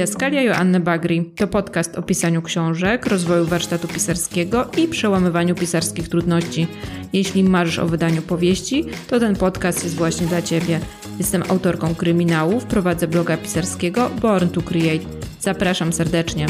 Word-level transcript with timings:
Didaskalia 0.00 0.42
Joanny 0.42 0.80
Bagri 0.80 1.32
to 1.36 1.46
podcast 1.46 1.98
o 1.98 2.02
pisaniu 2.02 2.42
książek, 2.42 3.06
rozwoju 3.06 3.46
warsztatu 3.46 3.88
pisarskiego 3.88 4.70
i 4.76 4.88
przełamywaniu 4.88 5.54
pisarskich 5.54 6.08
trudności. 6.08 6.66
Jeśli 7.12 7.44
marzysz 7.44 7.78
o 7.78 7.86
wydaniu 7.86 8.22
powieści, 8.22 8.84
to 9.08 9.20
ten 9.20 9.36
podcast 9.36 9.84
jest 9.84 9.96
właśnie 9.96 10.26
dla 10.26 10.42
Ciebie. 10.42 10.80
Jestem 11.18 11.42
autorką 11.48 11.94
kryminałów, 11.94 12.64
prowadzę 12.64 13.08
bloga 13.08 13.36
pisarskiego 13.36 14.10
Born 14.20 14.48
to 14.48 14.62
Create. 14.62 15.04
Zapraszam 15.40 15.92
serdecznie. 15.92 16.46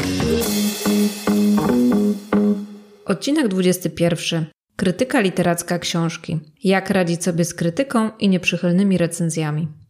Odcinek 3.05 3.47
21. 3.47 4.45
Krytyka 4.75 5.19
literacka 5.19 5.79
książki. 5.79 6.39
Jak 6.63 6.89
radzić 6.89 7.23
sobie 7.23 7.45
z 7.45 7.53
krytyką 7.53 8.09
i 8.19 8.29
nieprzychylnymi 8.29 8.97
recenzjami. 8.97 9.80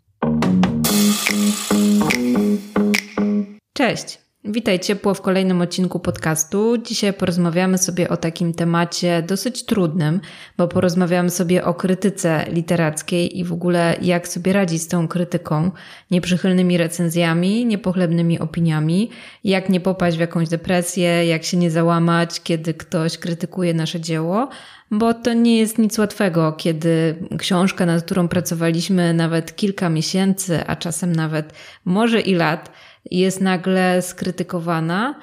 Cześć! 3.82 4.20
Witaj 4.44 4.80
ciepło 4.80 5.14
w 5.14 5.22
kolejnym 5.22 5.62
odcinku 5.62 6.00
podcastu. 6.00 6.78
Dzisiaj 6.78 7.14
porozmawiamy 7.14 7.78
sobie 7.78 8.10
o 8.10 8.18
takim 8.18 8.54
temacie 8.54 9.24
dosyć 9.28 9.66
trudnym, 9.66 10.22
bo 10.58 10.68
porozmawiamy 10.68 11.30
sobie 11.30 11.66
o 11.66 11.74
krytyce 11.74 12.46
literackiej 12.52 13.40
i 13.40 13.44
w 13.44 13.54
ogóle 13.54 13.96
jak 14.02 14.28
sobie 14.28 14.54
radzić 14.54 14.82
z 14.82 14.88
tą 14.88 15.08
krytyką, 15.08 15.72
nieprzychylnymi 16.12 16.78
recenzjami, 16.78 17.66
niepochlebnymi 17.66 18.40
opiniami, 18.40 19.10
jak 19.44 19.70
nie 19.70 19.80
popaść 19.80 20.18
w 20.18 20.20
jakąś 20.20 20.50
depresję, 20.50 21.26
jak 21.26 21.44
się 21.44 21.58
nie 21.58 21.72
załamać, 21.72 22.42
kiedy 22.42 22.74
ktoś 22.74 23.18
krytykuje 23.18 23.74
nasze 23.74 24.00
dzieło, 24.00 24.50
bo 24.92 25.14
to 25.14 25.34
nie 25.34 25.58
jest 25.58 25.78
nic 25.78 26.00
łatwego, 26.00 26.52
kiedy 26.52 27.16
książka, 27.38 27.86
nad 27.86 28.04
którą 28.04 28.28
pracowaliśmy 28.28 29.14
nawet 29.14 29.56
kilka 29.56 29.90
miesięcy, 29.90 30.68
a 30.68 30.76
czasem 30.76 31.12
nawet 31.12 31.54
może 31.86 32.22
i 32.22 32.36
lat, 32.36 32.72
jest 33.06 33.42
nagle 33.42 34.02
skrytykowana 34.02 35.20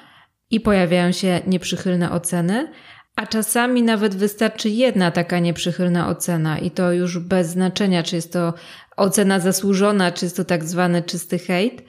i 0.51 0.59
pojawiają 0.59 1.11
się 1.11 1.41
nieprzychylne 1.47 2.11
oceny, 2.11 2.71
a 3.15 3.25
czasami 3.25 3.83
nawet 3.83 4.15
wystarczy 4.15 4.69
jedna 4.69 5.11
taka 5.11 5.39
nieprzychylna 5.39 6.07
ocena 6.07 6.59
i 6.59 6.71
to 6.71 6.91
już 6.91 7.19
bez 7.19 7.47
znaczenia, 7.47 8.03
czy 8.03 8.15
jest 8.15 8.33
to 8.33 8.53
ocena 8.97 9.39
zasłużona, 9.39 10.11
czy 10.11 10.25
jest 10.25 10.37
to 10.37 10.45
tak 10.45 10.65
zwany 10.65 11.03
czysty 11.03 11.39
hejt, 11.39 11.83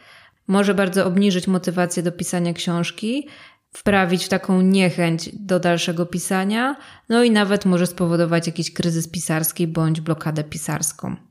może 0.47 0.75
bardzo 0.75 1.07
obniżyć 1.07 1.47
motywację 1.47 2.03
do 2.03 2.13
pisania 2.13 2.53
książki, 2.53 3.29
wprawić 3.73 4.25
w 4.25 4.29
taką 4.29 4.61
niechęć 4.61 5.31
do 5.33 5.61
dalszego 5.61 6.07
pisania, 6.07 6.77
no 7.09 7.25
i 7.25 7.31
nawet 7.31 7.65
może 7.65 7.87
spowodować 7.87 8.47
jakiś 8.47 8.73
kryzys 8.73 9.09
pisarski 9.09 9.67
bądź 9.67 10.01
blokadę 10.01 10.45
pisarską. 10.45 11.30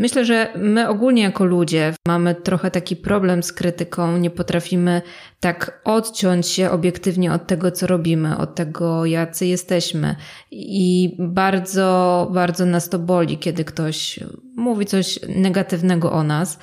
Myślę, 0.00 0.24
że 0.24 0.52
my 0.56 0.88
ogólnie 0.88 1.22
jako 1.22 1.44
ludzie 1.44 1.94
mamy 2.08 2.34
trochę 2.34 2.70
taki 2.70 2.96
problem 2.96 3.42
z 3.42 3.52
krytyką, 3.52 4.18
nie 4.18 4.30
potrafimy 4.30 5.02
tak 5.40 5.80
odciąć 5.84 6.46
się 6.46 6.70
obiektywnie 6.70 7.32
od 7.32 7.46
tego, 7.46 7.70
co 7.70 7.86
robimy, 7.86 8.36
od 8.36 8.54
tego, 8.54 9.06
jacy 9.06 9.46
jesteśmy. 9.46 10.16
I 10.50 11.16
bardzo, 11.18 12.28
bardzo 12.34 12.66
nas 12.66 12.88
to 12.88 12.98
boli, 12.98 13.38
kiedy 13.38 13.64
ktoś 13.64 14.20
mówi 14.56 14.86
coś 14.86 15.18
negatywnego 15.28 16.12
o 16.12 16.22
nas. 16.22 16.58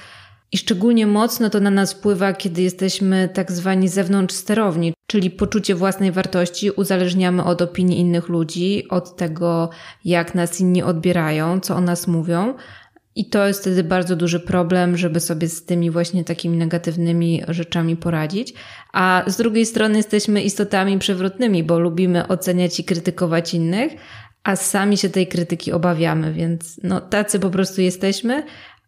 I 0.52 0.58
szczególnie 0.58 1.08
mocno 1.08 1.50
to 1.50 1.60
na 1.60 1.72
nas 1.72 1.94
wpływa, 1.94 2.34
kiedy 2.34 2.62
jesteśmy 2.62 3.30
tak 3.34 3.52
zwani 3.52 3.88
zewnątrz 3.88 4.36
sterowni, 4.36 4.94
czyli 5.08 5.32
poczucie 5.32 5.76
własnej 5.76 6.12
wartości 6.12 6.72
uzależniamy 6.72 7.44
od 7.44 7.62
opinii 7.62 8.00
innych 8.00 8.30
ludzi, 8.30 8.88
od 8.90 9.16
tego, 9.16 9.70
jak 10.06 10.36
nas 10.36 10.60
inni 10.60 10.84
odbierają, 10.84 11.60
co 11.60 11.76
o 11.76 11.82
nas 11.82 12.08
mówią. 12.08 12.54
I 13.18 13.26
to 13.26 13.48
jest 13.48 13.62
wtedy 13.62 13.84
bardzo 13.84 14.16
duży 14.16 14.40
problem, 14.40 14.98
żeby 14.98 15.20
sobie 15.20 15.50
z 15.50 15.66
tymi 15.66 15.92
właśnie 15.92 16.24
takimi 16.24 16.58
negatywnymi 16.58 17.44
rzeczami 17.48 17.96
poradzić. 17.96 18.54
A 18.94 19.24
z 19.28 19.38
drugiej 19.38 19.66
strony 19.66 19.98
jesteśmy 19.98 20.42
istotami 20.42 21.00
przewrotnymi, 21.00 21.64
bo 21.64 21.80
lubimy 21.80 22.28
oceniać 22.28 22.80
i 22.80 22.84
krytykować 22.84 23.54
innych, 23.54 23.94
a 24.44 24.56
sami 24.56 24.98
się 24.98 25.10
tej 25.10 25.28
krytyki 25.28 25.72
obawiamy, 25.72 26.34
więc 26.34 26.80
no 26.84 27.02
tacy 27.02 27.40
po 27.40 27.50
prostu 27.50 27.82
jesteśmy, 27.82 28.44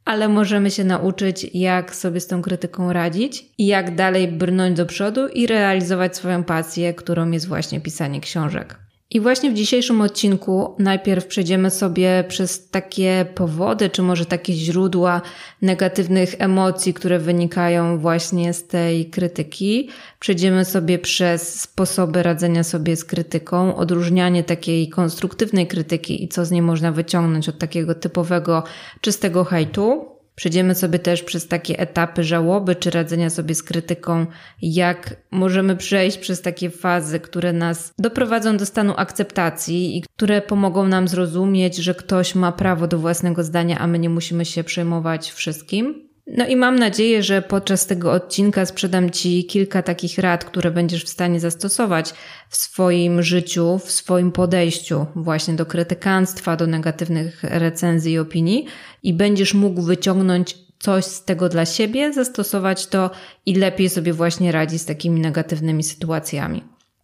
ale 0.05 0.27
możemy 0.27 0.71
się 0.71 0.83
nauczyć, 0.83 1.47
jak 1.53 1.95
sobie 1.95 2.19
z 2.19 2.27
tą 2.27 2.41
krytyką 2.41 2.93
radzić 2.93 3.45
i 3.57 3.67
jak 3.67 3.95
dalej 3.95 4.27
brnąć 4.27 4.77
do 4.77 4.85
przodu 4.85 5.27
i 5.27 5.47
realizować 5.47 6.17
swoją 6.17 6.43
pasję, 6.43 6.93
którą 6.93 7.31
jest 7.31 7.47
właśnie 7.47 7.81
pisanie 7.81 8.21
książek. 8.21 8.88
I 9.11 9.19
właśnie 9.19 9.51
w 9.51 9.53
dzisiejszym 9.53 10.01
odcinku 10.01 10.75
najpierw 10.79 11.25
przejdziemy 11.25 11.71
sobie 11.71 12.23
przez 12.27 12.69
takie 12.69 13.25
powody, 13.35 13.89
czy 13.89 14.01
może 14.01 14.25
takie 14.25 14.53
źródła 14.53 15.21
negatywnych 15.61 16.35
emocji, 16.39 16.93
które 16.93 17.19
wynikają 17.19 17.99
właśnie 17.99 18.53
z 18.53 18.67
tej 18.67 19.05
krytyki. 19.05 19.89
Przejdziemy 20.19 20.65
sobie 20.65 20.99
przez 20.99 21.61
sposoby 21.61 22.23
radzenia 22.23 22.63
sobie 22.63 22.95
z 22.95 23.05
krytyką, 23.05 23.75
odróżnianie 23.75 24.43
takiej 24.43 24.89
konstruktywnej 24.89 25.67
krytyki 25.67 26.23
i 26.23 26.27
co 26.27 26.45
z 26.45 26.51
niej 26.51 26.61
można 26.61 26.91
wyciągnąć 26.91 27.49
od 27.49 27.57
takiego 27.57 27.95
typowego, 27.95 28.63
czystego 29.01 29.43
hejtu. 29.43 30.18
Przejdziemy 30.39 30.75
sobie 30.75 30.99
też 30.99 31.23
przez 31.23 31.47
takie 31.47 31.79
etapy 31.79 32.23
żałoby 32.23 32.75
czy 32.75 32.89
radzenia 32.89 33.29
sobie 33.29 33.55
z 33.55 33.63
krytyką, 33.63 34.25
jak 34.61 35.15
możemy 35.31 35.75
przejść 35.75 36.17
przez 36.17 36.41
takie 36.41 36.69
fazy, 36.69 37.19
które 37.19 37.53
nas 37.53 37.93
doprowadzą 37.97 38.57
do 38.57 38.65
stanu 38.65 38.93
akceptacji 38.97 39.97
i 39.97 40.01
które 40.01 40.41
pomogą 40.41 40.87
nam 40.87 41.07
zrozumieć, 41.07 41.77
że 41.77 41.95
ktoś 41.95 42.35
ma 42.35 42.51
prawo 42.51 42.87
do 42.87 42.97
własnego 42.99 43.43
zdania, 43.43 43.79
a 43.79 43.87
my 43.87 43.99
nie 43.99 44.09
musimy 44.09 44.45
się 44.45 44.63
przejmować 44.63 45.31
wszystkim. 45.31 46.08
No 46.37 46.47
i 46.47 46.55
mam 46.55 46.79
nadzieję, 46.79 47.23
że 47.23 47.41
podczas 47.41 47.85
tego 47.85 48.11
odcinka 48.11 48.65
sprzedam 48.65 49.09
Ci 49.09 49.45
kilka 49.45 49.81
takich 49.81 50.17
rad, 50.17 50.45
które 50.45 50.71
będziesz 50.71 51.03
w 51.03 51.09
stanie 51.09 51.39
zastosować 51.39 52.13
w 52.49 52.57
swoim 52.57 53.23
życiu, 53.23 53.79
w 53.85 53.91
swoim 53.91 54.31
podejściu 54.31 55.05
właśnie 55.15 55.53
do 55.53 55.65
krytykanstwa, 55.65 56.55
do 56.55 56.67
negatywnych 56.67 57.43
recenzji 57.43 58.13
i 58.13 58.19
opinii 58.19 58.65
i 59.03 59.13
będziesz 59.13 59.53
mógł 59.53 59.81
wyciągnąć 59.81 60.57
coś 60.79 61.05
z 61.05 61.25
tego 61.25 61.49
dla 61.49 61.65
siebie, 61.65 62.13
zastosować 62.13 62.87
to 62.87 63.11
i 63.45 63.55
lepiej 63.55 63.89
sobie 63.89 64.13
właśnie 64.13 64.51
radzić 64.51 64.81
z 64.81 64.85
takimi 64.85 65.21
negatywnymi 65.21 65.83
sytuacjami. 65.83 66.63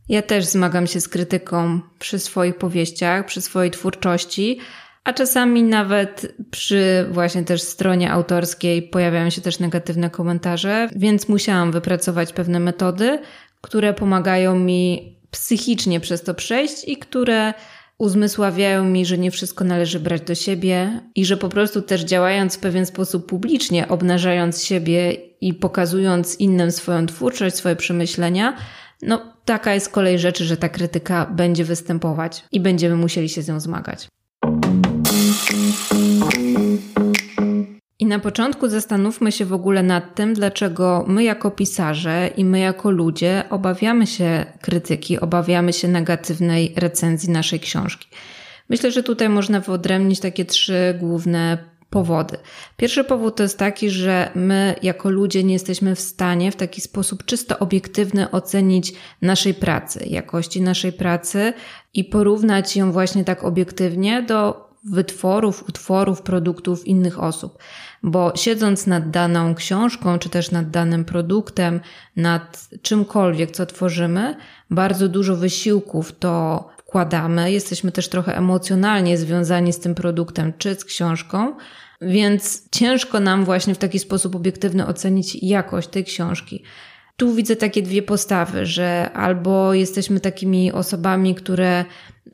Ja 0.09 0.21
też 0.21 0.45
zmagam 0.45 0.87
się 0.87 1.01
z 1.01 1.07
krytyką 1.07 1.79
przy 1.99 2.19
swoich 2.19 2.55
powieściach, 2.55 3.25
przy 3.25 3.41
swojej 3.41 3.71
twórczości, 3.71 4.59
a 5.05 5.13
czasami 5.13 5.63
nawet 5.63 6.35
przy 6.51 7.05
właśnie 7.11 7.43
też 7.43 7.61
stronie 7.61 8.11
autorskiej 8.11 8.81
pojawiają 8.81 9.29
się 9.29 9.41
też 9.41 9.59
negatywne 9.59 10.09
komentarze, 10.09 10.89
więc 10.95 11.29
musiałam 11.29 11.71
wypracować 11.71 12.33
pewne 12.33 12.59
metody, 12.59 13.19
które 13.61 13.93
pomagają 13.93 14.59
mi 14.59 15.15
psychicznie 15.31 15.99
przez 15.99 16.23
to 16.23 16.33
przejść 16.33 16.87
i 16.87 16.97
które 16.97 17.53
uzmysławiają 17.97 18.85
mi, 18.85 19.05
że 19.05 19.17
nie 19.17 19.31
wszystko 19.31 19.63
należy 19.63 19.99
brać 19.99 20.21
do 20.21 20.35
siebie 20.35 21.01
i 21.15 21.25
że 21.25 21.37
po 21.37 21.49
prostu 21.49 21.81
też 21.81 22.01
działając 22.01 22.55
w 22.55 22.59
pewien 22.59 22.85
sposób 22.85 23.29
publicznie, 23.29 23.87
obnażając 23.87 24.63
siebie 24.63 25.11
i 25.41 25.53
pokazując 25.53 26.39
innym 26.39 26.71
swoją 26.71 27.05
twórczość, 27.05 27.55
swoje 27.55 27.75
przemyślenia, 27.75 28.57
no 29.01 29.33
taka 29.45 29.73
jest 29.73 29.89
kolej 29.89 30.19
rzeczy, 30.19 30.45
że 30.45 30.57
ta 30.57 30.69
krytyka 30.69 31.25
będzie 31.25 31.63
występować 31.63 32.45
i 32.51 32.59
będziemy 32.59 32.95
musieli 32.95 33.29
się 33.29 33.41
z 33.41 33.47
nią 33.47 33.59
zmagać. 33.59 34.07
I 38.05 38.07
na 38.07 38.19
początku 38.19 38.69
zastanówmy 38.69 39.31
się 39.31 39.45
w 39.45 39.53
ogóle 39.53 39.83
nad 39.83 40.15
tym, 40.15 40.33
dlaczego 40.33 41.05
my 41.07 41.23
jako 41.23 41.51
pisarze 41.51 42.29
i 42.37 42.45
my 42.45 42.59
jako 42.59 42.91
ludzie 42.91 43.43
obawiamy 43.49 44.07
się 44.07 44.45
krytyki, 44.61 45.19
obawiamy 45.19 45.73
się 45.73 45.87
negatywnej 45.87 46.73
recenzji 46.75 47.29
naszej 47.29 47.59
książki. 47.59 48.07
Myślę, 48.69 48.91
że 48.91 49.03
tutaj 49.03 49.29
można 49.29 49.59
wyodrębnić 49.59 50.19
takie 50.19 50.45
trzy 50.45 50.97
główne 50.99 51.57
powody. 51.89 52.37
Pierwszy 52.77 53.03
powód 53.03 53.35
to 53.35 53.43
jest 53.43 53.59
taki, 53.59 53.89
że 53.89 54.31
my 54.35 54.75
jako 54.81 55.09
ludzie 55.09 55.43
nie 55.43 55.53
jesteśmy 55.53 55.95
w 55.95 55.99
stanie 55.99 56.51
w 56.51 56.55
taki 56.55 56.81
sposób 56.81 57.25
czysto 57.25 57.59
obiektywny 57.59 58.31
ocenić 58.31 58.93
naszej 59.21 59.53
pracy, 59.53 60.05
jakości 60.09 60.61
naszej 60.61 60.93
pracy 60.93 61.53
i 61.93 62.03
porównać 62.03 62.77
ją 62.77 62.91
właśnie 62.91 63.23
tak 63.23 63.43
obiektywnie 63.43 64.21
do 64.23 64.65
wytworów, 64.85 65.69
utworów, 65.69 66.21
produktów 66.21 66.87
innych 66.87 67.23
osób. 67.23 67.57
Bo 68.07 68.31
siedząc 68.35 68.87
nad 68.87 69.09
daną 69.09 69.55
książką, 69.55 70.19
czy 70.19 70.29
też 70.29 70.51
nad 70.51 70.69
danym 70.69 71.05
produktem, 71.05 71.79
nad 72.15 72.69
czymkolwiek, 72.81 73.51
co 73.51 73.65
tworzymy, 73.65 74.35
bardzo 74.69 75.09
dużo 75.09 75.35
wysiłków 75.35 76.19
to 76.19 76.67
wkładamy. 76.77 77.51
Jesteśmy 77.51 77.91
też 77.91 78.09
trochę 78.09 78.37
emocjonalnie 78.37 79.17
związani 79.17 79.73
z 79.73 79.79
tym 79.79 79.95
produktem, 79.95 80.53
czy 80.57 80.75
z 80.75 80.85
książką, 80.85 81.55
więc 82.01 82.69
ciężko 82.71 83.19
nam 83.19 83.45
właśnie 83.45 83.75
w 83.75 83.77
taki 83.77 83.99
sposób 83.99 84.35
obiektywny 84.35 84.87
ocenić 84.87 85.43
jakość 85.43 85.87
tej 85.87 86.03
książki. 86.03 86.63
Tu 87.17 87.33
widzę 87.33 87.55
takie 87.55 87.81
dwie 87.81 88.01
postawy, 88.01 88.65
że 88.65 89.11
albo 89.13 89.73
jesteśmy 89.73 90.19
takimi 90.19 90.71
osobami, 90.71 91.35
które 91.35 91.85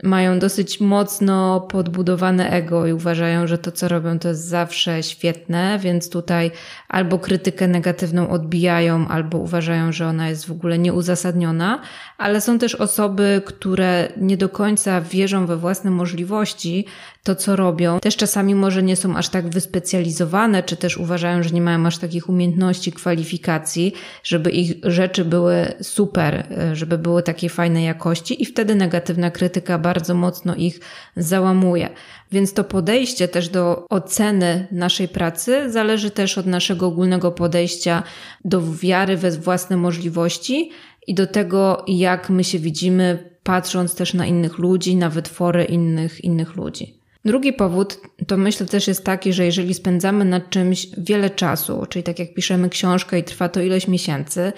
mają 0.03 0.39
dosyć 0.39 0.79
mocno 0.79 1.61
podbudowane 1.61 2.49
ego 2.49 2.87
i 2.87 2.93
uważają, 2.93 3.47
że 3.47 3.57
to, 3.57 3.71
co 3.71 3.87
robią, 3.87 4.19
to 4.19 4.27
jest 4.27 4.47
zawsze 4.47 5.03
świetne, 5.03 5.79
więc 5.79 6.09
tutaj 6.09 6.51
albo 6.87 7.19
krytykę 7.19 7.67
negatywną 7.67 8.29
odbijają, 8.29 9.07
albo 9.07 9.37
uważają, 9.37 9.91
że 9.91 10.07
ona 10.07 10.29
jest 10.29 10.47
w 10.47 10.51
ogóle 10.51 10.79
nieuzasadniona, 10.79 11.81
ale 12.17 12.41
są 12.41 12.59
też 12.59 12.75
osoby, 12.75 13.41
które 13.45 14.07
nie 14.17 14.37
do 14.37 14.49
końca 14.49 15.01
wierzą 15.01 15.45
we 15.45 15.57
własne 15.57 15.91
możliwości, 15.91 16.85
to 17.23 17.35
co 17.35 17.55
robią. 17.55 17.99
Też 17.99 18.15
czasami 18.15 18.55
może 18.55 18.83
nie 18.83 18.95
są 18.95 19.17
aż 19.17 19.29
tak 19.29 19.49
wyspecjalizowane, 19.49 20.63
czy 20.63 20.75
też 20.75 20.97
uważają, 20.97 21.43
że 21.43 21.49
nie 21.49 21.61
mają 21.61 21.85
aż 21.85 21.97
takich 21.97 22.29
umiejętności, 22.29 22.91
kwalifikacji, 22.91 23.93
żeby 24.23 24.51
ich 24.51 24.73
rzeczy 24.83 25.25
były 25.25 25.73
super, 25.81 26.47
żeby 26.73 26.97
były 26.97 27.23
takiej 27.23 27.49
fajnej 27.49 27.85
jakości 27.85 28.43
i 28.43 28.45
wtedy 28.45 28.75
negatywna 28.75 29.31
krytyka 29.31 29.77
bardzo 29.81 30.13
mocno 30.13 30.55
ich 30.55 30.79
załamuje. 31.17 31.89
Więc 32.31 32.53
to 32.53 32.63
podejście 32.63 33.27
też 33.27 33.49
do 33.49 33.85
oceny 33.89 34.67
naszej 34.71 35.07
pracy 35.07 35.71
zależy 35.71 36.11
też 36.11 36.37
od 36.37 36.45
naszego 36.45 36.87
ogólnego 36.87 37.31
podejścia 37.31 38.03
do 38.45 38.61
wiary 38.73 39.17
we 39.17 39.31
własne 39.31 39.77
możliwości 39.77 40.71
i 41.07 41.13
do 41.13 41.27
tego, 41.27 41.83
jak 41.87 42.29
my 42.29 42.43
się 42.43 42.59
widzimy, 42.59 43.31
patrząc 43.43 43.95
też 43.95 44.13
na 44.13 44.25
innych 44.25 44.57
ludzi, 44.57 44.95
na 44.95 45.09
wytwory 45.09 45.63
innych, 45.63 46.23
innych 46.23 46.55
ludzi. 46.55 47.01
Drugi 47.25 47.53
powód 47.53 47.99
to 48.27 48.37
myślę 48.37 48.65
też 48.65 48.87
jest 48.87 49.05
taki, 49.05 49.33
że 49.33 49.45
jeżeli 49.45 49.73
spędzamy 49.73 50.25
nad 50.25 50.49
czymś 50.49 50.87
wiele 50.97 51.29
czasu, 51.29 51.85
czyli 51.89 52.03
tak 52.03 52.19
jak 52.19 52.33
piszemy 52.33 52.69
książkę 52.69 53.19
i 53.19 53.23
trwa 53.23 53.49
to 53.49 53.61
ileś 53.61 53.87
miesięcy, 53.87 54.53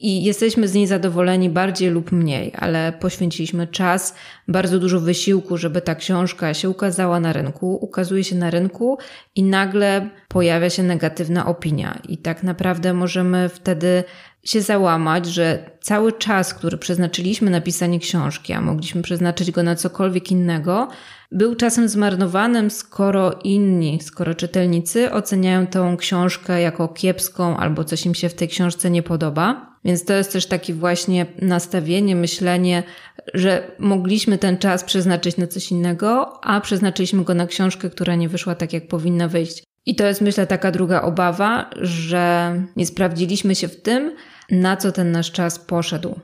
i 0.00 0.24
jesteśmy 0.24 0.68
z 0.68 0.74
niej 0.74 0.86
zadowoleni 0.86 1.50
bardziej 1.50 1.90
lub 1.90 2.12
mniej, 2.12 2.52
ale 2.58 2.92
poświęciliśmy 2.92 3.66
czas, 3.66 4.14
bardzo 4.48 4.78
dużo 4.78 5.00
wysiłku, 5.00 5.56
żeby 5.56 5.80
ta 5.80 5.94
książka 5.94 6.54
się 6.54 6.70
ukazała 6.70 7.20
na 7.20 7.32
rynku, 7.32 7.78
ukazuje 7.80 8.24
się 8.24 8.36
na 8.36 8.50
rynku 8.50 8.98
i 9.34 9.42
nagle 9.42 10.10
pojawia 10.28 10.70
się 10.70 10.82
negatywna 10.82 11.46
opinia. 11.46 11.98
I 12.08 12.18
tak 12.18 12.42
naprawdę 12.42 12.94
możemy 12.94 13.48
wtedy 13.48 14.04
się 14.44 14.60
załamać, 14.60 15.26
że 15.26 15.70
cały 15.80 16.12
czas, 16.12 16.54
który 16.54 16.78
przeznaczyliśmy 16.78 17.50
na 17.50 17.60
pisanie 17.60 17.98
książki, 17.98 18.52
a 18.52 18.60
mogliśmy 18.60 19.02
przeznaczyć 19.02 19.50
go 19.50 19.62
na 19.62 19.74
cokolwiek 19.74 20.30
innego, 20.30 20.88
był 21.32 21.54
czasem 21.54 21.88
zmarnowanym, 21.88 22.70
skoro 22.70 23.32
inni, 23.44 23.98
skoro 24.02 24.34
czytelnicy 24.34 25.12
oceniają 25.12 25.66
tą 25.66 25.96
książkę 25.96 26.60
jako 26.60 26.88
kiepską 26.88 27.56
albo 27.56 27.84
coś 27.84 28.06
im 28.06 28.14
się 28.14 28.28
w 28.28 28.34
tej 28.34 28.48
książce 28.48 28.90
nie 28.90 29.02
podoba. 29.02 29.69
Więc 29.84 30.04
to 30.04 30.12
jest 30.12 30.32
też 30.32 30.46
takie 30.46 30.74
właśnie 30.74 31.26
nastawienie, 31.42 32.16
myślenie, 32.16 32.82
że 33.34 33.70
mogliśmy 33.78 34.38
ten 34.38 34.58
czas 34.58 34.84
przeznaczyć 34.84 35.36
na 35.36 35.46
coś 35.46 35.70
innego, 35.70 36.44
a 36.44 36.60
przeznaczyliśmy 36.60 37.24
go 37.24 37.34
na 37.34 37.46
książkę, 37.46 37.90
która 37.90 38.14
nie 38.14 38.28
wyszła 38.28 38.54
tak, 38.54 38.72
jak 38.72 38.88
powinna 38.88 39.28
wyjść. 39.28 39.64
I 39.86 39.94
to 39.94 40.06
jest, 40.06 40.20
myślę, 40.20 40.46
taka 40.46 40.70
druga 40.70 41.02
obawa, 41.02 41.70
że 41.80 42.54
nie 42.76 42.86
sprawdziliśmy 42.86 43.54
się 43.54 43.68
w 43.68 43.82
tym, 43.82 44.16
na 44.50 44.76
co 44.76 44.92
ten 44.92 45.12
nasz 45.12 45.32
czas 45.32 45.58
poszedł. 45.58 46.20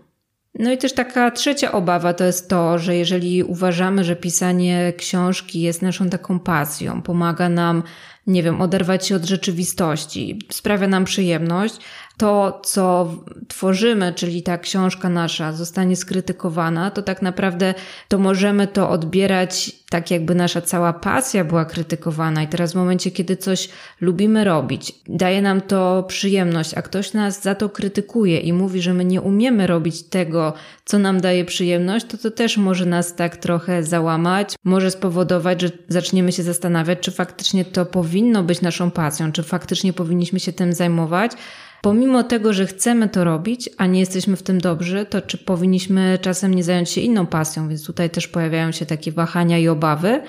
No 0.59 0.73
i 0.73 0.79
też 0.79 0.93
taka 0.93 1.31
trzecia 1.31 1.73
obawa 1.73 2.14
to 2.14 2.25
jest 2.25 2.49
to, 2.49 2.79
że 2.79 2.97
jeżeli 2.97 3.43
uważamy, 3.43 4.05
że 4.05 4.17
pisanie 4.17 4.93
książki 4.97 5.61
jest 5.61 5.82
naszą 5.82 6.11
taką 6.11 6.41
pasją, 6.41 7.02
pomaga 7.02 7.49
nam, 7.49 7.82
nie 8.26 8.43
wiem, 8.43 8.61
oderwać 8.61 9.06
się 9.06 9.17
od 9.17 9.25
rzeczywistości, 9.25 10.38
sprawia 10.50 10.88
nam 10.88 11.05
przyjemność, 11.05 11.76
to, 12.17 12.61
co 12.65 13.15
tworzymy, 13.49 14.13
czyli 14.13 14.43
ta 14.43 14.59
książka 14.59 15.09
nasza 15.09 15.53
zostanie 15.53 15.97
skrytykowana, 15.97 16.91
to 16.91 17.03
tak 17.03 17.23
naprawdę 17.23 17.75
to 18.09 18.19
możemy 18.19 18.67
to 18.67 18.91
odbierać 18.91 19.73
tak, 19.91 20.11
jakby 20.11 20.35
nasza 20.35 20.61
cała 20.61 20.93
pasja 20.93 21.45
była 21.45 21.65
krytykowana. 21.65 22.43
I 22.43 22.49
teraz 22.49 22.73
w 22.73 22.77
momencie, 22.77 23.11
kiedy 23.11 23.37
coś 23.37 23.69
lubimy 24.01 24.45
robić, 24.45 24.93
daje 25.09 25.43
nam 25.43 25.61
to 25.61 26.05
przyjemność, 26.09 26.75
a 26.75 26.83
ktoś 26.83 27.13
nas 27.13 27.43
za 27.43 27.55
to 27.55 27.69
krytykuje 27.69 28.41
i 28.41 28.53
mówi, 28.53 28.83
że 28.83 28.95
my 28.95 29.05
nie 29.05 29.21
umiemy 29.21 29.67
robić 29.67 30.03
tego, 30.03 30.53
co 30.85 30.99
nam 30.99 31.21
daje 31.21 31.45
przyjemność, 31.45 32.07
to 32.07 32.19
to 32.19 32.31
też 32.31 32.57
może 32.57 32.87
nas 32.87 33.15
tak 33.15 33.37
trochę 33.37 33.83
załamać, 33.83 34.55
może 34.65 34.91
spowodować, 34.91 35.61
że 35.61 35.71
zaczniemy 35.89 36.33
się 36.33 36.43
zastanawiać, 36.43 36.99
czy 37.01 37.11
faktycznie 37.11 37.65
to 37.65 37.87
powinno 37.87 38.43
być 38.43 38.61
naszą 38.61 38.91
pasją, 38.91 39.33
czy 39.33 39.43
faktycznie 39.43 39.93
powinniśmy 39.93 40.41
się 40.41 40.53
tym 40.53 40.73
zajmować 40.73 41.33
pomimo 41.82 42.23
tego, 42.23 42.52
że 42.52 42.67
chcemy 42.67 43.08
to 43.08 43.25
robić, 43.25 43.70
a 43.78 43.87
nie 43.87 44.00
jesteśmy 44.00 44.37
w 44.37 44.43
tym 44.43 44.61
dobrzy, 44.61 45.06
to 45.11 45.23
czy 45.23 45.38
powinniśmy 45.38 46.19
czasem 46.23 46.55
nie 46.55 46.64
zająć 46.64 46.90
się 46.90 47.00
inną 47.00 47.26
pasją? 47.26 47.69
Więc 47.69 47.87
tutaj 47.87 48.11
też 48.11 48.28
pojawiają 48.28 48.73
się 48.73 48.87
takie 48.87 49.12
wahania 49.12 49.58
i 49.58 49.69
obawy. 49.69 50.23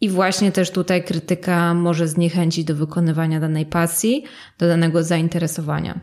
I 0.00 0.08
właśnie 0.08 0.52
też 0.52 0.70
tutaj 0.70 1.04
krytyka 1.04 1.74
może 1.74 2.08
zniechęcić 2.08 2.64
do 2.64 2.74
wykonywania 2.74 3.40
danej 3.40 3.66
pasji, 3.66 4.24
do 4.58 4.68
danego 4.68 5.02
zainteresowania. 5.02 6.00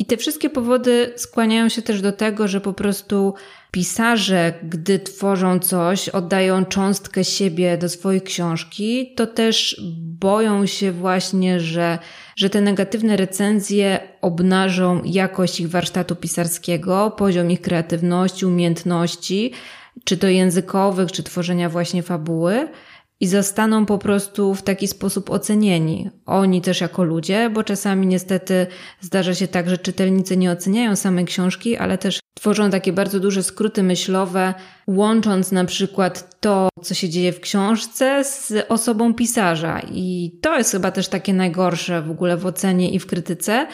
I 0.00 0.04
te 0.04 0.16
wszystkie 0.16 0.50
powody 0.50 1.12
skłaniają 1.16 1.68
się 1.68 1.82
też 1.82 2.00
do 2.00 2.12
tego, 2.12 2.48
że 2.48 2.60
po 2.60 2.72
prostu 2.72 3.34
pisarze, 3.70 4.54
gdy 4.62 4.98
tworzą 4.98 5.58
coś, 5.58 6.08
oddają 6.08 6.64
cząstkę 6.64 7.24
siebie 7.24 7.78
do 7.78 7.88
swojej 7.88 8.22
książki, 8.22 9.14
to 9.16 9.26
też 9.26 9.80
boją 9.98 10.66
się 10.66 10.92
właśnie, 10.92 11.60
że, 11.60 11.98
że 12.36 12.50
te 12.50 12.60
negatywne 12.60 13.16
recenzje 13.16 14.00
obnażą 14.20 15.02
jakość 15.04 15.60
ich 15.60 15.70
warsztatu 15.70 16.16
pisarskiego, 16.16 17.10
poziom 17.10 17.50
ich 17.50 17.60
kreatywności, 17.60 18.46
umiejętności, 18.46 19.52
czy 20.04 20.16
to 20.16 20.26
językowych, 20.26 21.12
czy 21.12 21.22
tworzenia 21.22 21.68
właśnie 21.68 22.02
fabuły 22.02 22.68
i 23.20 23.26
zostaną 23.26 23.86
po 23.86 23.98
prostu 23.98 24.54
w 24.54 24.62
taki 24.62 24.88
sposób 24.88 25.30
ocenieni. 25.30 26.10
Oni 26.26 26.62
też 26.62 26.80
jako 26.80 27.04
ludzie, 27.04 27.50
bo 27.50 27.64
czasami 27.64 28.06
niestety 28.06 28.66
zdarza 29.00 29.34
się 29.34 29.48
tak, 29.48 29.70
że 29.70 29.78
czytelnicy 29.78 30.36
nie 30.36 30.50
oceniają 30.50 30.96
samej 30.96 31.24
książki, 31.24 31.76
ale 31.76 31.98
też 31.98 32.20
tworzą 32.34 32.70
takie 32.70 32.92
bardzo 32.92 33.20
duże 33.20 33.42
skróty 33.42 33.82
myślowe, 33.82 34.54
łącząc 34.86 35.52
na 35.52 35.64
przykład 35.64 36.40
to, 36.40 36.68
co 36.82 36.94
się 36.94 37.08
dzieje 37.08 37.32
w 37.32 37.40
książce 37.40 38.24
z 38.24 38.52
osobą 38.68 39.14
pisarza. 39.14 39.80
I 39.92 40.38
to 40.42 40.58
jest 40.58 40.70
chyba 40.70 40.90
też 40.90 41.08
takie 41.08 41.34
najgorsze 41.34 42.02
w 42.02 42.10
ogóle 42.10 42.36
w 42.36 42.46
ocenie 42.46 42.90
i 42.90 42.98
w 42.98 43.06
krytyce, 43.06 43.66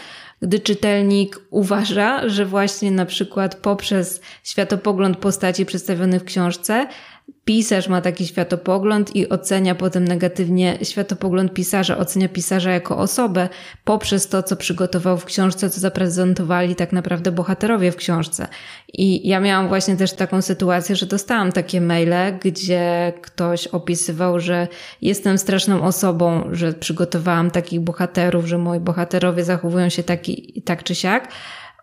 gdy 0.42 0.60
czytelnik 0.60 1.40
uważa, 1.50 2.28
że 2.28 2.46
właśnie 2.46 2.90
na 2.90 3.06
przykład 3.06 3.54
poprzez 3.54 4.20
światopogląd 4.44 5.16
postaci 5.16 5.66
przedstawionych 5.66 6.22
w 6.22 6.25
książce 6.25 6.87
pisarz 7.46 7.88
ma 7.88 8.00
taki 8.00 8.26
światopogląd 8.26 9.17
i 9.17 9.28
ocenia 9.28 9.75
potem 9.75 10.05
negatywnie 10.05 10.78
światopogląd 10.82 11.55
pisarza, 11.55 11.99
ocenia 11.99 12.28
pisarza 12.28 12.70
jako 12.70 12.99
osobę 12.99 13.49
poprzez 13.84 14.28
to, 14.28 14.43
co 14.43 14.56
przygotował 14.56 15.18
w 15.18 15.25
książce, 15.25 15.71
co 15.71 15.80
zaprezentowali 15.80 16.75
tak 16.75 16.92
naprawdę 16.92 17.33
bohaterowie 17.33 17.92
w 17.92 17.97
książce. 17.97 18.49
I 18.92 19.28
ja 19.28 19.40
miałam 19.40 19.68
właśnie 19.68 19.97
też 19.97 20.12
taką 20.12 20.42
sytuację, 20.42 20.97
że 20.97 21.06
dostałam 21.06 21.52
takie 21.52 21.80
maile, 21.80 22.38
gdzie 22.40 23.12
ktoś 23.23 23.66
opisywał, 23.66 24.40
że 24.40 24.68
jestem 25.02 25.38
straszną 25.38 25.83
osobą, 25.83 26.49
że 26.52 26.73
przygotowałam 26.73 27.50
takich 27.50 27.80
bohaterów, 27.80 28.47
że 28.47 28.59
moi 28.59 28.80
bohaterowie 28.80 29.45
zachowują 29.45 29.88
się 29.88 30.02
taki, 30.02 30.62
tak 30.64 30.83
czy 30.83 30.95
siak. 30.95 31.28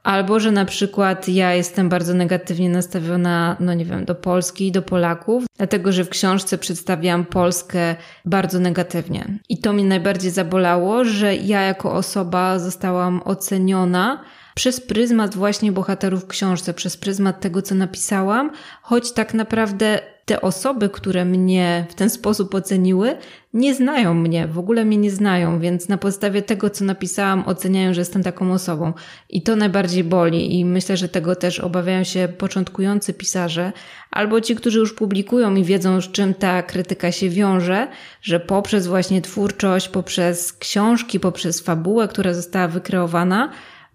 Albo, 0.03 0.39
że 0.39 0.51
na 0.51 0.65
przykład 0.65 1.29
ja 1.29 1.53
jestem 1.53 1.89
bardzo 1.89 2.13
negatywnie 2.13 2.69
nastawiona, 2.69 3.57
no 3.59 3.73
nie 3.73 3.85
wiem, 3.85 4.05
do 4.05 4.15
Polski 4.15 4.67
i 4.67 4.71
do 4.71 4.81
Polaków, 4.81 5.43
dlatego 5.57 5.91
że 5.91 6.03
w 6.03 6.09
książce 6.09 6.57
przedstawiam 6.57 7.25
Polskę 7.25 7.95
bardzo 8.25 8.59
negatywnie. 8.59 9.39
I 9.49 9.57
to 9.57 9.73
mnie 9.73 9.83
najbardziej 9.83 10.31
zabolało, 10.31 11.05
że 11.05 11.35
ja 11.35 11.61
jako 11.61 11.93
osoba 11.93 12.59
zostałam 12.59 13.21
oceniona 13.25 14.23
przez 14.55 14.81
pryzmat 14.81 15.35
właśnie 15.35 15.71
bohaterów 15.71 16.23
w 16.23 16.27
książce, 16.27 16.73
przez 16.73 16.97
pryzmat 16.97 17.39
tego, 17.39 17.61
co 17.61 17.75
napisałam, 17.75 18.51
choć 18.81 19.11
tak 19.11 19.33
naprawdę 19.33 19.99
te 20.25 20.41
osoby, 20.41 20.89
które 20.89 21.25
mnie 21.25 21.85
w 21.89 21.93
ten 21.93 22.09
sposób 22.09 22.55
oceniły, 22.55 23.17
nie 23.53 23.75
znają 23.75 24.13
mnie, 24.13 24.47
w 24.47 24.59
ogóle 24.59 24.85
mnie 24.85 24.97
nie 24.97 25.11
znają, 25.11 25.59
więc 25.59 25.89
na 25.89 25.97
podstawie 25.97 26.41
tego, 26.41 26.69
co 26.69 26.85
napisałam, 26.85 27.43
oceniają, 27.45 27.93
że 27.93 28.01
jestem 28.01 28.23
taką 28.23 28.53
osobą. 28.53 28.93
I 29.29 29.41
to 29.41 29.55
najbardziej 29.55 30.03
boli, 30.03 30.59
i 30.59 30.65
myślę, 30.65 30.97
że 30.97 31.09
tego 31.09 31.35
też 31.35 31.59
obawiają 31.59 32.03
się 32.03 32.27
początkujący 32.37 33.13
pisarze, 33.13 33.71
albo 34.11 34.41
ci, 34.41 34.55
którzy 34.55 34.79
już 34.79 34.93
publikują 34.93 35.55
i 35.55 35.63
wiedzą, 35.63 36.01
z 36.01 36.11
czym 36.11 36.33
ta 36.33 36.63
krytyka 36.63 37.11
się 37.11 37.29
wiąże, 37.29 37.87
że 38.21 38.39
poprzez 38.39 38.87
właśnie 38.87 39.21
twórczość, 39.21 39.89
poprzez 39.89 40.53
książki, 40.53 41.19
poprzez 41.19 41.59
fabułę, 41.59 42.07
która 42.07 42.33
została 42.33 42.67
wykreowana, 42.67 43.49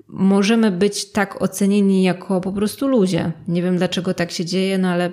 możemy 0.08 0.70
być 0.70 1.12
tak 1.12 1.42
ocenieni 1.42 2.02
jako 2.02 2.40
po 2.40 2.52
prostu 2.52 2.88
ludzie. 2.88 3.32
Nie 3.48 3.62
wiem 3.62 3.76
dlaczego 3.76 4.14
tak 4.14 4.30
się 4.30 4.44
dzieje, 4.44 4.78
no 4.78 4.88
ale 4.88 5.12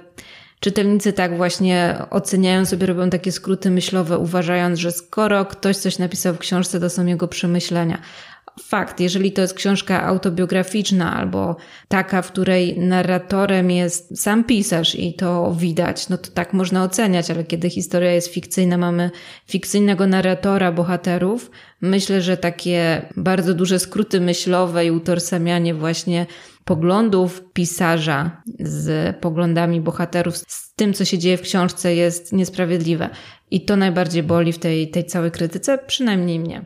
czytelnicy 0.59 1.13
tak 1.13 1.37
właśnie 1.37 1.97
oceniają 2.09 2.65
sobie, 2.65 2.85
robią 2.87 3.09
takie 3.09 3.31
skróty 3.31 3.71
myślowe, 3.71 4.17
uważając, 4.17 4.79
że 4.79 4.91
skoro 4.91 5.45
ktoś 5.45 5.77
coś 5.77 5.99
napisał 5.99 6.33
w 6.33 6.39
książce, 6.39 6.79
to 6.79 6.89
są 6.89 7.05
jego 7.05 7.27
przemyślenia. 7.27 8.01
fakt, 8.63 8.99
jeżeli 8.99 9.31
to 9.31 9.41
jest 9.41 9.53
książka 9.53 10.03
autobiograficzna 10.03 11.15
albo 11.15 11.55
taka, 11.87 12.21
w 12.21 12.31
której 12.31 12.79
narratorem 12.79 13.71
jest 13.71 14.21
sam 14.21 14.43
pisarz 14.43 14.95
i 14.95 15.13
to 15.13 15.55
widać, 15.59 16.09
no 16.09 16.17
to 16.17 16.31
tak 16.31 16.53
można 16.53 16.83
oceniać, 16.83 17.31
ale 17.31 17.43
kiedy 17.43 17.69
historia 17.69 18.11
jest 18.11 18.33
fikcyjna, 18.33 18.77
mamy 18.77 19.11
fikcyjnego 19.47 20.07
narratora, 20.07 20.71
bohaterów, 20.71 21.51
myślę, 21.89 22.21
że 22.21 22.37
takie 22.37 23.09
bardzo 23.17 23.53
duże 23.53 23.79
skróty 23.79 24.21
myślowe 24.21 24.85
i 24.85 24.91
utożsamianie 24.91 25.73
właśnie 25.73 26.25
poglądów 26.65 27.43
pisarza 27.53 28.41
z 28.59 29.15
poglądami 29.17 29.81
bohaterów, 29.81 30.37
z 30.37 30.73
tym, 30.75 30.93
co 30.93 31.05
się 31.05 31.17
dzieje 31.17 31.37
w 31.37 31.41
książce, 31.41 31.95
jest 31.95 32.33
niesprawiedliwe. 32.33 33.09
I 33.51 33.65
to 33.65 33.75
najbardziej 33.75 34.23
boli 34.23 34.53
w 34.53 34.59
tej, 34.59 34.91
tej 34.91 35.05
całej 35.05 35.31
krytyce, 35.31 35.77
przynajmniej 35.87 36.39
mnie. 36.39 36.65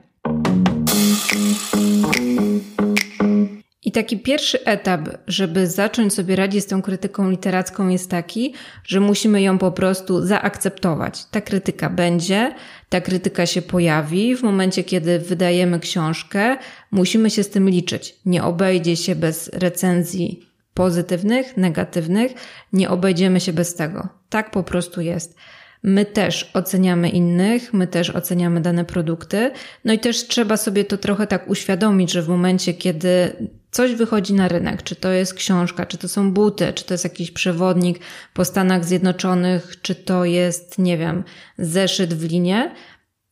I 3.90 3.92
taki 3.92 4.20
pierwszy 4.20 4.66
etap, 4.66 5.10
żeby 5.28 5.68
zacząć 5.68 6.14
sobie 6.14 6.36
radzić 6.36 6.64
z 6.64 6.68
tą 6.68 6.82
krytyką 6.82 7.30
literacką, 7.30 7.88
jest 7.88 8.10
taki, 8.10 8.54
że 8.84 9.00
musimy 9.00 9.42
ją 9.42 9.58
po 9.58 9.72
prostu 9.72 10.26
zaakceptować. 10.26 11.26
Ta 11.26 11.42
krytyka 11.42 11.90
będzie, 11.90 12.56
ta 12.90 13.02
krytyka 13.02 13.46
się 13.46 13.62
pojawi. 13.62 14.36
W 14.36 14.44
momencie, 14.44 14.84
kiedy 14.84 15.20
wydajemy 15.20 15.80
książkę, 15.80 16.58
musimy 16.92 17.30
się 17.30 17.44
z 17.44 17.50
tym 17.50 17.70
liczyć. 17.70 18.16
Nie 18.26 18.44
obejdzie 18.44 18.96
się 18.96 19.16
bez 19.16 19.50
recenzji 19.54 20.46
pozytywnych, 20.74 21.58
negatywnych, 21.58 22.32
nie 22.74 22.90
obejdziemy 22.90 23.40
się 23.40 23.54
bez 23.54 23.76
tego. 23.76 24.08
Tak 24.30 24.52
po 24.52 24.64
prostu 24.64 25.02
jest. 25.02 25.36
My 25.84 26.06
też 26.06 26.52
oceniamy 26.54 27.10
innych, 27.10 27.74
my 27.74 27.88
też 27.88 28.10
oceniamy 28.10 28.62
dane 28.62 28.86
produkty. 28.86 29.52
No 29.86 29.94
i 29.94 30.00
też 30.00 30.28
trzeba 30.28 30.58
sobie 30.58 30.86
to 30.86 30.98
trochę 30.98 31.28
tak 31.28 31.50
uświadomić, 31.50 32.12
że 32.12 32.22
w 32.22 32.30
momencie, 32.30 32.74
kiedy 32.74 33.34
coś 33.72 33.96
wychodzi 33.96 34.34
na 34.34 34.48
rynek, 34.48 34.84
czy 34.84 34.96
to 34.96 35.12
jest 35.12 35.34
książka, 35.34 35.86
czy 35.86 35.98
to 35.98 36.08
są 36.08 36.34
buty, 36.34 36.74
czy 36.74 36.86
to 36.86 36.94
jest 36.94 37.04
jakiś 37.04 37.32
przewodnik 37.32 38.00
po 38.34 38.46
Stanach 38.46 38.86
Zjednoczonych, 38.86 39.82
czy 39.82 39.96
to 39.96 40.26
jest, 40.26 40.80
nie 40.80 40.98
wiem, 40.98 41.24
zeszyt 41.58 42.14
w 42.14 42.24
linie, 42.24 42.76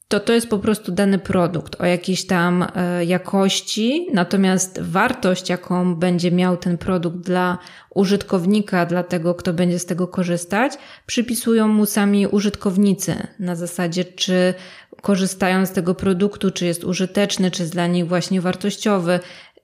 to 0.08 0.20
to 0.20 0.34
jest 0.34 0.50
po 0.50 0.60
prostu 0.60 0.91
dany 0.91 1.20
produkt 1.20 1.82
o 1.82 1.86
jakiejś 1.86 2.25
tam 2.25 2.67
e, 2.75 3.06
jakości, 3.06 4.08
natomiast 4.13 4.82
wartość, 4.82 5.50
jaką 5.50 5.96
będzie 5.96 6.32
miał 6.32 6.58
ten 6.58 6.77
produkt 6.77 7.17
dla 7.17 7.58
użytkownika, 7.96 8.86
dla 8.86 9.03
tego, 9.03 9.36
kto 9.36 9.53
będzie 9.53 9.79
z 9.79 9.86
tego 9.86 10.08
korzystać, 10.08 10.74
przypisują 11.06 11.67
mu 11.67 11.86
sami 11.86 12.27
użytkownicy 12.27 13.27
na 13.39 13.56
zasadzie, 13.56 14.06
czy 14.06 14.53
korzystają 15.01 15.65
z 15.65 15.72
tego 15.72 15.96
produktu, 15.96 16.51
czy 16.51 16.65
jest 16.65 16.84
użyteczny, 16.84 17.51
czy 17.51 17.63
jest 17.63 17.74
dla 17.74 17.88
nich 17.88 18.08
właśnie 18.08 18.41
wartościowy, 18.41 19.20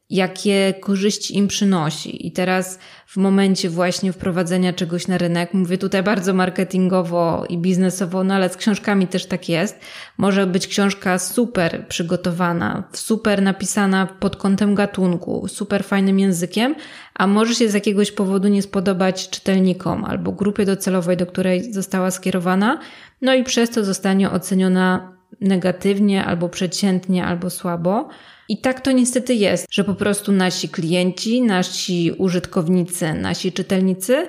jakie 0.10 0.74
korzyści 0.82 1.38
im 1.38 1.48
przynosi. 1.48 2.28
I 2.28 2.32
teraz 2.32 2.80
w 3.08 3.18
momencie 3.18 3.70
właśnie 3.70 4.14
wprowadzenia 4.14 4.74
czegoś 4.74 5.08
na 5.08 5.18
rynek, 5.18 5.54
mówię 5.54 5.78
tutaj 5.78 6.04
bardzo 6.04 6.34
marketingowo 6.34 7.46
i 7.50 7.58
biznesowo, 7.58 8.24
no 8.24 8.34
ale 8.34 8.50
z 8.50 8.58
książkami 8.58 9.08
też 9.08 9.26
tak 9.26 9.50
jest. 9.50 9.80
Może 10.18 10.48
być 10.48 10.68
książka 10.68 11.20
super 11.20 11.88
przygotowana, 11.88 12.84
super 12.94 13.42
napisana 13.42 14.08
pod 14.20 14.36
kątem 14.36 14.76
gatunku, 14.76 15.48
super 15.48 15.84
fajnym 15.84 16.20
językiem, 16.20 16.76
a 17.14 17.28
może 17.28 17.56
się 17.56 17.70
z 17.70 17.74
jakiegoś 17.74 18.12
powodu 18.12 18.48
nie 18.48 18.62
spodobać 18.62 19.30
czytelnikom 19.30 20.06
albo 20.06 20.32
grupie 20.32 20.66
docelowej, 20.66 21.18
do 21.18 21.26
której 21.26 21.74
została 21.74 22.12
skierowana, 22.12 22.80
no 23.22 23.34
i 23.34 23.44
przez 23.44 23.70
to 23.70 23.86
zostanie 23.86 24.32
oceniona 24.32 25.14
negatywnie 25.44 26.26
albo 26.26 26.50
przeciętnie 26.50 27.26
albo 27.26 27.50
słabo. 27.50 28.10
I 28.50 28.62
tak 28.62 28.82
to 28.82 28.92
niestety 28.92 29.34
jest, 29.34 29.68
że 29.72 29.84
po 29.84 29.94
prostu 29.94 30.32
nasi 30.32 30.70
klienci, 30.70 31.42
nasi 31.42 32.12
użytkownicy, 32.18 33.14
nasi 33.14 33.52
czytelnicy 33.52 34.28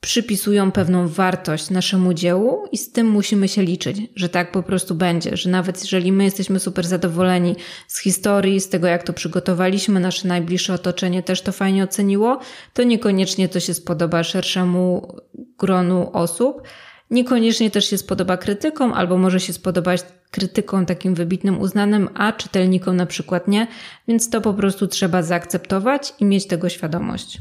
przypisują 0.00 0.72
pewną 0.72 1.08
wartość 1.08 1.70
naszemu 1.70 2.14
dziełu 2.14 2.64
i 2.72 2.78
z 2.78 2.92
tym 2.92 3.10
musimy 3.10 3.48
się 3.48 3.62
liczyć, 3.62 3.96
że 4.16 4.28
tak 4.28 4.52
po 4.52 4.62
prostu 4.62 4.94
będzie, 4.94 5.36
że 5.36 5.50
nawet 5.50 5.80
jeżeli 5.82 6.12
my 6.12 6.24
jesteśmy 6.24 6.60
super 6.60 6.86
zadowoleni 6.86 7.56
z 7.88 8.00
historii, 8.00 8.60
z 8.60 8.68
tego 8.68 8.86
jak 8.86 9.02
to 9.02 9.12
przygotowaliśmy, 9.12 10.00
nasze 10.00 10.28
najbliższe 10.28 10.74
otoczenie 10.74 11.22
też 11.22 11.42
to 11.42 11.52
fajnie 11.52 11.84
oceniło, 11.84 12.40
to 12.74 12.82
niekoniecznie 12.82 13.48
to 13.48 13.60
się 13.60 13.74
spodoba 13.74 14.24
szerszemu 14.24 15.16
gronu 15.58 16.10
osób. 16.12 16.62
Niekoniecznie 17.10 17.70
też 17.70 17.90
się 17.90 17.98
spodoba 17.98 18.36
krytykom, 18.36 18.92
albo 18.92 19.18
może 19.18 19.40
się 19.40 19.52
spodobać 19.52 20.00
krytykom 20.30 20.86
takim 20.86 21.14
wybitnym, 21.14 21.60
uznanym, 21.60 22.08
a 22.14 22.32
czytelnikom 22.32 22.96
na 22.96 23.06
przykład 23.06 23.48
nie, 23.48 23.66
więc 24.08 24.30
to 24.30 24.40
po 24.40 24.54
prostu 24.54 24.86
trzeba 24.86 25.22
zaakceptować 25.22 26.14
i 26.20 26.24
mieć 26.24 26.46
tego 26.46 26.68
świadomość. 26.68 27.38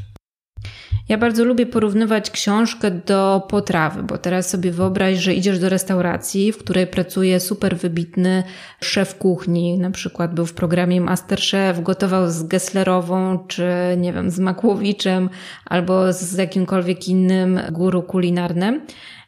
Ja 1.10 1.18
bardzo 1.18 1.46
lubię 1.46 1.66
porównywać 1.66 2.32
książkę 2.32 2.92
do 2.92 3.48
potrawy, 3.50 4.04
bo 4.04 4.18
teraz 4.18 4.50
sobie 4.50 4.72
wyobraź, 4.72 5.18
że 5.18 5.34
idziesz 5.34 5.60
do 5.60 5.70
restauracji, 5.70 6.52
w 6.52 6.58
której 6.58 6.88
pracuje 6.88 7.40
super 7.40 7.78
wybitny 7.78 8.44
szef 8.82 9.18
kuchni, 9.18 9.78
na 9.78 9.92
przykład 9.92 10.34
był 10.34 10.46
w 10.46 10.54
programie 10.54 11.02
Masterchef, 11.02 11.84
gotował 11.84 12.30
z 12.30 12.44
Gesslerową, 12.44 13.40
czy 13.48 13.70
nie 13.98 14.14
wiem, 14.14 14.32
z 14.32 14.40
Makłowiczem, 14.40 15.30
albo 15.66 16.14
z 16.14 16.34
jakimkolwiek 16.34 17.08
innym 17.08 17.60
guru 17.72 18.04
kulinarnym 18.04 18.82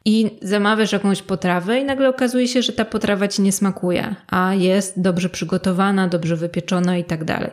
i 0.06 0.38
zamawiasz 0.42 0.92
jakąś 0.92 1.22
potrawę 1.22 1.80
i 1.80 1.86
nagle 1.86 2.10
okazuje 2.10 2.48
się, 2.48 2.62
że 2.62 2.74
ta 2.74 2.86
potrawa 2.86 3.28
ci 3.28 3.42
nie 3.42 3.52
smakuje, 3.52 4.16
a 4.28 4.54
jest 4.54 5.02
dobrze 5.02 5.30
przygotowana, 5.30 6.08
dobrze 6.08 6.36
wypieczona 6.36 6.98
i 6.98 7.04
tak 7.04 7.24
dalej 7.24 7.52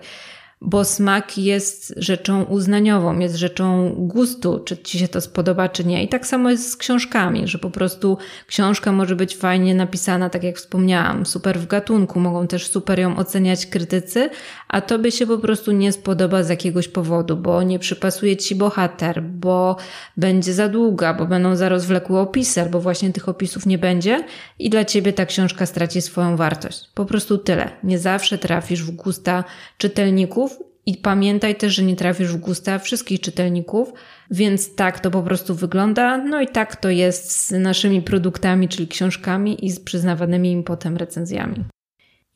bo 0.61 0.85
smak 0.85 1.39
jest 1.39 1.95
rzeczą 1.97 2.43
uznaniową, 2.43 3.19
jest 3.19 3.35
rzeczą 3.35 3.95
gustu, 3.99 4.61
czy 4.65 4.79
ci 4.79 4.99
się 4.99 5.09
to 5.09 5.21
spodoba, 5.21 5.69
czy 5.69 5.85
nie. 5.85 6.05
I 6.05 6.09
tak 6.09 6.27
samo 6.27 6.51
jest 6.51 6.71
z 6.71 6.77
książkami, 6.77 7.49
że 7.49 7.59
po 7.59 7.71
prostu 7.71 8.19
książka 8.47 8.93
może 8.93 9.17
być 9.17 9.37
fajnie 9.37 9.75
napisana, 9.75 10.31
tak 10.31 10.45
jak 10.45 10.57
wspomniałam, 10.57 11.27
super 11.27 11.59
w 11.59 11.67
gatunku, 11.67 12.21
mogą 12.21 12.47
też 12.47 12.67
super 12.67 12.99
ją 12.99 13.17
oceniać 13.17 13.67
krytycy, 13.67 14.31
a 14.69 14.81
tobie 14.81 15.13
się 15.13 15.27
po 15.27 15.39
prostu 15.39 15.73
nie 15.73 15.93
spodoba 15.93 16.43
z 16.43 16.49
jakiegoś 16.49 16.89
powodu, 16.89 17.37
bo 17.37 17.63
nie 17.63 17.79
przypasuje 17.79 18.37
ci 18.37 18.55
bohater, 18.55 19.23
bo 19.23 19.77
będzie 20.17 20.55
za 20.55 20.69
długa, 20.69 21.15
bo 21.15 21.27
będą 21.27 21.57
za 21.57 21.69
rozwlekłe 21.69 22.21
opisy, 22.21 22.61
albo 22.61 22.81
właśnie 22.81 23.13
tych 23.13 23.29
opisów 23.29 23.67
nie 23.67 23.79
będzie 23.79 24.25
i 24.59 24.71
dla 24.71 24.85
ciebie 24.85 25.13
ta 25.13 25.27
książka 25.27 25.67
straci 25.67 26.03
swoją 26.03 26.37
wartość. 26.37 26.91
Po 26.95 27.05
prostu 27.05 27.39
tyle. 27.39 27.71
Nie 27.83 27.99
zawsze 27.99 28.39
trafisz 28.39 28.83
w 28.83 28.91
gusta 28.91 29.45
czytelników, 29.79 30.59
i 30.89 30.97
pamiętaj 30.97 31.57
też, 31.57 31.75
że 31.75 31.83
nie 31.83 31.97
trafisz 31.97 32.33
w 32.33 32.37
gusta 32.37 32.79
wszystkich 32.79 33.21
czytelników, 33.21 33.93
więc 34.31 34.75
tak 34.75 35.01
to 35.01 35.11
po 35.11 35.23
prostu 35.23 35.55
wygląda. 35.55 36.19
No 36.19 36.41
i 36.41 36.49
tak 36.49 36.77
to 36.77 36.91
jest 36.91 37.33
z 37.33 37.51
naszymi 37.51 38.03
produktami, 38.03 38.69
czyli 38.69 38.89
książkami 38.89 39.67
i 39.67 39.71
z 39.71 39.81
przyznawanymi 39.81 40.53
im 40.53 40.65
potem 40.65 40.97
recenzjami. 40.97 41.65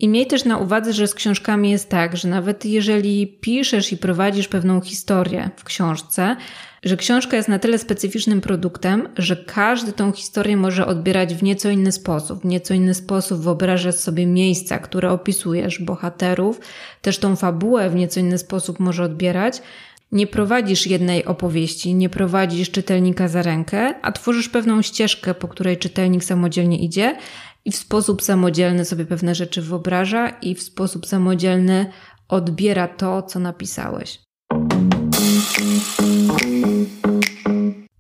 I 0.03 0.09
miej 0.09 0.27
też 0.27 0.45
na 0.45 0.59
uwadze, 0.59 0.93
że 0.93 1.07
z 1.07 1.15
książkami 1.15 1.71
jest 1.71 1.89
tak, 1.89 2.17
że 2.17 2.29
nawet 2.29 2.65
jeżeli 2.65 3.27
piszesz 3.27 3.93
i 3.93 3.97
prowadzisz 3.97 4.49
pewną 4.49 4.81
historię 4.81 5.51
w 5.57 5.65
książce, 5.65 6.37
że 6.83 6.97
książka 6.97 7.37
jest 7.37 7.49
na 7.49 7.59
tyle 7.59 7.79
specyficznym 7.79 8.41
produktem, 8.41 9.09
że 9.19 9.37
każdy 9.37 9.93
tą 9.93 10.13
historię 10.13 10.57
może 10.57 10.87
odbierać 10.87 11.35
w 11.35 11.43
nieco 11.43 11.71
inny 11.71 11.93
sposób. 11.93 12.43
W 12.43 12.45
nieco 12.45 12.75
inny 12.75 12.95
sposób 12.95 13.41
wyobrażać 13.41 13.97
sobie 13.97 14.27
miejsca, 14.27 14.79
które 14.79 15.11
opisujesz, 15.11 15.79
bohaterów, 15.79 16.61
też 17.03 17.19
tą 17.19 17.37
fabułę 17.37 17.91
w 17.91 17.95
nieco 17.95 18.21
inny 18.21 18.39
sposób 18.39 18.81
może 18.81 19.05
odbierać. 19.05 19.63
Nie 20.13 20.27
prowadzisz 20.27 20.87
jednej 20.87 21.25
opowieści, 21.25 21.95
nie 21.95 22.09
prowadzisz 22.09 22.71
czytelnika 22.71 23.29
za 23.29 23.43
rękę, 23.43 23.95
a 24.03 24.13
tworzysz 24.13 24.49
pewną 24.49 24.83
ścieżkę, 24.83 25.35
po 25.35 25.49
której 25.49 25.79
czytelnik 25.79 26.25
samodzielnie 26.25 26.79
idzie 26.79 27.17
i 27.65 27.73
w 27.73 27.77
sposób 27.77 28.23
samodzielny 28.23 28.85
sobie 28.85 29.05
pewne 29.05 29.35
rzeczy 29.35 29.63
wyobraża 29.63 30.29
i 30.29 30.55
w 30.55 30.63
sposób 30.63 31.07
samodzielny 31.07 31.87
odbiera 32.29 32.89
to, 32.89 33.23
co 33.23 33.39
napisałeś. 33.39 34.21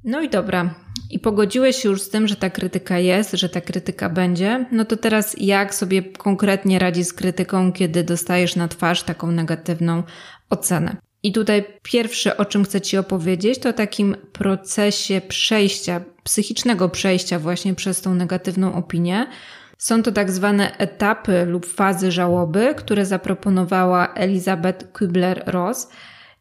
No 0.05 0.21
i 0.21 0.29
dobra. 0.31 0.75
I 1.11 1.19
pogodziłeś 1.19 1.77
się 1.77 1.89
już 1.89 2.03
z 2.03 2.11
tym, 2.11 2.29
że 2.29 2.37
ta 2.37 2.51
krytyka 2.51 2.99
jest, 2.99 3.33
że 3.33 3.49
ta 3.49 3.61
krytyka 3.61 4.09
będzie. 4.09 4.67
No 4.73 4.85
to 4.85 4.97
teraz 4.97 5.37
jak 5.39 5.75
sobie 5.75 6.03
konkretnie 6.03 6.79
radzi 6.79 7.05
z 7.05 7.13
krytyką, 7.13 7.73
kiedy 7.73 8.05
dostajesz 8.05 8.57
na 8.57 8.69
twarz 8.69 9.03
taką 9.03 9.31
negatywną 9.31 10.03
ocenę? 10.51 10.97
I 11.23 11.33
tutaj 11.33 11.65
pierwsze, 11.83 12.37
o 12.37 12.45
czym 12.45 12.65
chcę 12.65 12.81
Ci 12.81 12.99
opowiedzieć, 12.99 13.59
to 13.59 13.73
takim 13.73 14.17
procesie 14.33 15.21
przejścia, 15.29 16.01
psychicznego 16.25 16.89
przejścia 16.89 17.39
właśnie 17.39 17.75
przez 17.75 18.01
tą 18.01 18.15
negatywną 18.15 18.75
opinię. 18.75 19.27
Są 19.79 20.03
to 20.03 20.13
tak 20.13 20.31
zwane 20.31 20.79
etapy 20.79 21.45
lub 21.45 21.67
fazy 21.67 22.13
żałoby, 22.13 22.75
które 22.75 23.07
zaproponowała 23.07 24.15
Elizabeth 24.15 24.93
Kubler-Ross 24.93 25.87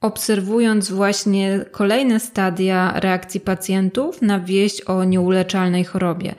obserwując 0.01 0.91
właśnie 0.91 1.65
kolejne 1.71 2.19
stadia 2.19 2.99
reakcji 2.99 3.39
pacjentów 3.39 4.21
na 4.21 4.39
wieść 4.39 4.81
o 4.81 5.03
nieuleczalnej 5.03 5.83
chorobie. 5.83 6.35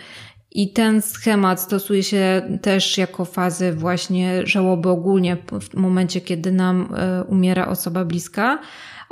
I 0.55 0.73
ten 0.73 1.03
schemat 1.03 1.61
stosuje 1.61 2.03
się 2.03 2.43
też 2.63 2.99
jako 2.99 3.25
fazy 3.25 3.73
właśnie 3.73 4.47
żałoby 4.47 4.89
ogólnie 4.89 5.37
w 5.61 5.75
momencie, 5.75 6.21
kiedy 6.21 6.53
nam 6.53 6.95
e, 6.97 7.25
umiera 7.25 7.67
osoba 7.67 8.05
bliska. 8.05 8.59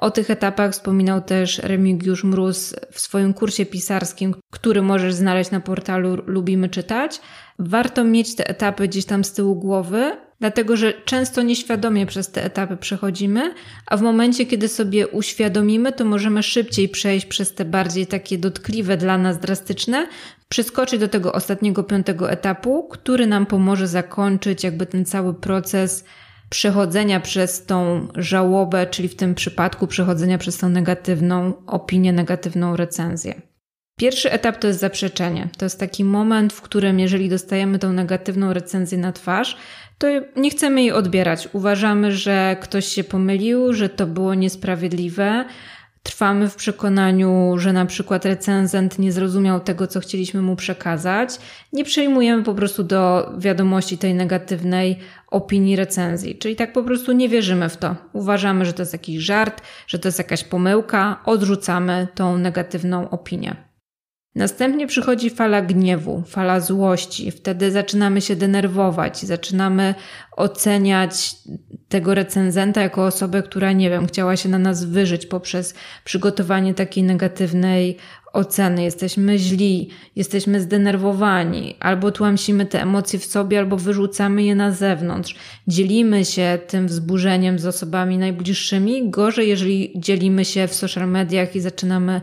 O 0.00 0.10
tych 0.10 0.30
etapach 0.30 0.72
wspominał 0.72 1.20
też 1.20 1.58
Remigiusz 1.58 2.24
Mróz 2.24 2.76
w 2.92 3.00
swoim 3.00 3.34
kursie 3.34 3.66
pisarskim, 3.66 4.34
który 4.50 4.82
możesz 4.82 5.14
znaleźć 5.14 5.50
na 5.50 5.60
portalu 5.60 6.18
Lubimy 6.26 6.68
Czytać. 6.68 7.20
Warto 7.62 8.04
mieć 8.04 8.34
te 8.36 8.48
etapy 8.48 8.88
gdzieś 8.88 9.04
tam 9.04 9.24
z 9.24 9.32
tyłu 9.32 9.56
głowy, 9.56 10.16
dlatego 10.40 10.76
że 10.76 10.92
często 10.92 11.42
nieświadomie 11.42 12.06
przez 12.06 12.30
te 12.30 12.44
etapy 12.44 12.76
przechodzimy, 12.76 13.54
a 13.86 13.96
w 13.96 14.02
momencie, 14.02 14.46
kiedy 14.46 14.68
sobie 14.68 15.08
uświadomimy, 15.08 15.92
to 15.92 16.04
możemy 16.04 16.42
szybciej 16.42 16.88
przejść 16.88 17.26
przez 17.26 17.54
te 17.54 17.64
bardziej 17.64 18.06
takie 18.06 18.38
dotkliwe 18.38 18.96
dla 18.96 19.18
nas, 19.18 19.38
drastyczne, 19.38 20.06
przeskoczyć 20.48 21.00
do 21.00 21.08
tego 21.08 21.32
ostatniego, 21.32 21.84
piątego 21.84 22.30
etapu, 22.30 22.88
który 22.88 23.26
nam 23.26 23.46
pomoże 23.46 23.88
zakończyć 23.88 24.64
jakby 24.64 24.86
ten 24.86 25.04
cały 25.04 25.34
proces 25.34 26.04
przechodzenia 26.50 27.20
przez 27.20 27.66
tą 27.66 28.08
żałobę, 28.14 28.86
czyli 28.86 29.08
w 29.08 29.16
tym 29.16 29.34
przypadku 29.34 29.86
przechodzenia 29.86 30.38
przez 30.38 30.58
tą 30.58 30.68
negatywną 30.68 31.52
opinię, 31.66 32.12
negatywną 32.12 32.76
recenzję. 32.76 33.49
Pierwszy 34.00 34.32
etap 34.32 34.58
to 34.58 34.66
jest 34.66 34.80
zaprzeczenie. 34.80 35.48
To 35.58 35.64
jest 35.64 35.80
taki 35.80 36.04
moment, 36.04 36.52
w 36.52 36.60
którym 36.60 37.00
jeżeli 37.00 37.28
dostajemy 37.28 37.78
tą 37.78 37.92
negatywną 37.92 38.52
recenzję 38.52 38.98
na 38.98 39.12
twarz, 39.12 39.56
to 39.98 40.06
nie 40.36 40.50
chcemy 40.50 40.80
jej 40.80 40.92
odbierać. 40.92 41.48
Uważamy, 41.52 42.12
że 42.12 42.56
ktoś 42.60 42.86
się 42.86 43.04
pomylił, 43.04 43.72
że 43.72 43.88
to 43.88 44.06
było 44.06 44.34
niesprawiedliwe. 44.34 45.44
Trwamy 46.02 46.48
w 46.48 46.56
przekonaniu, 46.56 47.54
że 47.58 47.72
na 47.72 47.86
przykład 47.86 48.24
recenzent 48.24 48.98
nie 48.98 49.12
zrozumiał 49.12 49.60
tego, 49.60 49.86
co 49.86 50.00
chcieliśmy 50.00 50.42
mu 50.42 50.56
przekazać. 50.56 51.30
Nie 51.72 51.84
przejmujemy 51.84 52.42
po 52.42 52.54
prostu 52.54 52.84
do 52.84 53.32
wiadomości 53.38 53.98
tej 53.98 54.14
negatywnej 54.14 54.98
opinii 55.30 55.76
recenzji. 55.76 56.38
Czyli 56.38 56.56
tak 56.56 56.72
po 56.72 56.82
prostu 56.82 57.12
nie 57.12 57.28
wierzymy 57.28 57.68
w 57.68 57.76
to. 57.76 57.96
Uważamy, 58.12 58.64
że 58.64 58.72
to 58.72 58.82
jest 58.82 58.92
jakiś 58.92 59.18
żart, 59.22 59.62
że 59.86 59.98
to 59.98 60.08
jest 60.08 60.18
jakaś 60.18 60.44
pomyłka, 60.44 61.20
odrzucamy 61.24 62.08
tą 62.14 62.38
negatywną 62.38 63.10
opinię. 63.10 63.69
Następnie 64.34 64.86
przychodzi 64.86 65.30
fala 65.30 65.62
gniewu, 65.62 66.22
fala 66.26 66.60
złości. 66.60 67.30
Wtedy 67.30 67.70
zaczynamy 67.70 68.20
się 68.20 68.36
denerwować, 68.36 69.18
zaczynamy 69.18 69.94
oceniać 70.36 71.36
tego 71.88 72.14
recenzenta 72.14 72.82
jako 72.82 73.06
osobę, 73.06 73.42
która, 73.42 73.72
nie 73.72 73.90
wiem, 73.90 74.06
chciała 74.06 74.36
się 74.36 74.48
na 74.48 74.58
nas 74.58 74.84
wyżyć 74.84 75.26
poprzez 75.26 75.74
przygotowanie 76.04 76.74
takiej 76.74 77.04
negatywnej 77.04 77.96
oceny, 78.32 78.82
jesteśmy 78.82 79.38
źli, 79.38 79.88
jesteśmy 80.16 80.60
zdenerwowani, 80.60 81.76
albo 81.80 82.10
tłamsimy 82.10 82.66
te 82.66 82.82
emocje 82.82 83.18
w 83.18 83.24
sobie, 83.24 83.58
albo 83.58 83.76
wyrzucamy 83.76 84.42
je 84.42 84.54
na 84.54 84.72
zewnątrz. 84.72 85.34
Dzielimy 85.68 86.24
się 86.24 86.58
tym 86.66 86.86
wzburzeniem 86.86 87.58
z 87.58 87.66
osobami 87.66 88.18
najbliższymi. 88.18 89.10
Gorzej, 89.10 89.48
jeżeli 89.48 89.92
dzielimy 89.96 90.44
się 90.44 90.68
w 90.68 90.74
social 90.74 91.08
mediach 91.08 91.56
i 91.56 91.60
zaczynamy 91.60 92.20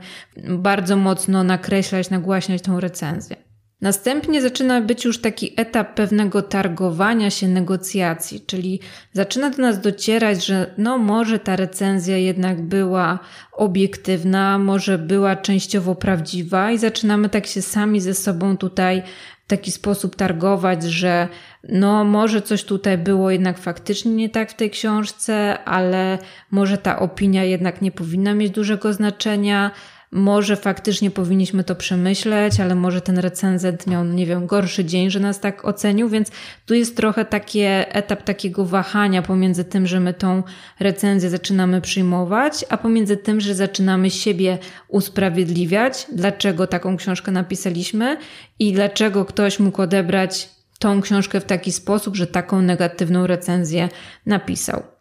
bardzo 0.49 0.97
mocno 0.97 1.43
nakreślać, 1.43 2.09
nagłaśniać 2.09 2.61
tą 2.61 2.79
recenzję. 2.79 3.46
Następnie 3.81 4.41
zaczyna 4.41 4.81
być 4.81 5.05
już 5.05 5.21
taki 5.21 5.53
etap 5.57 5.95
pewnego 5.95 6.41
targowania 6.41 7.29
się 7.29 7.47
negocjacji, 7.47 8.41
czyli 8.47 8.79
zaczyna 9.13 9.49
do 9.49 9.61
nas 9.61 9.81
docierać, 9.81 10.45
że 10.45 10.73
no 10.77 10.97
może 10.97 11.39
ta 11.39 11.55
recenzja 11.55 12.17
jednak 12.17 12.61
była 12.61 13.19
obiektywna, 13.51 14.59
może 14.59 14.97
była 14.97 15.35
częściowo 15.35 15.95
prawdziwa 15.95 16.71
i 16.71 16.77
zaczynamy 16.77 17.29
tak 17.29 17.47
się 17.47 17.61
sami 17.61 18.01
ze 18.01 18.13
sobą 18.13 18.57
tutaj 18.57 19.03
w 19.45 19.49
taki 19.49 19.71
sposób 19.71 20.15
targować, 20.15 20.83
że 20.83 21.27
no 21.69 22.03
może 22.03 22.41
coś 22.41 22.63
tutaj 22.63 22.97
było 22.97 23.31
jednak 23.31 23.59
faktycznie 23.59 24.11
nie 24.11 24.29
tak 24.29 24.51
w 24.51 24.55
tej 24.55 24.69
książce, 24.69 25.63
ale 25.63 26.17
może 26.51 26.77
ta 26.77 26.99
opinia 26.99 27.43
jednak 27.43 27.81
nie 27.81 27.91
powinna 27.91 28.33
mieć 28.33 28.51
dużego 28.51 28.93
znaczenia 28.93 29.71
może 30.11 30.55
faktycznie 30.55 31.11
powinniśmy 31.11 31.63
to 31.63 31.75
przemyśleć, 31.75 32.59
ale 32.59 32.75
może 32.75 33.01
ten 33.01 33.17
recenzent 33.17 33.87
miał, 33.87 34.05
nie 34.05 34.25
wiem, 34.25 34.47
gorszy 34.47 34.85
dzień, 34.85 35.11
że 35.11 35.19
nas 35.19 35.39
tak 35.39 35.65
ocenił, 35.65 36.09
więc 36.09 36.31
tu 36.65 36.73
jest 36.73 36.97
trochę 36.97 37.25
taki 37.25 37.59
etap 37.63 38.23
takiego 38.23 38.65
wahania 38.65 39.21
pomiędzy 39.21 39.65
tym, 39.65 39.87
że 39.87 39.99
my 39.99 40.13
tą 40.13 40.43
recenzję 40.79 41.29
zaczynamy 41.29 41.81
przyjmować, 41.81 42.65
a 42.69 42.77
pomiędzy 42.77 43.17
tym, 43.17 43.41
że 43.41 43.55
zaczynamy 43.55 44.09
siebie 44.09 44.57
usprawiedliwiać, 44.87 46.07
dlaczego 46.13 46.67
taką 46.67 46.97
książkę 46.97 47.31
napisaliśmy 47.31 48.17
i 48.59 48.73
dlaczego 48.73 49.25
ktoś 49.25 49.59
mógł 49.59 49.81
odebrać 49.81 50.49
tą 50.79 51.01
książkę 51.01 51.39
w 51.39 51.45
taki 51.45 51.71
sposób, 51.71 52.15
że 52.15 52.27
taką 52.27 52.61
negatywną 52.61 53.27
recenzję 53.27 53.89
napisał. 54.25 54.96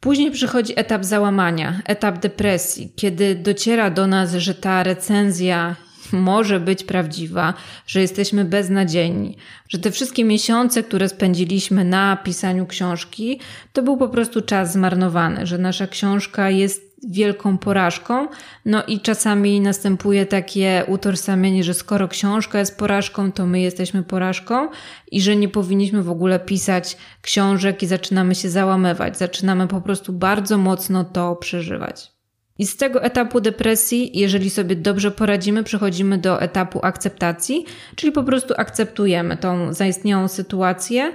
Później 0.00 0.30
przychodzi 0.30 0.72
etap 0.76 1.04
załamania, 1.04 1.80
etap 1.84 2.18
depresji, 2.18 2.92
kiedy 2.96 3.34
dociera 3.34 3.90
do 3.90 4.06
nas, 4.06 4.34
że 4.34 4.54
ta 4.54 4.82
recenzja 4.82 5.76
może 6.12 6.60
być 6.60 6.84
prawdziwa, 6.84 7.54
że 7.86 8.00
jesteśmy 8.00 8.44
beznadziejni, 8.44 9.36
że 9.68 9.78
te 9.78 9.90
wszystkie 9.90 10.24
miesiące, 10.24 10.82
które 10.82 11.08
spędziliśmy 11.08 11.84
na 11.84 12.16
pisaniu 12.16 12.66
książki, 12.66 13.40
to 13.72 13.82
był 13.82 13.96
po 13.96 14.08
prostu 14.08 14.42
czas 14.42 14.72
zmarnowany, 14.72 15.46
że 15.46 15.58
nasza 15.58 15.86
książka 15.86 16.50
jest 16.50 16.87
wielką 17.08 17.58
porażką. 17.58 18.28
No 18.64 18.84
i 18.84 19.00
czasami 19.00 19.60
następuje 19.60 20.26
takie 20.26 20.84
utożsamienie, 20.86 21.64
że 21.64 21.74
skoro 21.74 22.08
książka 22.08 22.58
jest 22.58 22.78
porażką, 22.78 23.32
to 23.32 23.46
my 23.46 23.60
jesteśmy 23.60 24.02
porażką 24.02 24.68
i 25.12 25.20
że 25.20 25.36
nie 25.36 25.48
powinniśmy 25.48 26.02
w 26.02 26.10
ogóle 26.10 26.40
pisać 26.40 26.96
książek 27.22 27.82
i 27.82 27.86
zaczynamy 27.86 28.34
się 28.34 28.50
załamywać. 28.50 29.18
Zaczynamy 29.18 29.68
po 29.68 29.80
prostu 29.80 30.12
bardzo 30.12 30.58
mocno 30.58 31.04
to 31.04 31.36
przeżywać. 31.36 32.18
I 32.58 32.66
z 32.66 32.76
tego 32.76 33.02
etapu 33.02 33.40
depresji, 33.40 34.18
jeżeli 34.18 34.50
sobie 34.50 34.76
dobrze 34.76 35.10
poradzimy, 35.10 35.64
przechodzimy 35.64 36.18
do 36.18 36.40
etapu 36.40 36.80
akceptacji, 36.82 37.64
czyli 37.96 38.12
po 38.12 38.22
prostu 38.22 38.54
akceptujemy 38.56 39.36
tą 39.36 39.72
zaistniałą 39.72 40.28
sytuację 40.28 41.12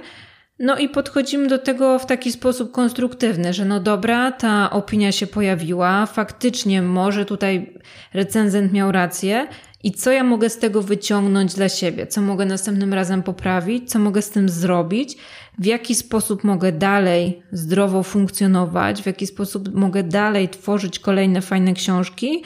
no 0.58 0.78
i 0.78 0.88
podchodzimy 0.88 1.48
do 1.48 1.58
tego 1.58 1.98
w 1.98 2.06
taki 2.06 2.32
sposób 2.32 2.72
konstruktywny, 2.72 3.52
że 3.52 3.64
no 3.64 3.80
dobra, 3.80 4.32
ta 4.32 4.70
opinia 4.70 5.12
się 5.12 5.26
pojawiła, 5.26 6.06
faktycznie 6.06 6.82
może 6.82 7.24
tutaj 7.24 7.78
recenzent 8.14 8.72
miał 8.72 8.92
rację. 8.92 9.46
I 9.82 9.92
co 9.92 10.12
ja 10.12 10.24
mogę 10.24 10.50
z 10.50 10.58
tego 10.58 10.82
wyciągnąć 10.82 11.54
dla 11.54 11.68
siebie, 11.68 12.06
co 12.06 12.20
mogę 12.20 12.46
następnym 12.46 12.94
razem 12.94 13.22
poprawić, 13.22 13.90
co 13.90 13.98
mogę 13.98 14.22
z 14.22 14.30
tym 14.30 14.48
zrobić, 14.48 15.16
w 15.58 15.64
jaki 15.64 15.94
sposób 15.94 16.44
mogę 16.44 16.72
dalej 16.72 17.42
zdrowo 17.52 18.02
funkcjonować, 18.02 19.02
w 19.02 19.06
jaki 19.06 19.26
sposób 19.26 19.74
mogę 19.74 20.02
dalej 20.02 20.48
tworzyć 20.48 20.98
kolejne 20.98 21.40
fajne 21.40 21.72
książki, 21.72 22.42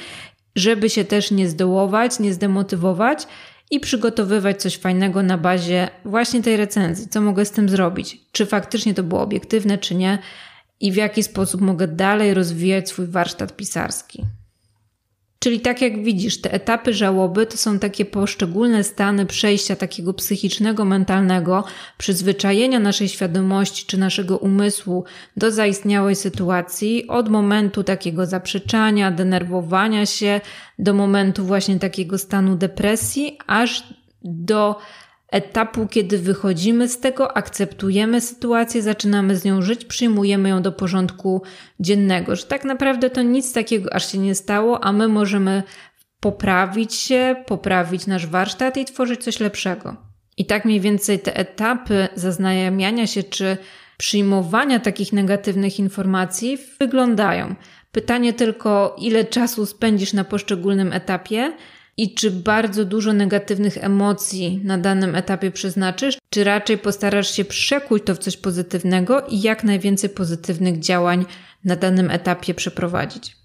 żeby 0.56 0.90
się 0.90 1.04
też 1.04 1.30
nie 1.30 1.48
zdołować, 1.48 2.18
nie 2.18 2.32
zdemotywować 2.32 3.26
i 3.70 3.81
przygotowywać 3.81 4.62
coś 4.62 4.76
fajnego 4.76 5.22
na 5.22 5.38
bazie 5.38 5.88
właśnie 6.04 6.42
tej 6.42 6.57
recenzji. 6.57 7.09
Co 7.09 7.20
mogę 7.20 7.44
z 7.44 7.50
tym 7.50 7.68
zrobić? 7.68 8.20
Czy 8.33 8.46
faktycznie 8.46 8.94
to 8.94 9.02
było 9.02 9.22
obiektywne, 9.22 9.78
czy 9.78 9.94
nie? 9.94 10.18
I 10.81 10.92
w 10.92 10.96
jaki 10.96 11.22
sposób 11.22 11.61
mogę 11.61 11.88
dalej 11.88 12.35
rozwijać 12.35 12.88
swój 12.88 13.07
warsztat 13.07 13.57
pisarski. 13.57 14.24
Czyli 15.38 15.61
tak 15.61 15.83
jak 15.83 16.03
widzisz, 16.03 16.40
te 16.40 16.53
etapy 16.53 16.94
żałoby 16.94 17.46
to 17.46 17.57
są 17.57 17.79
takie 17.79 18.05
poszczególne 18.05 18.85
stany 18.85 19.27
przejścia 19.27 19.77
takiego 19.77 20.14
psychicznego, 20.14 20.85
mentalnego, 20.85 21.64
przyzwyczajenia 21.98 22.79
naszej 22.81 23.09
świadomości 23.09 23.87
czy 23.87 23.98
naszego 23.98 24.38
umysłu 24.38 25.05
do 25.37 25.51
zaistniałej 25.51 26.16
sytuacji, 26.16 27.09
od 27.09 27.29
momentu 27.29 27.85
takiego 27.85 28.27
zaprzeczania, 28.27 29.11
denerwowania 29.11 30.07
się, 30.07 30.40
do 30.79 30.94
momentu 30.94 31.44
właśnie 31.44 31.79
takiego 31.79 32.18
stanu 32.18 32.57
depresji, 32.57 33.38
aż 33.46 33.85
do 34.22 34.79
etapu, 35.32 35.86
kiedy 35.86 36.18
wychodzimy 36.18 36.88
z 36.88 37.00
tego, 37.00 37.36
akceptujemy 37.36 38.20
sytuację, 38.20 38.82
zaczynamy 38.82 39.36
z 39.36 39.44
nią 39.44 39.62
żyć, 39.62 39.84
przyjmujemy 39.84 40.48
ją 40.48 40.62
do 40.62 40.72
porządku 40.72 41.42
dziennego, 41.80 42.36
że 42.36 42.44
tak 42.44 42.64
naprawdę 42.64 43.10
to 43.10 43.22
nic 43.22 43.52
takiego 43.52 43.94
aż 43.94 44.12
się 44.12 44.18
nie 44.18 44.34
stało, 44.34 44.84
a 44.84 44.92
my 44.92 45.08
możemy 45.08 45.62
poprawić 46.20 46.94
się, 46.94 47.36
poprawić 47.46 48.06
nasz 48.06 48.26
warsztat 48.26 48.76
i 48.76 48.84
tworzyć 48.84 49.24
coś 49.24 49.40
lepszego. 49.40 49.96
I 50.36 50.46
tak 50.46 50.64
mniej 50.64 50.80
więcej 50.80 51.20
te 51.20 51.36
etapy 51.36 52.08
zaznajamiania 52.14 53.06
się 53.06 53.22
czy 53.22 53.56
przyjmowania 53.96 54.80
takich 54.80 55.12
negatywnych 55.12 55.78
informacji 55.78 56.58
wyglądają. 56.80 57.54
Pytanie 57.92 58.32
tylko, 58.32 58.96
ile 58.98 59.24
czasu 59.24 59.66
spędzisz 59.66 60.12
na 60.12 60.24
poszczególnym 60.24 60.92
etapie, 60.92 61.52
i 61.98 62.14
czy 62.14 62.30
bardzo 62.30 62.84
dużo 62.84 63.12
negatywnych 63.12 63.84
emocji 63.84 64.61
na 64.64 64.78
danym 64.78 65.14
etapie 65.14 65.50
przeznaczysz, 65.50 66.18
czy 66.30 66.44
raczej 66.44 66.78
postarasz 66.78 67.30
się 67.30 67.44
przekuć 67.44 68.02
to 68.06 68.14
w 68.14 68.18
coś 68.18 68.37
pozytywnego 68.37 69.26
i 69.26 69.40
jak 69.40 69.64
najwięcej 69.64 70.11
pozytywnych 70.11 70.78
działań 70.78 71.24
na 71.64 71.76
danym 71.76 72.11
etapie 72.11 72.54
przeprowadzić. 72.54 73.38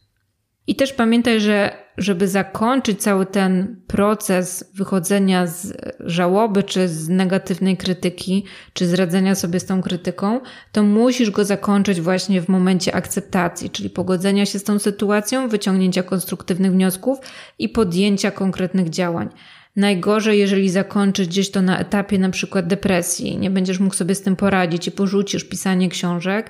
I 0.68 0.76
też 0.76 0.94
pamiętaj, 0.94 1.40
że 1.42 1.84
żeby 1.98 2.28
zakończyć 2.28 3.02
cały 3.02 3.26
ten 3.26 3.82
proces 3.88 4.72
wychodzenia 4.74 5.48
z 5.48 5.78
żałoby, 6.00 6.64
czy 6.64 6.88
z 6.88 7.10
negatywnej 7.10 7.78
krytyki, 7.78 8.46
czy 8.74 8.88
z 8.88 8.94
radzenia 8.94 9.36
sobie 9.36 9.60
z 9.60 9.66
tą 9.66 9.82
krytyką, 9.82 10.40
to 10.72 10.84
musisz 10.84 11.32
go 11.32 11.46
zakończyć 11.46 12.02
właśnie 12.02 12.42
w 12.42 12.50
momencie 12.50 12.96
akceptacji, 12.96 13.70
czyli 13.70 13.90
pogodzenia 13.90 14.46
się 14.46 14.60
z 14.60 14.64
tą 14.64 14.80
sytuacją, 14.80 15.50
wyciągnięcia 15.50 16.04
konstruktywnych 16.04 16.72
wniosków 16.72 17.20
i 17.60 17.70
podjęcia 17.70 18.32
konkretnych 18.32 18.90
działań. 18.90 19.30
Najgorzej, 19.76 20.40
jeżeli 20.40 20.70
zakończysz 20.70 21.28
gdzieś 21.28 21.52
to 21.52 21.62
na 21.62 21.80
etapie 21.80 22.20
na 22.20 22.30
przykład 22.30 22.68
depresji, 22.68 23.38
nie 23.38 23.50
będziesz 23.50 23.80
mógł 23.80 23.96
sobie 23.96 24.16
z 24.16 24.22
tym 24.22 24.36
poradzić 24.36 24.88
i 24.88 24.92
porzucisz 24.92 25.44
pisanie 25.44 25.90
książek, 25.90 26.50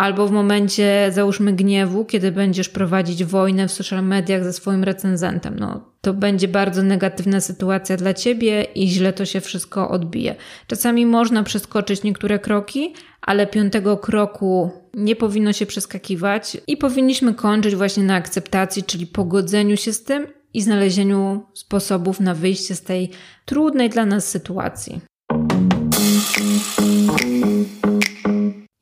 albo 0.00 0.28
w 0.28 0.30
momencie, 0.30 1.10
załóżmy, 1.12 1.52
gniewu, 1.52 2.04
kiedy 2.04 2.32
będziesz 2.32 2.68
prowadzić 2.68 3.24
wojnę 3.24 3.68
w 3.68 3.72
social 3.72 4.04
mediach 4.04 4.44
ze 4.44 4.52
swoim 4.52 4.84
recenzentem. 4.84 5.56
No, 5.58 5.90
to 6.00 6.14
będzie 6.14 6.48
bardzo 6.48 6.82
negatywna 6.82 7.40
sytuacja 7.40 7.96
dla 7.96 8.14
ciebie 8.14 8.62
i 8.62 8.88
źle 8.88 9.12
to 9.12 9.24
się 9.24 9.40
wszystko 9.40 9.90
odbije. 9.90 10.34
Czasami 10.66 11.06
można 11.06 11.42
przeskoczyć 11.42 12.02
niektóre 12.02 12.38
kroki, 12.38 12.94
ale 13.22 13.46
piątego 13.46 13.96
kroku 13.96 14.70
nie 14.94 15.16
powinno 15.16 15.52
się 15.52 15.66
przeskakiwać 15.66 16.56
i 16.66 16.76
powinniśmy 16.76 17.34
kończyć 17.34 17.76
właśnie 17.76 18.02
na 18.02 18.14
akceptacji, 18.14 18.82
czyli 18.82 19.06
pogodzeniu 19.06 19.76
się 19.76 19.92
z 19.92 20.04
tym 20.04 20.26
i 20.54 20.62
znalezieniu 20.62 21.46
sposobów 21.54 22.20
na 22.20 22.34
wyjście 22.34 22.74
z 22.74 22.82
tej 22.82 23.10
trudnej 23.44 23.90
dla 23.90 24.06
nas 24.06 24.28
sytuacji. 24.28 25.09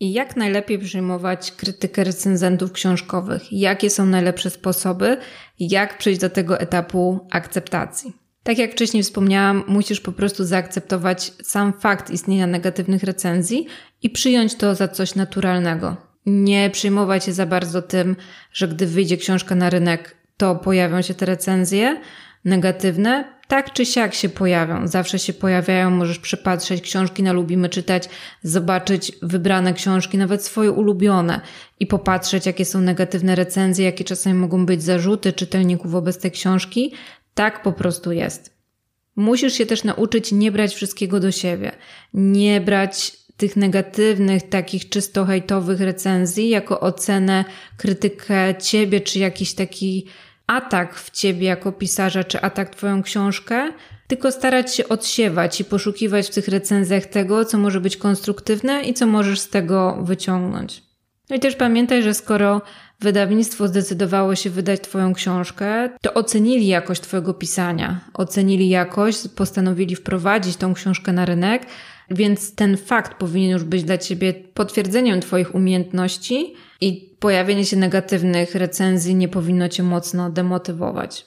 I 0.00 0.12
jak 0.12 0.37
najlepiej 0.37 0.78
przyjmować 0.78 1.52
krytykę 1.52 2.04
recenzentów 2.04 2.72
książkowych? 2.72 3.52
Jakie 3.52 3.90
są 3.90 4.06
najlepsze 4.06 4.50
sposoby? 4.50 5.16
Jak 5.58 5.98
przejść 5.98 6.20
do 6.20 6.30
tego 6.30 6.61
etapu 6.61 7.26
akceptacji? 7.30 8.12
Tak 8.42 8.58
jak 8.58 8.72
wcześniej 8.72 9.02
wspomniałam, 9.02 9.64
musisz 9.68 10.00
po 10.00 10.12
prostu 10.12 10.44
zaakceptować 10.44 11.32
sam 11.42 11.72
fakt 11.80 12.11
istnienia 12.11 12.46
negatywnych 12.46 13.02
recenzji 13.02 13.66
i 14.02 14.11
przyjąć 14.11 14.54
to 14.54 14.74
za 14.74 14.88
coś 14.88 15.14
naturalnego. 15.14 15.96
Nie 16.26 16.70
przejmować 16.70 17.24
się 17.24 17.32
za 17.32 17.46
bardzo 17.46 17.82
tym, 17.82 18.16
że 18.52 18.68
gdy 18.68 18.87
wyjdzie 18.87 19.16
książka 19.16 19.54
na 19.54 19.70
rynek, 19.70 20.16
to 20.37 20.56
pojawią 20.56 21.02
się 21.02 21.14
te 21.14 21.26
recenzje 21.26 22.00
negatywne, 22.44 23.38
tak 23.48 23.72
czy 23.72 23.87
siak 23.87 24.14
się 24.14 24.28
pojawią. 24.28 24.88
Zawsze 24.88 25.18
się 25.18 25.32
pojawiają, 25.32 25.90
możesz 25.90 26.18
przypatrzeć 26.18 26.80
książki 26.80 27.22
na 27.22 27.32
lubimy 27.32 27.68
czytać, 27.68 28.08
zobaczyć 28.42 29.12
wybrane 29.22 29.74
książki, 29.74 30.18
nawet 30.18 30.44
swoje 30.44 30.72
ulubione 30.72 31.40
i 31.80 31.87
popatrzeć, 31.87 32.46
jakie 32.46 32.64
są 32.64 32.80
negatywne 32.80 33.34
recenzje, 33.34 33.84
jakie 33.84 34.04
czasami 34.04 34.38
mogą 34.38 34.66
być 34.66 34.82
zarzuty 34.82 35.32
czytelników 35.32 35.90
wobec 35.90 36.18
tej 36.18 36.30
książki. 36.30 36.92
Tak 37.34 37.62
po 37.62 37.72
prostu 37.72 38.12
jest. 38.12 38.58
Musisz 39.16 39.52
się 39.52 39.66
też 39.66 39.84
nauczyć 39.84 40.32
nie 40.32 40.52
brać 40.52 40.74
wszystkiego 40.74 41.20
do 41.20 41.32
siebie. 41.32 41.72
Nie 42.14 42.61
brać 42.61 43.16
tych 43.37 43.56
negatywnych, 43.56 44.48
takich 44.48 44.88
czysto 44.88 45.24
hejtowych 45.24 45.80
recenzji 45.80 46.48
jako 46.48 46.80
ocenę, 46.80 47.44
krytykę 47.76 48.54
ciebie, 48.61 49.00
czy 49.00 49.18
jakiś 49.18 49.54
taki 49.54 50.06
atak 50.48 50.94
w 50.94 51.11
ciebie 51.11 51.46
jako 51.46 51.72
pisarza, 51.72 52.24
czy 52.24 52.40
atak 52.40 52.70
twoją 52.70 53.02
książkę, 53.02 53.72
tylko 54.06 54.32
starać 54.32 54.74
się 54.74 54.88
odsiewać 54.88 55.61
i 55.61 55.64
poszukiwać 55.64 56.26
w 56.26 56.34
tych 56.34 56.48
recenzjach 56.48 57.06
tego, 57.06 57.44
co 57.44 57.58
może 57.58 57.80
być 57.80 57.96
konstruktywne 57.96 58.82
i 58.82 58.94
co 58.94 59.06
możesz 59.06 59.40
z 59.40 59.48
tego 59.48 59.98
wyciągnąć. 60.02 60.82
No 61.30 61.37
i 61.37 61.40
też 61.40 61.56
pamiętaj, 61.56 62.02
że 62.02 62.14
skoro 62.14 62.62
wydawnictwo 63.00 63.68
zdecydowało 63.68 64.34
się 64.34 64.50
wydać 64.50 64.80
Twoją 64.80 65.14
książkę, 65.14 65.90
to 66.02 66.14
ocenili 66.14 66.66
jakość 66.66 67.00
Twojego 67.00 67.34
pisania, 67.34 68.00
ocenili 68.14 68.68
jakość, 68.68 69.28
postanowili 69.37 69.96
wprowadzić 69.96 70.56
tą 70.56 70.74
książkę 70.74 71.12
na 71.12 71.24
rynek, 71.24 71.66
więc 72.11 72.54
ten 72.54 72.76
fakt 72.76 73.14
powinien 73.14 73.50
już 73.50 73.64
być 73.64 73.84
dla 73.84 73.98
Ciebie 73.98 74.34
potwierdzeniem 74.34 75.20
Twoich 75.20 75.54
umiejętności 75.54 76.54
i 76.80 77.16
pojawienie 77.18 77.64
się 77.64 77.76
negatywnych 77.76 78.54
recenzji 78.54 79.14
nie 79.14 79.28
powinno 79.28 79.68
cię 79.68 79.82
mocno 79.82 80.30
demotywować. 80.30 81.26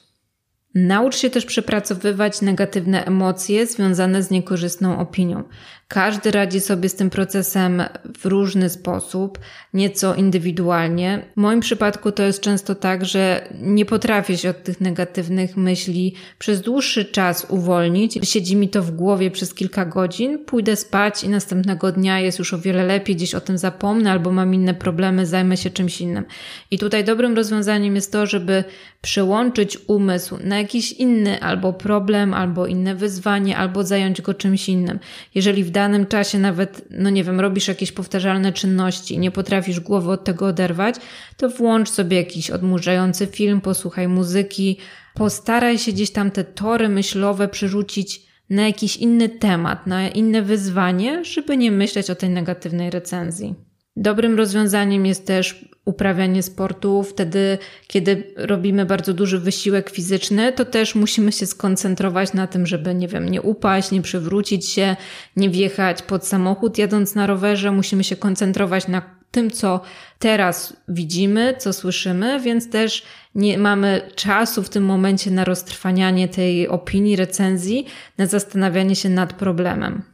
Naucz 0.74 1.16
się 1.16 1.30
też 1.30 1.46
przepracowywać 1.46 2.40
negatywne 2.40 3.04
emocje 3.04 3.66
związane 3.66 4.22
z 4.22 4.30
niekorzystną 4.30 4.98
opinią. 4.98 5.44
Każdy 5.92 6.30
radzi 6.30 6.60
sobie 6.60 6.88
z 6.88 6.94
tym 6.94 7.10
procesem 7.10 7.82
w 8.18 8.26
różny 8.26 8.70
sposób, 8.70 9.38
nieco 9.74 10.14
indywidualnie. 10.14 11.22
W 11.36 11.40
moim 11.40 11.60
przypadku 11.60 12.12
to 12.12 12.22
jest 12.22 12.40
często 12.40 12.74
tak, 12.74 13.04
że 13.04 13.48
nie 13.60 13.84
potrafię 13.84 14.38
się 14.38 14.50
od 14.50 14.62
tych 14.62 14.80
negatywnych 14.80 15.56
myśli 15.56 16.14
przez 16.38 16.60
dłuższy 16.60 17.04
czas 17.04 17.46
uwolnić. 17.48 18.18
Siedzi 18.22 18.56
mi 18.56 18.68
to 18.68 18.82
w 18.82 18.90
głowie 18.90 19.30
przez 19.30 19.54
kilka 19.54 19.84
godzin, 19.84 20.44
pójdę 20.44 20.76
spać 20.76 21.24
i 21.24 21.28
następnego 21.28 21.92
dnia 21.92 22.20
jest 22.20 22.38
już 22.38 22.54
o 22.54 22.58
wiele 22.58 22.84
lepiej, 22.84 23.16
gdzieś 23.16 23.34
o 23.34 23.40
tym 23.40 23.58
zapomnę 23.58 24.12
albo 24.12 24.32
mam 24.32 24.54
inne 24.54 24.74
problemy, 24.74 25.26
zajmę 25.26 25.56
się 25.56 25.70
czymś 25.70 26.00
innym. 26.00 26.24
I 26.70 26.78
tutaj 26.78 27.04
dobrym 27.04 27.36
rozwiązaniem 27.36 27.94
jest 27.94 28.12
to, 28.12 28.26
żeby 28.26 28.64
przełączyć 29.02 29.78
umysł 29.86 30.38
na 30.44 30.58
jakiś 30.58 30.92
inny 30.92 31.42
albo 31.42 31.72
problem, 31.72 32.34
albo 32.34 32.66
inne 32.66 32.94
wyzwanie, 32.94 33.56
albo 33.56 33.84
zająć 33.84 34.22
go 34.22 34.34
czymś 34.34 34.68
innym. 34.68 34.98
Jeżeli 35.34 35.64
w 35.64 35.70
danym 35.82 36.06
czasie 36.06 36.38
nawet, 36.38 36.84
no 36.90 37.10
nie 37.10 37.24
wiem, 37.24 37.40
robisz 37.40 37.68
jakieś 37.68 37.92
powtarzalne 37.92 38.52
czynności 38.52 39.14
i 39.14 39.18
nie 39.18 39.30
potrafisz 39.30 39.80
głowy 39.80 40.10
od 40.10 40.24
tego 40.24 40.46
oderwać, 40.46 40.94
to 41.36 41.48
włącz 41.48 41.90
sobie 41.90 42.16
jakiś 42.16 42.50
odmurzający 42.50 43.26
film, 43.26 43.60
posłuchaj 43.60 44.08
muzyki, 44.08 44.78
postaraj 45.14 45.78
się 45.78 45.92
gdzieś 45.92 46.10
tam 46.10 46.30
te 46.30 46.44
tory 46.44 46.88
myślowe 46.88 47.48
przerzucić 47.48 48.26
na 48.50 48.66
jakiś 48.66 48.96
inny 48.96 49.28
temat, 49.28 49.86
na 49.86 50.08
inne 50.08 50.42
wyzwanie, 50.42 51.24
żeby 51.24 51.56
nie 51.56 51.72
myśleć 51.72 52.10
o 52.10 52.14
tej 52.14 52.30
negatywnej 52.30 52.90
recenzji. 52.90 53.54
Dobrym 53.96 54.36
rozwiązaniem 54.36 55.06
jest 55.06 55.26
też 55.26 55.68
uprawianie 55.84 56.42
sportu. 56.42 57.02
Wtedy, 57.02 57.58
kiedy 57.86 58.34
robimy 58.36 58.86
bardzo 58.86 59.12
duży 59.14 59.38
wysiłek 59.38 59.90
fizyczny, 59.90 60.52
to 60.52 60.64
też 60.64 60.94
musimy 60.94 61.32
się 61.32 61.46
skoncentrować 61.46 62.32
na 62.32 62.46
tym, 62.46 62.66
żeby, 62.66 62.94
nie 62.94 63.08
wiem, 63.08 63.28
nie 63.28 63.42
upaść, 63.42 63.90
nie 63.90 64.02
przewrócić 64.02 64.68
się, 64.68 64.96
nie 65.36 65.50
wjechać 65.50 66.02
pod 66.02 66.26
samochód 66.26 66.78
jadąc 66.78 67.14
na 67.14 67.26
rowerze. 67.26 67.72
Musimy 67.72 68.04
się 68.04 68.16
koncentrować 68.16 68.88
na 68.88 69.02
tym, 69.30 69.50
co 69.50 69.80
teraz 70.18 70.76
widzimy, 70.88 71.54
co 71.58 71.72
słyszymy, 71.72 72.40
więc 72.40 72.70
też 72.70 73.02
nie 73.34 73.58
mamy 73.58 74.10
czasu 74.14 74.62
w 74.62 74.68
tym 74.68 74.84
momencie 74.84 75.30
na 75.30 75.44
roztrwanianie 75.44 76.28
tej 76.28 76.68
opinii, 76.68 77.16
recenzji, 77.16 77.86
na 78.18 78.26
zastanawianie 78.26 78.96
się 78.96 79.08
nad 79.08 79.32
problemem. 79.32 80.11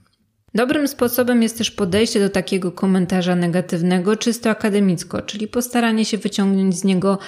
Dobrym 0.55 0.89
sposobem 0.89 1.43
jest 1.43 1.59
też 1.59 1.71
podejście 1.71 2.21
do 2.21 2.31
takiego 2.31 2.73
komentarza 2.73 3.35
negatywnego 3.35 4.17
czysto 4.17 4.51
akademicko, 4.51 5.23
czyli 5.23 5.49
postaranie 5.49 6.05
się 6.05 6.19
wyciągnąć 6.19 6.77
z 6.77 6.85
niego 6.85 7.19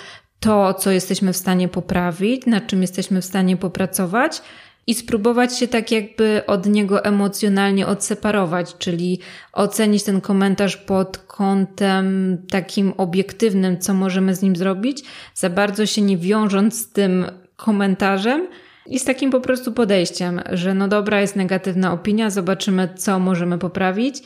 to, 0.41 0.75
co 0.75 0.91
jesteśmy 0.91 1.33
w 1.33 1.37
stanie 1.37 1.69
poprawić, 1.69 2.47
nad 2.47 2.67
czym 2.67 2.83
jesteśmy 2.83 3.21
w 3.23 3.25
stanie 3.25 3.57
popracować 3.57 4.43
i 4.87 4.95
spróbować 4.95 5.59
się 5.59 5.69
tak 5.69 5.91
jakby 5.91 6.43
od 6.47 6.67
niego 6.67 7.05
emocjonalnie 7.05 7.87
odseparować, 7.87 8.77
czyli 8.79 9.21
ocenić 9.53 10.03
ten 10.03 10.21
komentarz 10.21 10.77
pod 10.77 11.19
kątem 11.19 12.39
takim 12.51 12.93
obiektywnym, 12.97 13.79
co 13.79 13.95
możemy 13.95 14.35
z 14.35 14.43
nim 14.43 14.57
zrobić, 14.57 15.03
za 15.35 15.51
bardzo 15.51 15.87
się 15.87 16.03
nie 16.03 16.19
wiążąc 16.19 16.81
z 16.81 16.93
tym 16.93 17.27
komentarzem, 17.57 18.49
i 18.91 18.99
z 18.99 19.05
takim 19.05 19.31
po 19.31 19.41
prostu 19.41 19.73
podejściem, 19.73 20.41
że 20.53 20.75
no 20.75 20.89
dobra, 20.89 21.21
jest 21.21 21.37
negatywna 21.37 21.93
opinia, 21.93 22.31
zobaczymy, 22.31 22.89
co 22.97 23.19
możemy 23.19 23.59
poprawić, 23.59 24.23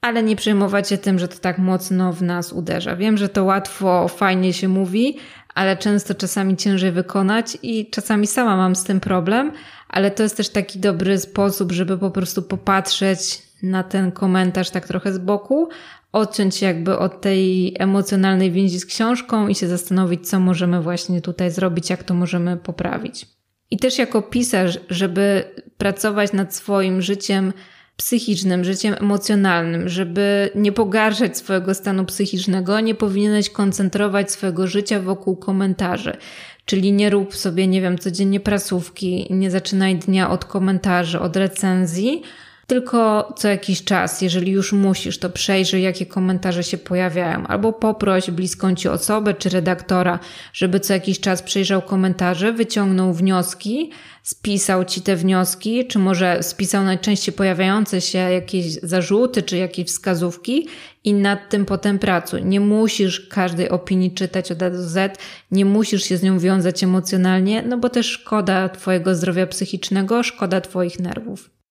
ale 0.00 0.22
nie 0.22 0.36
przejmować 0.36 0.88
się 0.88 0.98
tym, 0.98 1.18
że 1.18 1.28
to 1.28 1.38
tak 1.38 1.58
mocno 1.58 2.12
w 2.12 2.22
nas 2.22 2.52
uderza. 2.52 2.96
Wiem, 2.96 3.16
że 3.16 3.28
to 3.28 3.44
łatwo, 3.44 4.08
fajnie 4.08 4.52
się 4.52 4.68
mówi, 4.68 5.16
ale 5.54 5.76
często 5.76 6.14
czasami 6.14 6.56
ciężej 6.56 6.92
wykonać 6.92 7.58
i 7.62 7.90
czasami 7.90 8.26
sama 8.26 8.56
mam 8.56 8.76
z 8.76 8.84
tym 8.84 9.00
problem, 9.00 9.52
ale 9.88 10.10
to 10.10 10.22
jest 10.22 10.36
też 10.36 10.48
taki 10.48 10.78
dobry 10.78 11.18
sposób, 11.18 11.72
żeby 11.72 11.98
po 11.98 12.10
prostu 12.10 12.42
popatrzeć 12.42 13.42
na 13.62 13.82
ten 13.82 14.12
komentarz 14.12 14.70
tak 14.70 14.86
trochę 14.86 15.12
z 15.12 15.18
boku, 15.18 15.68
odciąć 16.12 16.56
się 16.56 16.66
jakby 16.66 16.98
od 16.98 17.20
tej 17.20 17.74
emocjonalnej 17.78 18.50
więzi 18.50 18.78
z 18.78 18.86
książką 18.86 19.48
i 19.48 19.54
się 19.54 19.68
zastanowić, 19.68 20.28
co 20.28 20.40
możemy 20.40 20.82
właśnie 20.82 21.20
tutaj 21.20 21.50
zrobić, 21.50 21.90
jak 21.90 22.04
to 22.04 22.14
możemy 22.14 22.56
poprawić. 22.56 23.26
I 23.72 23.76
też 23.76 23.98
jako 23.98 24.22
pisarz, 24.22 24.78
żeby 24.90 25.44
pracować 25.78 26.32
nad 26.32 26.54
swoim 26.54 27.02
życiem 27.02 27.52
psychicznym, 27.96 28.64
życiem 28.64 28.94
emocjonalnym, 29.00 29.88
żeby 29.88 30.50
nie 30.54 30.72
pogarszać 30.72 31.38
swojego 31.38 31.74
stanu 31.74 32.04
psychicznego, 32.04 32.80
nie 32.80 32.94
powinieneś 32.94 33.50
koncentrować 33.50 34.32
swojego 34.32 34.66
życia 34.66 35.00
wokół 35.00 35.36
komentarzy. 35.36 36.16
Czyli 36.64 36.92
nie 36.92 37.10
rób 37.10 37.36
sobie, 37.36 37.66
nie 37.66 37.80
wiem, 37.80 37.98
codziennie 37.98 38.40
prasówki, 38.40 39.26
nie 39.30 39.50
zaczynaj 39.50 39.96
dnia 39.96 40.30
od 40.30 40.44
komentarzy, 40.44 41.20
od 41.20 41.36
recenzji, 41.36 42.22
tylko 42.66 43.32
co 43.36 43.48
jakiś 43.48 43.84
czas, 43.84 44.22
jeżeli 44.22 44.52
już 44.52 44.72
musisz, 44.72 45.18
to 45.18 45.30
przejrzyj, 45.30 45.82
jakie 45.82 46.06
komentarze 46.06 46.64
się 46.64 46.78
pojawiają, 46.78 47.46
albo 47.46 47.72
poproś 47.72 48.30
bliską 48.30 48.74
ci 48.74 48.88
osobę 48.88 49.34
czy 49.34 49.48
redaktora, 49.48 50.18
żeby 50.52 50.80
co 50.80 50.92
jakiś 50.92 51.20
czas 51.20 51.42
przejrzał 51.42 51.82
komentarze, 51.82 52.52
wyciągnął 52.52 53.14
wnioski, 53.14 53.90
spisał 54.22 54.84
ci 54.84 55.00
te 55.00 55.16
wnioski, 55.16 55.86
czy 55.86 55.98
może 55.98 56.42
spisał 56.42 56.84
najczęściej 56.84 57.34
pojawiające 57.34 58.00
się 58.00 58.18
jakieś 58.18 58.74
zarzuty 58.82 59.42
czy 59.42 59.56
jakieś 59.56 59.86
wskazówki 59.86 60.68
i 61.04 61.14
nad 61.14 61.50
tym 61.50 61.64
potem 61.64 61.98
pracuj. 61.98 62.44
Nie 62.44 62.60
musisz 62.60 63.20
każdej 63.20 63.68
opinii 63.68 64.14
czytać 64.14 64.52
od 64.52 64.62
A 64.62 64.70
do 64.70 64.82
Z, 64.82 65.18
nie 65.50 65.64
musisz 65.64 66.04
się 66.04 66.16
z 66.16 66.22
nią 66.22 66.38
wiązać 66.38 66.84
emocjonalnie, 66.84 67.62
no 67.62 67.78
bo 67.78 67.88
też 67.88 68.06
szkoda 68.06 68.68
Twojego 68.68 69.14
zdrowia 69.14 69.46
psychicznego, 69.46 70.22
szkoda 70.22 70.60
Twoich 70.60 71.00
nerwów. 71.00 71.61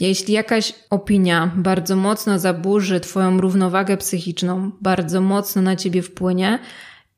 Jeśli 0.00 0.34
jakaś 0.34 0.74
opinia 0.90 1.52
bardzo 1.56 1.96
mocno 1.96 2.38
zaburzy 2.38 3.00
Twoją 3.00 3.40
równowagę 3.40 3.96
psychiczną, 3.96 4.70
bardzo 4.80 5.20
mocno 5.20 5.62
na 5.62 5.76
Ciebie 5.76 6.02
wpłynie 6.02 6.58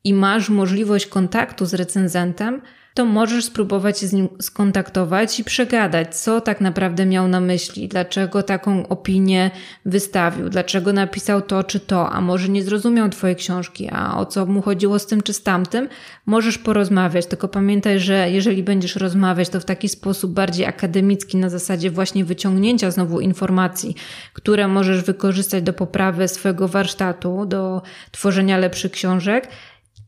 i 0.04 0.14
masz 0.14 0.48
możliwość 0.48 1.06
kontaktu 1.06 1.66
z 1.66 1.74
recenzentem, 1.74 2.62
to 2.94 3.04
możesz 3.04 3.44
spróbować 3.44 3.98
się 3.98 4.06
z 4.06 4.12
nim 4.12 4.28
skontaktować 4.40 5.40
i 5.40 5.44
przegadać, 5.44 6.16
co 6.16 6.40
tak 6.40 6.60
naprawdę 6.60 7.06
miał 7.06 7.28
na 7.28 7.40
myśli, 7.40 7.88
dlaczego 7.88 8.42
taką 8.42 8.88
opinię 8.88 9.50
wystawił, 9.84 10.48
dlaczego 10.48 10.92
napisał 10.92 11.42
to 11.42 11.64
czy 11.64 11.80
to, 11.80 12.10
a 12.10 12.20
może 12.20 12.48
nie 12.48 12.62
zrozumiał 12.62 13.08
Twojej 13.08 13.36
książki, 13.36 13.88
a 13.92 14.18
o 14.18 14.26
co 14.26 14.46
mu 14.46 14.62
chodziło 14.62 14.98
z 14.98 15.06
tym 15.06 15.22
czy 15.22 15.32
z 15.32 15.42
tamtym. 15.42 15.88
Możesz 16.26 16.58
porozmawiać, 16.58 17.26
tylko 17.26 17.48
pamiętaj, 17.48 18.00
że 18.00 18.30
jeżeli 18.30 18.62
będziesz 18.62 18.96
rozmawiać, 18.96 19.48
to 19.48 19.60
w 19.60 19.64
taki 19.64 19.88
sposób 19.88 20.32
bardziej 20.32 20.66
akademicki, 20.66 21.36
na 21.36 21.48
zasadzie 21.48 21.90
właśnie 21.90 22.24
wyciągnięcia 22.24 22.90
znowu 22.90 23.20
informacji, 23.20 23.96
które 24.32 24.68
możesz 24.68 25.02
wykorzystać 25.02 25.62
do 25.62 25.72
poprawy 25.72 26.28
swojego 26.28 26.68
warsztatu, 26.68 27.46
do 27.46 27.82
tworzenia 28.10 28.58
lepszych 28.58 28.92
książek 28.92 29.48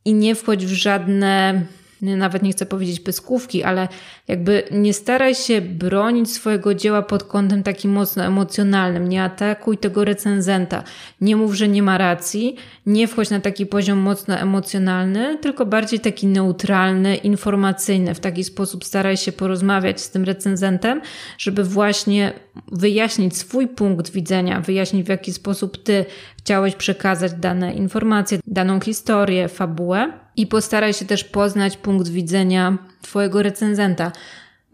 i 0.04 0.14
nie 0.14 0.34
wchodź 0.34 0.66
w 0.66 0.72
żadne 0.72 1.62
nawet 2.02 2.42
nie 2.42 2.52
chcę 2.52 2.66
powiedzieć 2.66 3.00
pyskówki, 3.00 3.62
ale 3.62 3.88
jakby 4.28 4.62
nie 4.70 4.94
staraj 4.94 5.35
się 5.35 5.61
bronić 5.61 6.30
swojego 6.30 6.74
dzieła 6.74 7.02
pod 7.02 7.24
kątem 7.24 7.62
takim 7.62 7.92
mocno 7.92 8.24
emocjonalnym. 8.24 9.09
Nie 9.09 9.22
atakuj 9.22 9.78
tego 9.78 10.04
recenzenta. 10.04 10.85
Nie 11.20 11.37
mów, 11.37 11.54
że 11.54 11.68
nie 11.68 11.83
ma 11.83 11.98
racji. 11.98 12.57
Nie 12.87 13.09
wchodź 13.09 13.30
na 13.30 13.40
taki 13.40 13.66
poziom 13.66 13.98
mocno 13.98 14.38
emocjonalny, 14.38 15.38
tylko 15.38 15.66
bardziej 15.66 16.00
taki 16.00 16.26
neutralny, 16.26 17.16
informacyjny. 17.16 18.14
W 18.14 18.20
taki 18.20 18.44
sposób 18.44 18.85
staraj 18.85 19.16
się 19.16 19.33
porozmawiać 19.33 20.00
z 20.00 20.11
tym 20.11 20.24
recenzentem, 20.24 21.00
żeby 21.38 21.64
właśnie 21.64 22.33
wyjaśnić 22.72 23.37
swój 23.37 23.68
punkt 23.68 24.11
widzenia, 24.11 24.61
wyjaśnić 24.61 25.07
w 25.07 25.09
jaki 25.09 25.33
sposób 25.33 25.83
ty 25.83 26.04
chciałeś 26.44 26.76
przekazać 26.76 27.33
dane 27.33 27.74
informacje, 27.74 28.38
daną 28.46 28.80
historię, 28.80 29.48
fabułę 29.48 30.12
i 30.37 30.46
postaraj 30.46 30.94
się 30.94 31.04
też 31.04 31.24
poznać 31.24 31.76
punkt 31.76 32.09
widzenia 32.09 32.78
Twojego 33.02 33.42
recenzenta, 33.42 34.12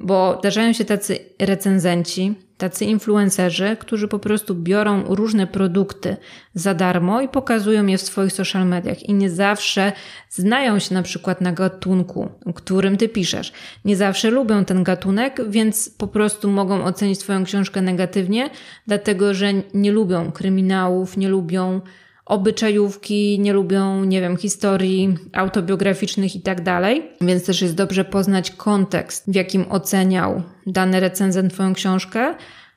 bo 0.02 0.36
zdarzają 0.38 0.72
się 0.72 0.84
tacy 0.84 1.18
recenzenci, 1.38 2.34
tacy 2.58 2.84
influencerzy, 2.84 3.76
którzy 3.80 4.08
po 4.08 4.18
prostu 4.18 4.54
biorą 4.54 5.02
różne 5.14 5.46
produkty 5.46 6.16
za 6.54 6.74
darmo 6.74 7.20
i 7.20 7.28
pokazują 7.28 7.86
je 7.86 7.98
w 7.98 8.02
swoich 8.02 8.32
social 8.32 8.66
mediach 8.66 9.02
i 9.02 9.14
nie 9.14 9.30
zawsze 9.30 9.92
znają 10.28 10.78
się 10.78 10.94
na 10.94 11.02
przykład 11.02 11.40
na 11.40 11.52
gatunku, 11.52 12.28
którym 12.54 12.96
ty 12.96 13.08
piszesz. 13.08 13.52
Nie 13.84 13.96
zawsze 13.96 14.30
lubią 14.30 14.64
ten 14.64 14.84
gatunek, 14.84 15.40
więc 15.48 15.90
po 15.98 16.08
prostu 16.08 16.50
mogą 16.50 16.84
ocenić 16.84 17.18
Twoją 17.18 17.44
książkę 17.44 17.82
negatywnie, 17.82 18.50
dlatego 18.86 19.34
że 19.34 19.52
nie 19.74 19.92
lubią 19.92 20.32
kryminałów, 20.32 21.16
nie 21.16 21.28
lubią 21.28 21.80
obyczajówki, 22.26 23.40
nie 23.40 23.52
lubią, 23.52 24.04
nie 24.04 24.20
wiem, 24.20 24.36
historii 24.36 25.16
autobiograficznych 25.32 26.36
i 26.36 26.40
tak 26.40 26.62
dalej. 26.62 27.02
Więc 27.20 27.44
też 27.44 27.62
jest 27.62 27.74
dobrze 27.74 28.04
poznać 28.04 28.50
kontekst, 28.50 29.30
w 29.30 29.34
jakim 29.34 29.72
oceniał 29.72 30.42
dany 30.66 31.00
recenzent 31.00 31.52
Twoją 31.52 31.74
książkę 31.74 32.34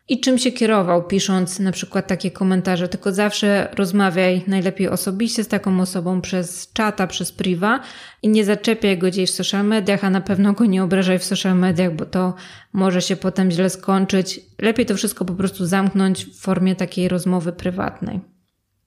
i 0.10 0.19
czym 0.19 0.38
się 0.38 0.51
kierował, 0.51 1.08
pisząc 1.08 1.60
na 1.60 1.71
przykład 1.71 2.08
takie 2.08 2.32
komentarze. 2.32 2.88
Tylko 2.88 3.13
zawsze 3.13 3.67
rozmawiaj 3.75 4.43
najlepiej 4.47 4.89
osobiście 4.89 5.43
z 5.43 5.47
taką 5.47 5.82
osobą 5.82 6.21
przez 6.21 6.73
czata, 6.73 7.08
przez 7.08 7.32
priwa 7.32 7.79
i 8.21 8.29
nie 8.29 8.45
zaczepiaj 8.45 8.97
go 8.97 9.08
gdzieś 9.08 9.32
w 9.32 9.34
social 9.34 9.65
mediach, 9.65 10.03
a 10.03 10.10
na 10.10 10.21
pewno 10.21 10.53
go 10.53 10.65
nie 10.65 10.84
obrażaj 10.84 11.19
w 11.19 11.23
social 11.23 11.56
mediach, 11.56 11.95
bo 11.95 12.06
to 12.06 12.34
może 12.73 13.01
się 13.01 13.15
potem 13.15 13.51
źle 13.51 13.69
skończyć. 13.69 14.39
Lepiej 14.62 14.86
to 14.86 14.95
wszystko 14.95 15.25
po 15.25 15.34
prostu 15.34 15.65
zamknąć 15.65 16.25
w 16.25 16.39
formie 16.39 16.75
takiej 16.75 17.08
rozmowy 17.08 17.51
prywatnej. 17.51 18.32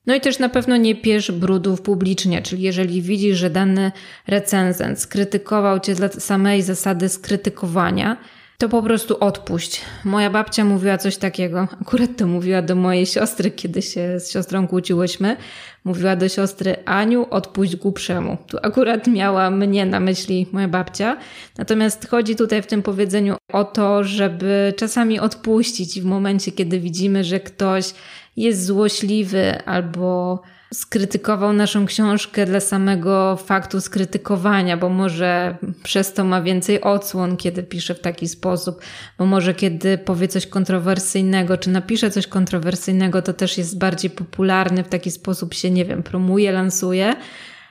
No 0.06 0.14
i 0.14 0.20
też 0.20 0.38
na 0.38 0.48
pewno 0.48 0.76
nie 0.76 0.94
pierz 0.94 1.30
brudów 1.30 1.82
publicznie, 1.82 2.42
czyli 2.42 2.62
jeżeli 2.62 3.02
widzisz, 3.02 3.38
że 3.38 3.50
dany 3.50 3.92
recenzent 4.26 5.00
skrytykował 5.00 5.80
cię 5.80 5.94
dla 5.94 6.08
samej 6.08 6.62
zasady 6.62 7.08
skrytykowania, 7.08 8.16
to 8.58 8.68
po 8.68 8.82
prostu 8.82 9.16
odpuść. 9.20 9.80
Moja 10.04 10.30
babcia 10.30 10.64
mówiła 10.64 10.98
coś 10.98 11.16
takiego, 11.16 11.68
akurat 11.82 12.10
to 12.16 12.26
mówiła 12.26 12.62
do 12.62 12.74
mojej 12.74 13.06
siostry, 13.06 13.50
kiedy 13.50 13.82
się 13.82 14.20
z 14.20 14.30
siostrą 14.30 14.68
kłóciłyśmy. 14.68 15.36
Mówiła 15.84 16.16
do 16.16 16.28
siostry 16.28 16.76
Aniu, 16.84 17.26
odpuść 17.30 17.76
głupszemu. 17.76 18.36
Tu 18.46 18.58
akurat 18.62 19.06
miała 19.06 19.50
mnie 19.50 19.86
na 19.86 20.00
myśli 20.00 20.46
moja 20.52 20.68
babcia. 20.68 21.16
Natomiast 21.58 22.08
chodzi 22.08 22.36
tutaj 22.36 22.62
w 22.62 22.66
tym 22.66 22.82
powiedzeniu 22.82 23.36
o 23.52 23.64
to, 23.64 24.04
żeby 24.04 24.74
czasami 24.76 25.20
odpuścić 25.20 26.00
w 26.00 26.04
momencie, 26.04 26.52
kiedy 26.52 26.80
widzimy, 26.80 27.24
że 27.24 27.40
ktoś 27.40 27.94
jest 28.36 28.64
złośliwy 28.64 29.64
albo 29.64 30.42
skrytykował 30.74 31.52
naszą 31.52 31.86
książkę 31.86 32.46
dla 32.46 32.60
samego 32.60 33.36
faktu 33.36 33.80
skrytykowania, 33.80 34.76
bo 34.76 34.88
może 34.88 35.56
przez 35.82 36.12
to 36.12 36.24
ma 36.24 36.42
więcej 36.42 36.80
odsłon, 36.80 37.36
kiedy 37.36 37.62
pisze 37.62 37.94
w 37.94 38.00
taki 38.00 38.28
sposób, 38.28 38.80
bo 39.18 39.26
może 39.26 39.54
kiedy 39.54 39.98
powie 39.98 40.28
coś 40.28 40.46
kontrowersyjnego, 40.46 41.56
czy 41.56 41.70
napisze 41.70 42.10
coś 42.10 42.26
kontrowersyjnego, 42.26 43.22
to 43.22 43.32
też 43.32 43.58
jest 43.58 43.78
bardziej 43.78 44.10
popularny, 44.10 44.84
w 44.84 44.88
taki 44.88 45.10
sposób 45.10 45.54
się, 45.54 45.70
nie 45.70 45.84
wiem, 45.84 46.02
promuje, 46.02 46.52
lansuje. 46.52 47.14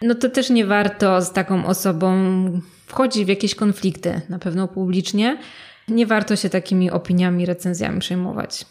No 0.02 0.16
to 0.16 0.30
też 0.30 0.50
nie 0.50 0.66
warto 0.66 1.22
z 1.22 1.32
taką 1.32 1.66
osobą 1.66 2.16
wchodzić 2.86 3.26
w 3.26 3.30
jakieś 3.30 3.56
konflikty, 3.56 4.22
na 4.30 4.40
pewno 4.40 4.68
publicznie. 4.68 5.38
Nie 5.88 6.06
warto 6.06 6.36
się 6.36 6.50
takimi 6.50 6.92
opiniami, 6.92 7.46
recenzjami 7.46 8.00
przejmować. 8.00 8.66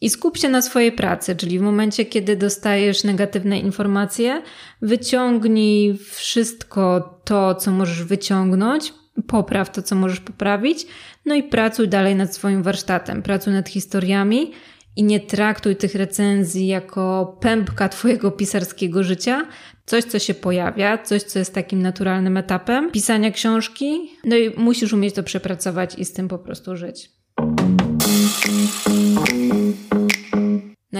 I 0.00 0.10
skup 0.10 0.38
się 0.38 0.48
na 0.48 0.62
swojej 0.62 0.92
pracy, 0.92 1.36
czyli 1.36 1.58
w 1.58 1.62
momencie, 1.62 2.04
kiedy 2.04 2.36
dostajesz 2.36 3.04
negatywne 3.04 3.58
informacje, 3.58 4.42
wyciągnij 4.82 5.98
wszystko 5.98 7.14
to, 7.24 7.54
co 7.54 7.70
możesz 7.70 8.04
wyciągnąć, 8.04 8.94
popraw 9.26 9.72
to, 9.72 9.82
co 9.82 9.94
możesz 9.94 10.20
poprawić, 10.20 10.86
no 11.26 11.34
i 11.34 11.42
pracuj 11.42 11.88
dalej 11.88 12.16
nad 12.16 12.34
swoim 12.34 12.62
warsztatem, 12.62 13.22
pracuj 13.22 13.52
nad 13.52 13.68
historiami 13.68 14.52
i 14.96 15.02
nie 15.02 15.20
traktuj 15.20 15.76
tych 15.76 15.94
recenzji 15.94 16.66
jako 16.66 17.36
pępka 17.40 17.88
Twojego 17.88 18.30
pisarskiego 18.30 19.02
życia, 19.02 19.46
coś, 19.86 20.04
co 20.04 20.18
się 20.18 20.34
pojawia, 20.34 20.98
coś, 20.98 21.22
co 21.22 21.38
jest 21.38 21.54
takim 21.54 21.82
naturalnym 21.82 22.36
etapem 22.36 22.90
pisania 22.90 23.30
książki, 23.30 24.10
no 24.24 24.36
i 24.36 24.50
musisz 24.56 24.92
umieć 24.92 25.14
to 25.14 25.22
przepracować 25.22 25.94
i 25.98 26.04
z 26.04 26.12
tym 26.12 26.28
po 26.28 26.38
prostu 26.38 26.76
żyć. 26.76 27.10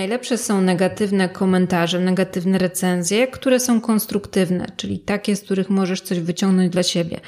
Najlepsze 0.00 0.38
są 0.38 0.60
negatywne 0.60 1.28
komentarze, 1.28 2.00
negatywne 2.00 2.58
recenzje, 2.58 3.26
które 3.26 3.60
są 3.60 3.80
konstruktywne, 3.80 4.66
czyli 4.76 4.98
takie, 4.98 5.36
z 5.36 5.40
których 5.40 5.70
możesz 5.70 6.00
coś 6.00 6.20
wyciągnąć 6.20 6.72
dla 6.72 6.82
siebie. 6.82 7.20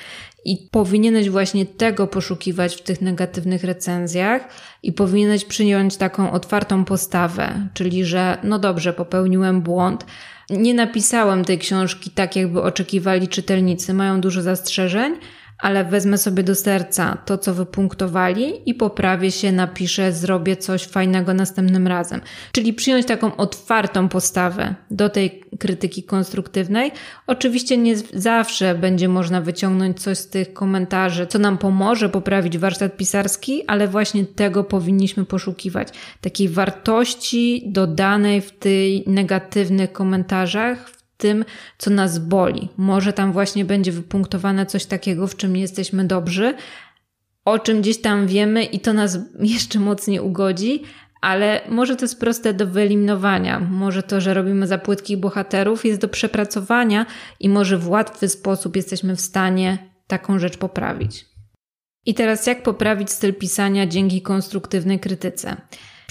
I 0.44 0.68
powinieneś 0.70 1.30
właśnie 1.30 1.66
tego 1.66 2.06
poszukiwać 2.06 2.76
w 2.76 2.82
tych 2.82 3.00
negatywnych 3.00 3.64
recenzjach 3.64 4.48
i 4.82 4.92
powinieneś 4.92 5.44
przyjąć 5.44 5.96
taką 5.96 6.32
otwartą 6.32 6.84
postawę, 6.84 7.68
czyli 7.74 8.04
że 8.04 8.38
no 8.42 8.58
dobrze, 8.58 8.92
popełniłem 8.92 9.62
błąd, 9.62 10.06
nie 10.50 10.74
napisałem 10.74 11.44
tej 11.44 11.58
książki 11.58 12.10
tak, 12.10 12.36
jakby 12.36 12.62
oczekiwali 12.62 13.28
czytelnicy, 13.28 13.94
mają 13.94 14.20
dużo 14.20 14.42
zastrzeżeń, 14.42 15.14
ale 15.62 15.84
wezmę 15.84 16.18
sobie 16.18 16.42
do 16.42 16.54
serca 16.54 17.16
to, 17.26 17.38
co 17.38 17.54
wypunktowali 17.54 18.70
i 18.70 18.74
poprawię 18.74 19.30
się, 19.30 19.52
napiszę, 19.52 20.12
zrobię 20.12 20.56
coś 20.56 20.84
fajnego 20.84 21.34
następnym 21.34 21.86
razem. 21.86 22.20
Czyli 22.52 22.72
przyjąć 22.72 23.06
taką 23.06 23.36
otwartą 23.36 24.08
postawę 24.08 24.74
do 24.90 25.08
tej 25.08 25.42
krytyki 25.58 26.02
konstruktywnej. 26.02 26.92
Oczywiście 27.26 27.76
nie 27.76 27.96
zawsze 28.14 28.74
będzie 28.74 29.08
można 29.08 29.40
wyciągnąć 29.40 30.00
coś 30.00 30.18
z 30.18 30.28
tych 30.28 30.52
komentarzy, 30.52 31.26
co 31.26 31.38
nam 31.38 31.58
pomoże 31.58 32.08
poprawić 32.08 32.58
warsztat 32.58 32.96
pisarski, 32.96 33.66
ale 33.66 33.88
właśnie 33.88 34.24
tego 34.24 34.64
powinniśmy 34.64 35.24
poszukiwać. 35.24 35.88
Takiej 36.20 36.48
wartości 36.48 37.62
dodanej 37.66 38.40
w 38.40 38.50
tych 38.50 39.06
negatywnych 39.06 39.92
komentarzach, 39.92 41.01
tym, 41.22 41.44
co 41.78 41.90
nas 41.90 42.18
boli. 42.18 42.68
Może 42.76 43.12
tam 43.12 43.32
właśnie 43.32 43.64
będzie 43.64 43.92
wypunktowane 43.92 44.66
coś 44.66 44.86
takiego, 44.86 45.26
w 45.26 45.36
czym 45.36 45.52
nie 45.52 45.60
jesteśmy 45.60 46.04
dobrzy, 46.04 46.54
o 47.44 47.58
czym 47.58 47.80
gdzieś 47.80 48.00
tam 48.00 48.26
wiemy 48.26 48.64
i 48.64 48.80
to 48.80 48.92
nas 48.92 49.18
jeszcze 49.56 49.78
mocniej 49.78 50.20
ugodzi, 50.20 50.82
ale 51.20 51.60
może 51.68 51.96
to 51.96 52.04
jest 52.04 52.20
proste 52.20 52.54
do 52.54 52.66
wyeliminowania. 52.66 53.60
Może 53.60 54.02
to, 54.02 54.20
że 54.20 54.34
robimy 54.34 54.66
za 54.66 54.78
płytkich 54.78 55.18
bohaterów, 55.18 55.84
jest 55.84 56.00
do 56.00 56.08
przepracowania 56.08 57.06
i 57.40 57.48
może 57.48 57.78
w 57.78 57.88
łatwy 57.88 58.28
sposób 58.28 58.76
jesteśmy 58.76 59.16
w 59.16 59.20
stanie 59.20 59.78
taką 60.06 60.38
rzecz 60.38 60.56
poprawić. 60.56 61.26
I 62.06 62.14
teraz 62.14 62.46
jak 62.46 62.62
poprawić 62.62 63.10
styl 63.10 63.34
pisania 63.34 63.86
dzięki 63.86 64.22
konstruktywnej 64.22 65.00
krytyce? 65.00 65.56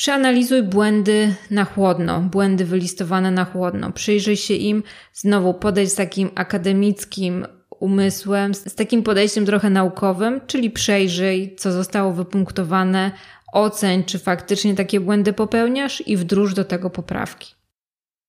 Przeanalizuj 0.02 0.64
błędy 0.64 1.36
na 1.52 1.66
chłodno, 1.66 2.22
błędy 2.22 2.66
wylistowane 2.66 3.32
na 3.32 3.46
chłodno. 3.46 3.92
Przyjrzyj 3.92 4.38
się 4.38 4.54
im, 4.54 4.84
znowu 5.14 5.54
podejdź 5.54 5.92
z 5.92 5.96
takim 5.96 6.30
akademickim 6.36 7.46
umysłem, 7.80 8.54
z 8.54 8.76
takim 8.76 9.04
podejściem 9.04 9.46
trochę 9.46 9.70
naukowym, 9.70 10.42
czyli 10.48 10.72
przejrzyj, 10.72 11.56
co 11.56 11.72
zostało 11.72 12.14
wypunktowane, 12.14 13.12
oceń, 13.54 14.04
czy 14.04 14.20
faktycznie 14.20 14.76
takie 14.76 15.00
błędy 15.00 15.34
popełniasz 15.34 16.04
i 16.08 16.18
wdróż 16.18 16.54
do 16.54 16.66
tego 16.66 16.90
poprawki. 16.90 17.56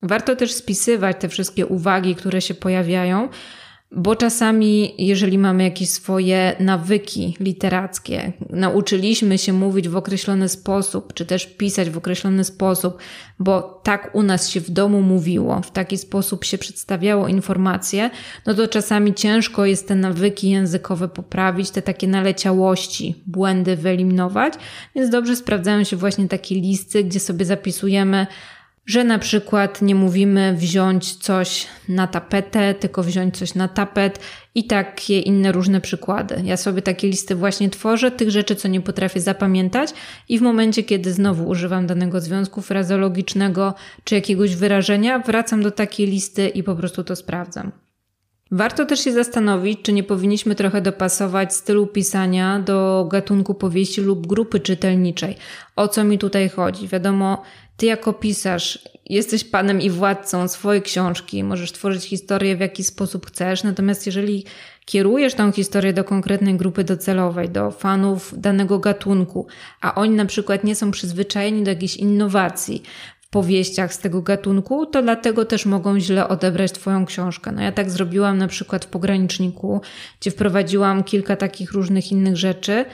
Warto 0.02 0.37
też 0.37 0.52
spisywać 0.52 1.16
te 1.20 1.28
wszystkie 1.28 1.66
uwagi, 1.66 2.14
które 2.14 2.40
się 2.40 2.54
pojawiają, 2.54 3.28
bo 3.96 4.16
czasami, 4.16 4.94
jeżeli 4.98 5.38
mamy 5.38 5.64
jakieś 5.64 5.90
swoje 5.90 6.57
nawyki 6.61 7.37
literackie, 7.40 8.33
nauczyliśmy 8.50 9.38
się 9.38 9.52
mówić 9.52 9.88
w 9.88 9.96
określony 9.96 10.48
sposób, 10.48 11.14
czy 11.14 11.26
też 11.26 11.46
pisać 11.46 11.90
w 11.90 11.98
określony 11.98 12.44
sposób, 12.44 12.98
bo 13.38 13.81
tak 13.83 14.11
u 14.12 14.22
nas 14.22 14.48
się 14.48 14.61
w 14.61 14.70
domu 14.70 15.02
mówiło, 15.02 15.61
w 15.61 15.70
taki 15.70 15.98
sposób 15.98 16.44
się 16.44 16.59
przedstawiało 16.59 17.28
informacje, 17.28 18.11
no 18.46 18.55
to 18.55 18.68
czasami 18.68 19.14
ciężko 19.14 19.64
jest 19.64 19.88
te 19.88 19.94
nawyki 19.94 20.50
językowe 20.50 21.09
poprawić, 21.09 21.70
te 21.70 21.83
takie 21.83 22.09
naleciałości, 22.09 23.22
błędy 23.26 23.76
wyeliminować, 23.76 24.55
więc 24.94 25.11
dobrze 25.11 25.37
sprawdzają 25.37 25.85
się 25.85 25.96
właśnie 25.96 26.28
takie 26.28 26.55
listy, 26.55 27.05
gdzie 27.05 27.20
sobie 27.20 27.44
zapisujemy 27.44 28.26
że 28.87 29.05
na 29.05 29.18
przykład 29.18 29.83
nie 29.83 29.95
mówimy 29.95 30.55
wziąć 30.59 31.14
coś 31.14 31.66
na 31.88 32.07
tapetę, 32.07 32.75
tylko 32.75 33.03
wziąć 33.03 33.38
coś 33.38 33.55
na 33.55 33.68
tapet 33.68 34.21
i 34.55 34.64
takie 34.64 35.21
inne 35.21 35.53
różne 35.53 35.81
przykłady. 35.81 36.42
Ja 36.45 36.57
sobie 36.57 36.83
takie 36.83 37.09
listy 37.09 37.35
właśnie 37.35 37.71
tworzę, 37.71 38.11
tych 38.11 38.31
rzeczy, 38.31 38.57
co 38.57 38.68
nie 38.68 38.81
potrafię 38.81 39.21
zapamiętać 39.21 39.90
i 40.29 40.38
w 40.38 40.42
momencie, 40.42 40.83
kiedy 40.83 41.12
znowu 41.12 41.49
używam 41.49 41.87
danego 41.87 42.21
związku 42.21 42.62
frazologicznego 42.62 43.75
czy 44.05 44.14
jakiegoś 44.14 44.57
wyrażenia, 44.57 45.18
wracam 45.18 45.62
do 45.62 45.71
takiej 45.71 46.07
listy 46.07 46.49
i 46.49 46.62
po 46.62 46.77
prostu 46.77 47.05
to 47.05 47.16
sprawdzam. 47.16 47.73
Warto 48.55 48.87
też 48.87 49.01
się 49.01 49.12
zastanowić, 49.12 49.83
czy 49.83 49.92
nie 49.92 50.03
powinniśmy 50.03 50.55
trochę 50.55 50.83
dopasować 50.83 51.55
stylu 51.55 51.87
pisania 51.87 52.59
do 52.59 53.09
gatunku 53.11 53.55
powieści 53.55 54.01
lub 54.01 54.27
grupy 54.27 54.61
czytelniczej. 54.61 55.37
O 55.77 55.88
co 55.88 56.05
mi 56.05 56.18
tutaj 56.18 56.49
chodzi? 56.49 56.88
Wiadomo, 56.88 57.42
ty 57.83 57.87
jako 57.87 58.12
pisarz 58.12 58.79
jesteś 59.11 59.45
panem 59.45 59.81
i 59.81 59.90
władcą 59.90 60.49
swojej 60.49 60.83
książki, 60.83 61.45
możesz 61.45 61.73
tworzyć 61.73 62.05
historię 62.05 62.57
w 62.57 62.61
jaki 62.61 62.85
sposób 62.85 63.27
chcesz, 63.27 63.62
natomiast 63.62 64.07
jeżeli 64.07 64.45
kierujesz 64.85 65.35
tą 65.35 65.53
historię 65.53 65.92
do 65.92 66.05
konkretnej 66.05 66.55
grupy 66.55 66.85
docelowej, 66.85 67.49
do 67.49 67.71
fanów 67.71 68.35
danego 68.37 68.79
gatunku, 68.79 69.47
a 69.81 69.95
oni 69.95 70.16
na 70.16 70.27
przykład 70.27 70.64
nie 70.64 70.75
są 70.75 70.90
przyzwyczajeni 70.90 71.62
do 71.62 71.71
jakichś 71.71 71.97
innowacji, 71.97 72.83
powieściach 73.31 73.95
z 73.95 73.99
tego 73.99 74.23
gatunku, 74.23 74.87
to 74.87 75.03
dlatego 75.03 75.45
też 75.45 75.66
mogą 75.66 76.01
źle 76.01 76.29
odebrać 76.29 76.73
Twoją 76.73 77.07
książkę. 77.07 77.53
No 77.53 77.62
ja 77.62 77.73
tak 77.73 77.90
zrobiłam 77.90 78.38
na 78.38 78.49
przykład 78.49 78.85
w 78.85 78.88
pograniczniku, 78.88 79.81
gdzie 80.21 80.31
wprowadziłam 80.31 81.05
kilka 81.05 81.37
takich 81.37 81.73
różnych 81.73 82.12
innych 82.12 82.37
rzeczy 82.37 82.85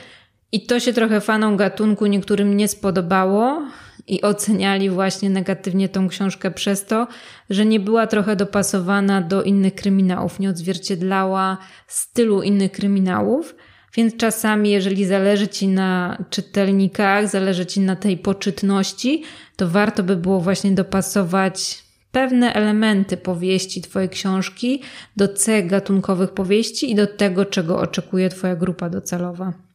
i 0.53 0.67
to 0.67 0.81
się 0.81 0.93
trochę 0.93 1.21
fanom 1.21 1.57
gatunku 1.57 2.07
niektórym 2.07 2.57
nie 2.57 2.69
spodobało, 2.69 3.63
i 4.09 4.23
oceniali 4.23 4.91
właśnie 4.91 5.31
negatywnie 5.31 5.89
tą 5.89 6.09
książkę 6.09 6.51
przez 6.51 6.85
to, 6.85 7.07
że 7.51 7.67
nie 7.67 7.81
była 7.81 8.07
trochę 8.07 8.37
dopasowana 8.37 9.21
do 9.21 9.43
innych 9.43 9.75
kryminałów, 9.75 10.41
nie 10.41 10.51
odzwierciedlała 10.51 11.59
stylu 11.87 12.43
innych 12.43 12.73
kryminałów. 12.73 13.55
Więc 13.95 14.17
czasami, 14.17 14.71
jeżeli 14.71 15.05
zależy 15.05 15.49
Ci 15.49 15.69
na 15.69 16.19
czytelnikach, 16.31 17.29
zależy 17.29 17.67
Ci 17.67 17.81
na 17.81 17.97
tej 17.97 18.19
poczytności, 18.19 19.23
to 19.57 19.69
warto 19.69 20.03
by 20.03 20.17
było 20.17 20.41
właśnie 20.41 20.71
dopasować 20.71 21.85
pewne 22.13 22.55
elementy 22.55 23.17
powieści 23.17 23.83
Twojej 23.83 24.09
książki 24.09 24.83
do 25.17 25.29
cech 25.29 25.67
gatunkowych 25.67 26.31
powieści 26.31 26.91
i 26.91 26.95
do 26.95 27.07
tego, 27.07 27.45
czego 27.45 27.79
oczekuje 27.79 28.29
Twoja 28.29 28.57
grupa 28.57 28.91
docelowa. 28.91 29.68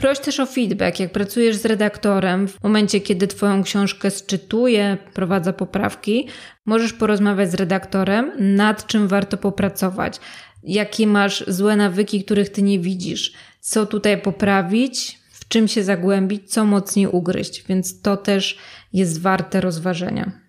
Proś 0.00 0.18
też 0.18 0.40
o 0.40 0.46
feedback, 0.46 1.00
jak 1.00 1.12
pracujesz 1.12 1.56
z 1.56 1.64
redaktorem, 1.64 2.48
w 2.48 2.62
momencie, 2.62 3.00
kiedy 3.00 3.26
Twoją 3.26 3.62
książkę 3.62 4.10
sczytuje, 4.10 4.98
prowadza 5.14 5.52
poprawki, 5.52 6.28
możesz 6.66 6.92
porozmawiać 6.92 7.50
z 7.50 7.54
redaktorem, 7.54 8.32
nad 8.38 8.86
czym 8.86 9.08
warto 9.08 9.36
popracować, 9.36 10.20
jakie 10.62 11.06
masz 11.06 11.44
złe 11.48 11.76
nawyki, 11.76 12.24
których 12.24 12.48
Ty 12.48 12.62
nie 12.62 12.78
widzisz, 12.78 13.32
co 13.60 13.86
tutaj 13.86 14.20
poprawić, 14.20 15.18
w 15.32 15.48
czym 15.48 15.68
się 15.68 15.84
zagłębić, 15.84 16.50
co 16.50 16.64
mocniej 16.64 17.06
ugryźć, 17.06 17.64
więc 17.68 18.00
to 18.00 18.16
też 18.16 18.58
jest 18.92 19.20
warte 19.20 19.60
rozważenia. 19.60 20.46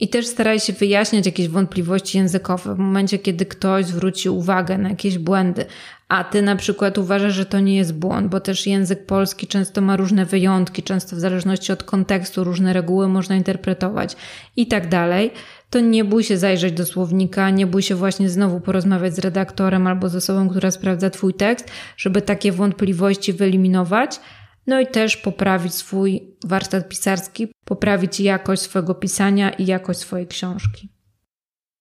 I 0.00 0.08
też 0.08 0.26
staraj 0.26 0.60
się 0.60 0.72
wyjaśniać 0.72 1.26
jakieś 1.26 1.48
wątpliwości 1.48 2.18
językowe 2.18 2.74
w 2.74 2.78
momencie, 2.78 3.18
kiedy 3.18 3.46
ktoś 3.46 3.86
zwróci 3.86 4.28
uwagę 4.28 4.78
na 4.78 4.88
jakieś 4.88 5.18
błędy, 5.18 5.66
a 6.08 6.24
ty 6.24 6.42
na 6.42 6.56
przykład 6.56 6.98
uważasz, 6.98 7.34
że 7.34 7.46
to 7.46 7.60
nie 7.60 7.76
jest 7.76 7.94
błąd, 7.94 8.28
bo 8.28 8.40
też 8.40 8.66
język 8.66 9.06
polski 9.06 9.46
często 9.46 9.80
ma 9.80 9.96
różne 9.96 10.26
wyjątki, 10.26 10.82
często 10.82 11.16
w 11.16 11.18
zależności 11.18 11.72
od 11.72 11.82
kontekstu 11.82 12.44
różne 12.44 12.72
reguły 12.72 13.08
można 13.08 13.36
interpretować 13.36 14.16
i 14.56 14.66
tak 14.66 14.88
dalej, 14.88 15.30
to 15.70 15.80
nie 15.80 16.04
bój 16.04 16.24
się 16.24 16.38
zajrzeć 16.38 16.72
do 16.72 16.86
słownika, 16.86 17.50
nie 17.50 17.66
bój 17.66 17.82
się 17.82 17.94
właśnie 17.94 18.28
znowu 18.28 18.60
porozmawiać 18.60 19.14
z 19.14 19.18
redaktorem 19.18 19.86
albo 19.86 20.08
z 20.08 20.16
osobą, 20.16 20.48
która 20.48 20.70
sprawdza 20.70 21.10
twój 21.10 21.34
tekst, 21.34 21.70
żeby 21.96 22.22
takie 22.22 22.52
wątpliwości 22.52 23.32
wyeliminować 23.32 24.20
no 24.66 24.80
i 24.80 24.86
też 24.86 25.16
poprawić 25.16 25.74
swój 25.74 26.36
warsztat 26.44 26.88
pisarski, 26.88 27.48
poprawić 27.64 28.20
jakość 28.20 28.62
swojego 28.62 28.94
pisania 28.94 29.50
i 29.50 29.66
jakość 29.66 30.00
swojej 30.00 30.26
książki. 30.26 30.95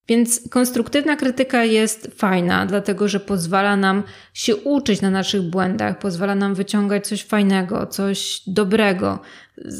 Więc 0.08 0.50
konstruktywna 0.50 1.16
krytyka 1.16 1.64
jest 1.64 2.12
fajna, 2.16 2.66
dlatego 2.66 3.08
że 3.08 3.20
pozwala 3.20 3.78
nam 3.78 4.04
się 4.34 4.56
uczyć 4.56 5.02
na 5.02 5.10
naszych 5.10 5.42
błędach, 5.42 6.00
pozwala 6.00 6.36
nam 6.36 6.56
wyciągać 6.56 7.08
coś 7.08 7.24
fajnego, 7.24 7.88
coś 7.88 8.42
dobrego, 8.48 9.20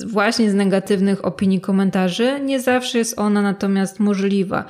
właśnie 0.08 0.52
z 0.52 0.54
negatywnych 0.54 1.26
opinii, 1.26 1.62
komentarzy. 1.62 2.40
Nie 2.44 2.60
zawsze 2.60 2.98
jest 2.98 3.20
ona 3.20 3.42
natomiast 3.42 4.00
możliwa, 4.00 4.66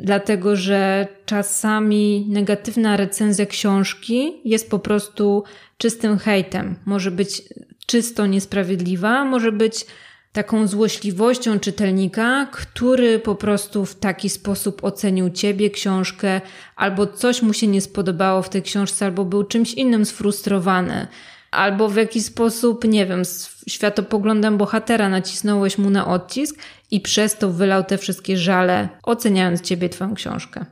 dlatego 0.00 0.56
że 0.56 1.08
czasami 1.26 2.26
negatywna 2.28 2.96
recenzja 2.96 3.46
książki 3.46 4.32
jest 4.44 4.70
po 4.70 4.78
prostu 4.78 5.44
czystym 5.78 6.18
hejtem. 6.18 6.76
Może 6.84 7.10
być 7.10 7.42
czysto 7.86 8.26
niesprawiedliwa, 8.26 9.24
może 9.24 9.52
być 9.52 9.86
taką 10.34 10.66
złośliwością 10.66 11.60
czytelnika, 11.60 12.46
który 12.52 13.18
po 13.18 13.34
prostu 13.34 13.86
w 13.86 13.94
taki 13.94 14.28
sposób 14.28 14.84
ocenił 14.84 15.30
ciebie, 15.30 15.70
książkę, 15.70 16.40
albo 16.76 17.06
coś 17.06 17.42
mu 17.42 17.52
się 17.52 17.66
nie 17.66 17.80
spodobało 17.80 18.42
w 18.42 18.48
tej 18.48 18.62
książce, 18.62 19.04
albo 19.04 19.24
był 19.24 19.44
czymś 19.44 19.74
innym 19.74 20.06
sfrustrowany, 20.06 21.06
albo 21.50 21.88
w 21.88 21.96
jakiś 21.96 22.24
sposób, 22.24 22.84
nie 22.84 23.06
wiem, 23.06 23.24
z 23.24 23.64
światopoglądem 23.68 24.58
bohatera 24.58 25.08
nacisnąłeś 25.08 25.78
mu 25.78 25.90
na 25.90 26.06
odcisk 26.06 26.56
i 26.90 27.00
przez 27.00 27.38
to 27.38 27.50
wylał 27.50 27.84
te 27.84 27.98
wszystkie 27.98 28.36
żale, 28.36 28.88
oceniając 29.02 29.60
ciebie, 29.60 29.88
twoją 29.88 30.14
książkę. 30.14 30.64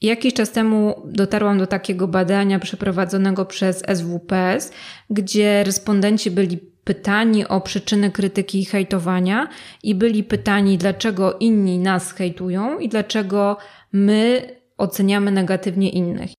Jakiś 0.00 0.34
czas 0.34 0.52
temu 0.52 1.02
dotarłam 1.04 1.58
do 1.58 1.66
takiego 1.66 2.08
badania 2.08 2.58
przeprowadzonego 2.58 3.44
przez 3.44 3.82
SWPS, 3.94 4.72
gdzie 5.10 5.64
respondenci 5.64 6.30
byli 6.30 6.75
pytani 6.86 7.46
o 7.46 7.60
przyczyny 7.60 8.10
krytyki 8.10 8.60
i 8.60 8.64
hejtowania 8.64 9.48
i 9.82 9.94
byli 9.94 10.24
pytani, 10.24 10.78
dlaczego 10.78 11.36
inni 11.40 11.78
nas 11.78 12.12
hejtują 12.12 12.78
i 12.78 12.88
dlaczego 12.88 13.56
my 13.92 14.42
oceniamy 14.76 15.30
negatywnie 15.30 15.90
innych. 15.90 16.30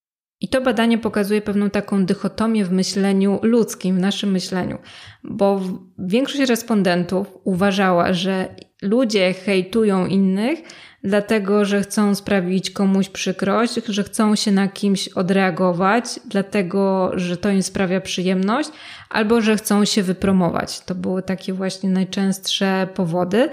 I 0.41 0.49
to 0.49 0.61
badanie 0.61 0.97
pokazuje 0.97 1.41
pewną 1.41 1.69
taką 1.69 2.05
dychotomię 2.05 2.65
w 2.65 2.71
myśleniu 2.71 3.39
ludzkim, 3.41 3.95
w 3.95 3.99
naszym 3.99 4.31
myśleniu, 4.31 4.77
bo 5.23 5.61
większość 5.99 6.49
respondentów 6.49 7.37
uważała, 7.43 8.13
że 8.13 8.55
ludzie 8.81 9.33
hejtują 9.33 10.05
innych, 10.05 10.59
dlatego 11.03 11.65
że 11.65 11.81
chcą 11.81 12.15
sprawić 12.15 12.71
komuś 12.71 13.09
przykrość, 13.09 13.73
że 13.87 14.03
chcą 14.03 14.35
się 14.35 14.51
na 14.51 14.67
kimś 14.67 15.07
odreagować, 15.07 16.05
dlatego 16.25 17.11
że 17.15 17.37
to 17.37 17.49
im 17.49 17.63
sprawia 17.63 18.01
przyjemność, 18.01 18.69
albo 19.09 19.41
że 19.41 19.57
chcą 19.57 19.85
się 19.85 20.03
wypromować. 20.03 20.79
To 20.79 20.95
były 20.95 21.23
takie 21.23 21.53
właśnie 21.53 21.89
najczęstsze 21.89 22.87
powody. 22.93 23.49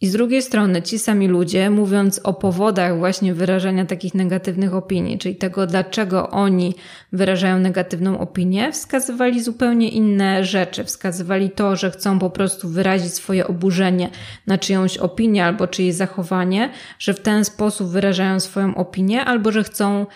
I 0.00 0.06
z 0.06 0.12
drugiej 0.12 0.42
strony 0.42 0.82
ci 0.82 0.98
sami 0.98 1.28
ludzie, 1.28 1.70
mówiąc 1.70 2.20
o 2.24 2.34
powodach 2.34 2.98
właśnie 2.98 3.34
wyrażania 3.34 3.86
takich 3.86 4.14
negatywnych 4.14 4.74
opinii, 4.74 5.18
czyli 5.18 5.36
tego, 5.36 5.66
dlaczego 5.66 6.30
oni 6.30 6.74
wyrażają 7.12 7.58
negatywną 7.58 8.18
opinię, 8.18 8.72
wskazywali 8.72 9.42
zupełnie 9.42 9.88
inne 9.88 10.44
rzeczy. 10.44 10.84
Wskazywali 10.84 11.50
to, 11.50 11.76
że 11.76 11.90
chcą 11.90 12.18
po 12.18 12.30
prostu 12.30 12.68
wyrazić 12.68 13.14
swoje 13.14 13.46
oburzenie 13.46 14.10
na 14.46 14.58
czyjąś 14.58 14.98
opinię 14.98 15.44
albo 15.44 15.66
czyjeś 15.66 15.94
zachowanie, 15.94 16.70
że 16.98 17.14
w 17.14 17.20
ten 17.20 17.44
sposób 17.44 17.88
wyrażają 17.88 18.40
swoją 18.40 18.74
opinię, 18.74 19.24
albo 19.24 19.52
że 19.52 19.64
chcą 19.64 20.06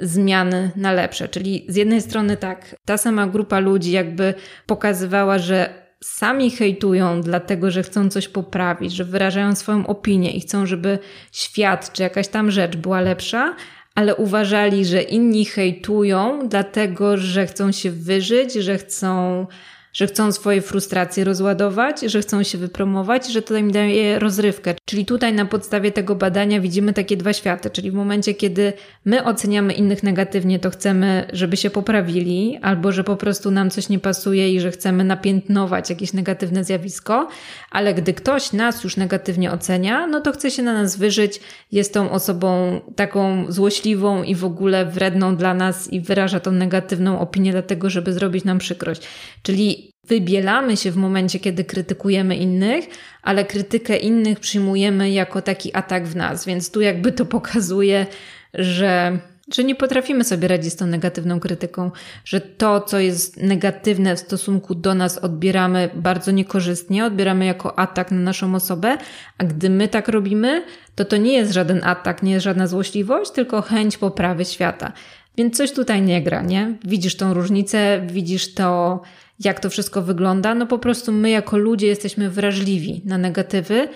zmiany 0.00 0.70
na 0.76 0.92
lepsze. 0.92 1.28
Czyli 1.28 1.66
z 1.68 1.76
jednej 1.76 2.00
strony 2.00 2.36
tak, 2.36 2.76
ta 2.84 2.98
sama 2.98 3.26
grupa 3.26 3.58
ludzi 3.58 3.92
jakby 3.92 4.34
pokazywała, 4.66 5.38
że 5.38 5.81
sami 6.02 6.50
hejtują, 6.50 7.20
dlatego 7.20 7.70
że 7.70 7.82
chcą 7.82 8.10
coś 8.10 8.28
poprawić, 8.28 8.92
że 8.92 9.04
wyrażają 9.04 9.54
swoją 9.54 9.86
opinię 9.86 10.30
i 10.30 10.40
chcą, 10.40 10.66
żeby 10.66 10.98
świat 11.32 11.92
czy 11.92 12.02
jakaś 12.02 12.28
tam 12.28 12.50
rzecz 12.50 12.76
była 12.76 13.00
lepsza, 13.00 13.56
ale 13.94 14.16
uważali, 14.16 14.84
że 14.84 15.02
inni 15.02 15.44
hejtują, 15.44 16.48
dlatego 16.48 17.16
że 17.16 17.46
chcą 17.46 17.72
się 17.72 17.90
wyżyć, 17.90 18.52
że 18.54 18.78
chcą 18.78 19.46
że 19.92 20.06
chcą 20.06 20.32
swoje 20.32 20.62
frustracje 20.62 21.24
rozładować, 21.24 22.00
że 22.00 22.20
chcą 22.20 22.42
się 22.42 22.58
wypromować, 22.58 23.32
że 23.32 23.42
to 23.42 23.56
im 23.56 23.72
daje 23.72 24.18
rozrywkę. 24.18 24.74
Czyli 24.84 25.06
tutaj 25.06 25.32
na 25.32 25.44
podstawie 25.44 25.92
tego 25.92 26.14
badania 26.14 26.60
widzimy 26.60 26.92
takie 26.92 27.16
dwa 27.16 27.32
światy, 27.32 27.70
czyli 27.70 27.90
w 27.90 27.94
momencie, 27.94 28.34
kiedy 28.34 28.72
my 29.04 29.24
oceniamy 29.24 29.72
innych 29.72 30.02
negatywnie, 30.02 30.58
to 30.58 30.70
chcemy, 30.70 31.28
żeby 31.32 31.56
się 31.56 31.70
poprawili, 31.70 32.58
albo 32.62 32.92
że 32.92 33.04
po 33.04 33.16
prostu 33.16 33.50
nam 33.50 33.70
coś 33.70 33.88
nie 33.88 33.98
pasuje 33.98 34.54
i 34.54 34.60
że 34.60 34.70
chcemy 34.70 35.04
napiętnować 35.04 35.90
jakieś 35.90 36.12
negatywne 36.12 36.64
zjawisko, 36.64 37.28
ale 37.70 37.94
gdy 37.94 38.14
ktoś 38.14 38.52
nas 38.52 38.84
już 38.84 38.96
negatywnie 38.96 39.52
ocenia, 39.52 40.06
no 40.06 40.20
to 40.20 40.32
chce 40.32 40.50
się 40.50 40.62
na 40.62 40.72
nas 40.72 40.96
wyżyć, 40.96 41.40
jest 41.72 41.94
tą 41.94 42.10
osobą 42.10 42.80
taką 42.96 43.52
złośliwą 43.52 44.22
i 44.22 44.34
w 44.34 44.44
ogóle 44.44 44.86
wredną 44.86 45.36
dla 45.36 45.54
nas 45.54 45.92
i 45.92 46.00
wyraża 46.00 46.40
tą 46.40 46.52
negatywną 46.52 47.20
opinię 47.20 47.52
dlatego, 47.52 47.90
żeby 47.90 48.12
zrobić 48.12 48.44
nam 48.44 48.58
przykrość. 48.58 49.02
Czyli 49.42 49.81
wybielamy 50.06 50.76
się 50.76 50.90
w 50.90 50.96
momencie, 50.96 51.38
kiedy 51.38 51.64
krytykujemy 51.64 52.36
innych, 52.36 52.84
ale 53.22 53.44
krytykę 53.44 53.96
innych 53.96 54.40
przyjmujemy 54.40 55.10
jako 55.10 55.42
taki 55.42 55.76
atak 55.76 56.06
w 56.06 56.16
nas, 56.16 56.46
więc 56.46 56.70
tu 56.70 56.80
jakby 56.80 57.12
to 57.12 57.26
pokazuje, 57.26 58.06
że 58.54 59.18
że 59.54 59.64
nie 59.64 59.74
potrafimy 59.74 60.24
sobie 60.24 60.48
radzić 60.48 60.72
z 60.72 60.76
tą 60.76 60.86
negatywną 60.86 61.40
krytyką, 61.40 61.90
że 62.24 62.40
to, 62.40 62.80
co 62.80 62.98
jest 62.98 63.36
negatywne 63.36 64.16
w 64.16 64.20
stosunku 64.20 64.74
do 64.74 64.94
nas, 64.94 65.18
odbieramy 65.18 65.90
bardzo 65.94 66.30
niekorzystnie, 66.30 67.04
odbieramy 67.04 67.44
jako 67.44 67.78
atak 67.78 68.10
na 68.10 68.18
naszą 68.18 68.54
osobę, 68.54 68.98
a 69.38 69.44
gdy 69.44 69.70
my 69.70 69.88
tak 69.88 70.08
robimy, 70.08 70.64
to 70.94 71.04
to 71.04 71.16
nie 71.16 71.32
jest 71.32 71.52
żaden 71.52 71.80
atak, 71.84 72.22
nie 72.22 72.32
jest 72.32 72.44
żadna 72.44 72.66
złośliwość, 72.66 73.30
tylko 73.30 73.62
chęć 73.62 73.98
poprawy 73.98 74.44
świata. 74.44 74.92
Więc 75.36 75.56
coś 75.56 75.72
tutaj 75.72 76.02
nie 76.02 76.22
gra, 76.22 76.42
nie? 76.42 76.78
Widzisz 76.84 77.16
tą 77.16 77.34
różnicę, 77.34 78.06
widzisz 78.06 78.54
to, 78.54 79.00
jak 79.40 79.60
to 79.60 79.70
wszystko 79.70 80.02
wygląda. 80.02 80.54
No 80.54 80.66
po 80.66 80.78
prostu 80.78 81.12
my 81.12 81.30
jako 81.30 81.56
ludzie 81.56 81.86
jesteśmy 81.86 82.30
wrażliwi 82.30 83.02
na 83.04 83.18
negatywy, 83.18 83.88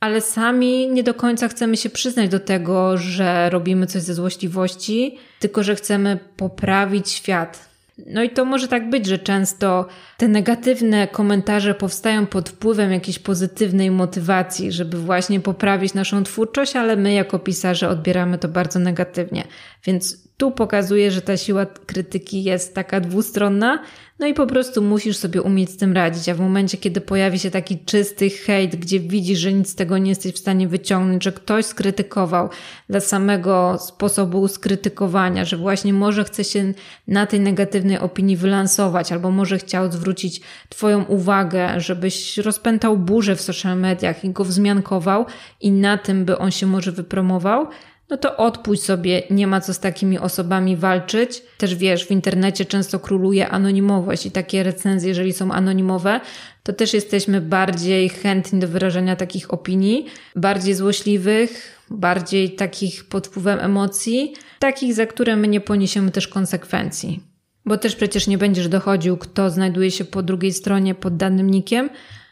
ale 0.00 0.20
sami 0.20 0.88
nie 0.88 1.02
do 1.02 1.14
końca 1.14 1.48
chcemy 1.48 1.76
się 1.76 1.90
przyznać 1.90 2.30
do 2.30 2.40
tego, 2.40 2.96
że 2.96 3.50
robimy 3.50 3.86
coś 3.86 4.02
ze 4.02 4.14
złośliwości, 4.14 5.18
tylko 5.40 5.62
że 5.62 5.74
chcemy 5.74 6.18
poprawić 6.36 7.10
świat. 7.10 7.70
No 8.06 8.22
i 8.22 8.30
to 8.30 8.44
może 8.44 8.68
tak 8.68 8.90
być, 8.90 9.06
że 9.06 9.18
często 9.18 9.86
te 10.16 10.28
negatywne 10.28 11.08
komentarze 11.08 11.74
powstają 11.74 12.26
pod 12.26 12.48
wpływem 12.48 12.92
jakiejś 12.92 13.18
pozytywnej 13.18 13.90
motywacji, 13.90 14.72
żeby 14.72 14.98
właśnie 14.98 15.40
poprawić 15.40 15.94
naszą 15.94 16.24
twórczość, 16.24 16.76
ale 16.76 16.96
my 16.96 17.12
jako 17.12 17.38
pisarze 17.38 17.88
odbieramy 17.88 18.38
to 18.38 18.48
bardzo 18.48 18.78
negatywnie. 18.78 19.44
Więc 19.84 20.29
tu 20.40 20.50
pokazuje, 20.50 21.10
że 21.10 21.22
ta 21.22 21.36
siła 21.36 21.66
krytyki 21.66 22.44
jest 22.44 22.74
taka 22.74 23.00
dwustronna, 23.00 23.82
no 24.18 24.26
i 24.26 24.34
po 24.34 24.46
prostu 24.46 24.82
musisz 24.82 25.16
sobie 25.16 25.42
umieć 25.42 25.70
z 25.70 25.76
tym 25.76 25.92
radzić. 25.92 26.28
A 26.28 26.34
w 26.34 26.40
momencie, 26.40 26.78
kiedy 26.78 27.00
pojawi 27.00 27.38
się 27.38 27.50
taki 27.50 27.78
czysty 27.78 28.30
hejt, 28.30 28.76
gdzie 28.76 29.00
widzisz, 29.00 29.38
że 29.38 29.52
nic 29.52 29.68
z 29.70 29.74
tego 29.74 29.98
nie 29.98 30.08
jesteś 30.08 30.32
w 30.32 30.38
stanie 30.38 30.68
wyciągnąć, 30.68 31.24
że 31.24 31.32
ktoś 31.32 31.64
skrytykował 31.64 32.48
dla 32.88 33.00
samego 33.00 33.78
sposobu 33.78 34.48
skrytykowania, 34.48 35.44
że 35.44 35.56
właśnie 35.56 35.92
może 35.92 36.24
chce 36.24 36.44
się 36.44 36.72
na 37.08 37.26
tej 37.26 37.40
negatywnej 37.40 37.98
opinii 37.98 38.36
wylansować, 38.36 39.12
albo 39.12 39.30
może 39.30 39.58
chciał 39.58 39.92
zwrócić 39.92 40.40
Twoją 40.68 41.04
uwagę, 41.04 41.80
żebyś 41.80 42.38
rozpętał 42.38 42.96
burzę 42.96 43.36
w 43.36 43.40
social 43.40 43.78
mediach 43.78 44.24
i 44.24 44.30
go 44.30 44.44
wzmiankował 44.44 45.26
i 45.60 45.72
na 45.72 45.98
tym 45.98 46.24
by 46.24 46.38
on 46.38 46.50
się 46.50 46.66
może 46.66 46.92
wypromował, 46.92 47.66
no 48.10 48.16
to 48.16 48.36
odpuść 48.36 48.82
sobie, 48.82 49.22
nie 49.30 49.46
ma 49.46 49.60
co 49.60 49.74
z 49.74 49.80
takimi 49.80 50.18
osobami 50.18 50.76
walczyć. 50.76 51.42
Też 51.58 51.74
wiesz, 51.74 52.06
w 52.06 52.10
internecie 52.10 52.64
często 52.64 52.98
króluje 52.98 53.48
anonimowość 53.48 54.26
i 54.26 54.30
takie 54.30 54.62
recenzje, 54.62 55.08
jeżeli 55.08 55.32
są 55.32 55.52
anonimowe, 55.52 56.20
to 56.62 56.72
też 56.72 56.94
jesteśmy 56.94 57.40
bardziej 57.40 58.08
chętni 58.08 58.60
do 58.60 58.68
wyrażania 58.68 59.16
takich 59.16 59.54
opinii, 59.54 60.06
bardziej 60.36 60.74
złośliwych, 60.74 61.80
bardziej 61.90 62.54
takich 62.54 63.04
pod 63.04 63.26
wpływem 63.26 63.58
emocji, 63.60 64.34
takich, 64.58 64.94
za 64.94 65.06
które 65.06 65.36
my 65.36 65.48
nie 65.48 65.60
poniesiemy 65.60 66.10
też 66.10 66.28
konsekwencji. 66.28 67.22
Bo 67.66 67.76
też 67.76 67.96
przecież 67.96 68.26
nie 68.26 68.38
będziesz 68.38 68.68
dochodził, 68.68 69.16
kto 69.16 69.50
znajduje 69.50 69.90
się 69.90 70.04
po 70.04 70.22
drugiej 70.22 70.52
stronie 70.52 70.94
pod 70.94 71.16
danym 71.16 71.50
nikiem, 71.50 71.90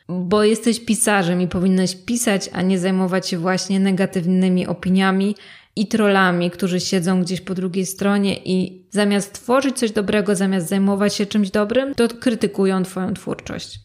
bo 0.09 0.45
jesteś 0.45 0.81
pisarzem 0.81 1.41
i 1.41 1.49
powinnaś 1.49 1.97
pisać, 1.97 2.51
a 2.53 2.63
nie 2.63 2.79
zajmować 2.79 3.29
się 3.29 3.39
właśnie 3.39 3.81
negatywnymi 3.81 4.67
opiniami, 4.67 5.35
i 5.81 5.87
trollami, 5.87 6.51
którzy 6.51 6.81
siedzą 6.81 7.23
gdzieś 7.23 7.41
po 7.41 7.55
drugiej 7.55 7.87
stronie 7.87 8.37
i 8.45 8.87
zamiast 8.91 9.33
tworzyć 9.33 9.79
coś 9.79 9.93
dobrego, 9.93 10.37
zamiast 10.37 10.69
zajmować 10.69 11.15
się 11.15 11.27
czymś 11.27 11.51
dobrym, 11.51 11.95
to 11.95 12.09
krytykują 12.09 12.83
Twoją 12.83 13.15
twórczość. 13.15 13.79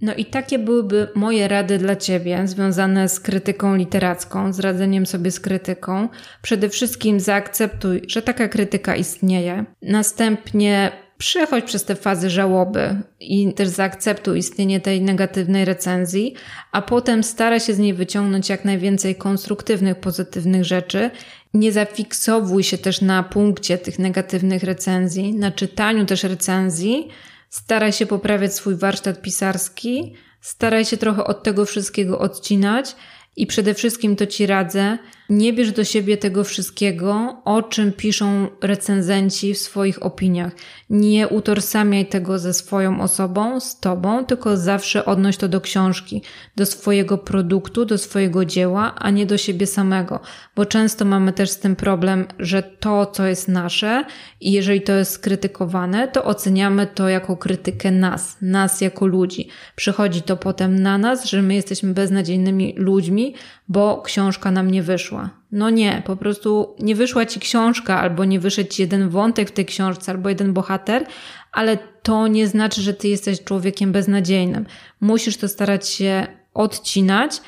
No 0.00 0.14
i 0.14 0.24
takie 0.24 0.58
byłyby 0.58 1.08
moje 1.14 1.48
rady 1.48 1.78
dla 1.78 1.96
Ciebie 1.96 2.42
związane 2.44 3.08
z 3.08 3.20
krytyką 3.20 3.76
literacką, 3.76 4.52
z 4.52 4.60
radzeniem 4.60 5.06
sobie 5.06 5.30
z 5.30 5.40
krytyką. 5.40 6.08
Przede 6.42 6.68
wszystkim 6.68 7.20
zaakceptuj, 7.20 8.02
że 8.08 8.22
taka 8.22 8.48
krytyka 8.48 8.96
istnieje. 8.96 9.64
Następnie 9.82 10.92
przechodź 11.22 11.64
przez 11.64 11.84
te 11.84 11.94
fazy 11.94 12.30
żałoby 12.30 13.02
i 13.20 13.54
też 13.54 13.68
zaakceptuj 13.68 14.38
istnienie 14.38 14.80
tej 14.80 15.00
negatywnej 15.00 15.64
recenzji, 15.64 16.34
a 16.72 16.82
potem 16.82 17.22
stara 17.24 17.60
się 17.60 17.74
z 17.74 17.78
niej 17.78 17.94
wyciągnąć 17.94 18.48
jak 18.48 18.64
najwięcej 18.64 19.14
konstruktywnych, 19.14 20.00
pozytywnych 20.00 20.64
rzeczy. 20.64 21.10
Nie 21.54 21.72
zafiksowuj 21.72 22.62
się 22.62 22.78
też 22.78 23.00
na 23.00 23.22
punkcie 23.22 23.78
tych 23.78 23.98
negatywnych 23.98 24.62
recenzji, 24.62 25.34
na 25.34 25.50
czytaniu 25.50 26.06
też 26.06 26.22
recenzji. 26.24 27.08
Staraj 27.50 27.92
się 27.92 28.06
poprawiać 28.06 28.54
swój 28.54 28.76
warsztat 28.76 29.22
pisarski, 29.22 30.14
staraj 30.40 30.84
się 30.84 30.96
trochę 30.96 31.24
od 31.24 31.42
tego 31.42 31.66
wszystkiego 31.66 32.18
odcinać 32.18 32.96
i 33.36 33.46
przede 33.46 33.74
wszystkim 33.74 34.16
to 34.16 34.26
ci 34.26 34.46
radzę, 34.46 34.98
nie 35.32 35.52
bierz 35.52 35.72
do 35.72 35.84
siebie 35.84 36.16
tego 36.16 36.44
wszystkiego, 36.44 37.36
o 37.44 37.62
czym 37.62 37.92
piszą 37.92 38.46
recenzenci 38.62 39.54
w 39.54 39.58
swoich 39.58 40.02
opiniach. 40.02 40.52
Nie 40.90 41.28
utorsamiaj 41.28 42.06
tego 42.06 42.38
ze 42.38 42.54
swoją 42.54 43.00
osobą, 43.00 43.60
z 43.60 43.80
tobą, 43.80 44.24
tylko 44.24 44.56
zawsze 44.56 45.04
odnoś 45.04 45.36
to 45.36 45.48
do 45.48 45.60
książki, 45.60 46.22
do 46.56 46.66
swojego 46.66 47.18
produktu, 47.18 47.84
do 47.84 47.98
swojego 47.98 48.44
dzieła, 48.44 48.94
a 48.94 49.10
nie 49.10 49.26
do 49.26 49.38
siebie 49.38 49.66
samego. 49.66 50.20
Bo 50.56 50.66
często 50.66 51.04
mamy 51.04 51.32
też 51.32 51.50
z 51.50 51.58
tym 51.58 51.76
problem, 51.76 52.26
że 52.38 52.62
to, 52.62 53.06
co 53.06 53.26
jest 53.26 53.48
nasze 53.48 54.04
i 54.40 54.52
jeżeli 54.52 54.80
to 54.80 54.92
jest 54.92 55.12
skrytykowane, 55.12 56.08
to 56.08 56.24
oceniamy 56.24 56.86
to 56.86 57.08
jako 57.08 57.36
krytykę 57.36 57.90
nas, 57.90 58.36
nas 58.42 58.80
jako 58.80 59.06
ludzi. 59.06 59.48
Przychodzi 59.76 60.22
to 60.22 60.36
potem 60.36 60.82
na 60.82 60.98
nas, 60.98 61.24
że 61.24 61.42
my 61.42 61.54
jesteśmy 61.54 61.94
beznadziejnymi 61.94 62.74
ludźmi, 62.76 63.34
bo 63.72 64.02
książka 64.02 64.50
nam 64.50 64.70
nie 64.70 64.82
wyszła. 64.82 65.30
No 65.52 65.70
nie, 65.70 66.02
po 66.06 66.16
prostu 66.16 66.76
nie 66.78 66.94
wyszła 66.94 67.26
ci 67.26 67.40
książka, 67.40 68.00
albo 68.00 68.24
nie 68.24 68.40
wyszedł 68.40 68.70
ci 68.70 68.82
jeden 68.82 69.08
wątek 69.08 69.48
w 69.48 69.52
tej 69.52 69.66
książce, 69.66 70.12
albo 70.12 70.28
jeden 70.28 70.52
bohater, 70.52 71.06
ale 71.52 71.78
to 72.02 72.28
nie 72.28 72.46
znaczy, 72.46 72.82
że 72.82 72.94
ty 72.94 73.08
jesteś 73.08 73.44
człowiekiem 73.44 73.92
beznadziejnym. 73.92 74.66
Musisz 75.00 75.36
to 75.36 75.48
starać 75.48 75.88
się 75.88 76.26
odcinać. 76.54 77.40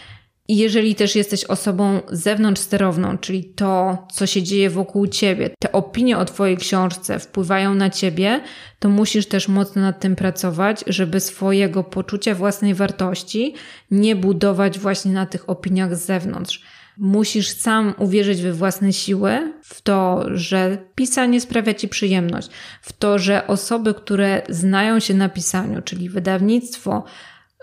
I 0.48 0.56
jeżeli 0.56 0.94
też 0.94 1.16
jesteś 1.16 1.44
osobą 1.44 2.00
zewnątrz 2.10 2.60
sterowną, 2.60 3.18
czyli 3.18 3.44
to, 3.44 3.98
co 4.12 4.26
się 4.26 4.42
dzieje 4.42 4.70
wokół 4.70 5.06
ciebie, 5.06 5.50
te 5.58 5.72
opinie 5.72 6.18
o 6.18 6.24
twojej 6.24 6.56
książce 6.56 7.18
wpływają 7.18 7.74
na 7.74 7.90
ciebie, 7.90 8.40
to 8.78 8.88
musisz 8.88 9.26
też 9.26 9.48
mocno 9.48 9.82
nad 9.82 10.00
tym 10.00 10.16
pracować, 10.16 10.84
żeby 10.86 11.20
swojego 11.20 11.84
poczucia 11.84 12.34
własnej 12.34 12.74
wartości 12.74 13.54
nie 13.90 14.16
budować 14.16 14.78
właśnie 14.78 15.12
na 15.12 15.26
tych 15.26 15.50
opiniach 15.50 15.96
z 15.96 16.06
zewnątrz. 16.06 16.62
Musisz 16.98 17.48
sam 17.48 17.94
uwierzyć 17.98 18.42
we 18.42 18.52
własne 18.52 18.92
siły, 18.92 19.52
w 19.62 19.82
to, 19.82 20.24
że 20.34 20.78
pisanie 20.94 21.40
sprawia 21.40 21.74
ci 21.74 21.88
przyjemność, 21.88 22.48
w 22.82 22.92
to, 22.92 23.18
że 23.18 23.46
osoby, 23.46 23.94
które 23.94 24.42
znają 24.48 25.00
się 25.00 25.14
na 25.14 25.28
pisaniu, 25.28 25.82
czyli 25.82 26.08
wydawnictwo, 26.08 27.04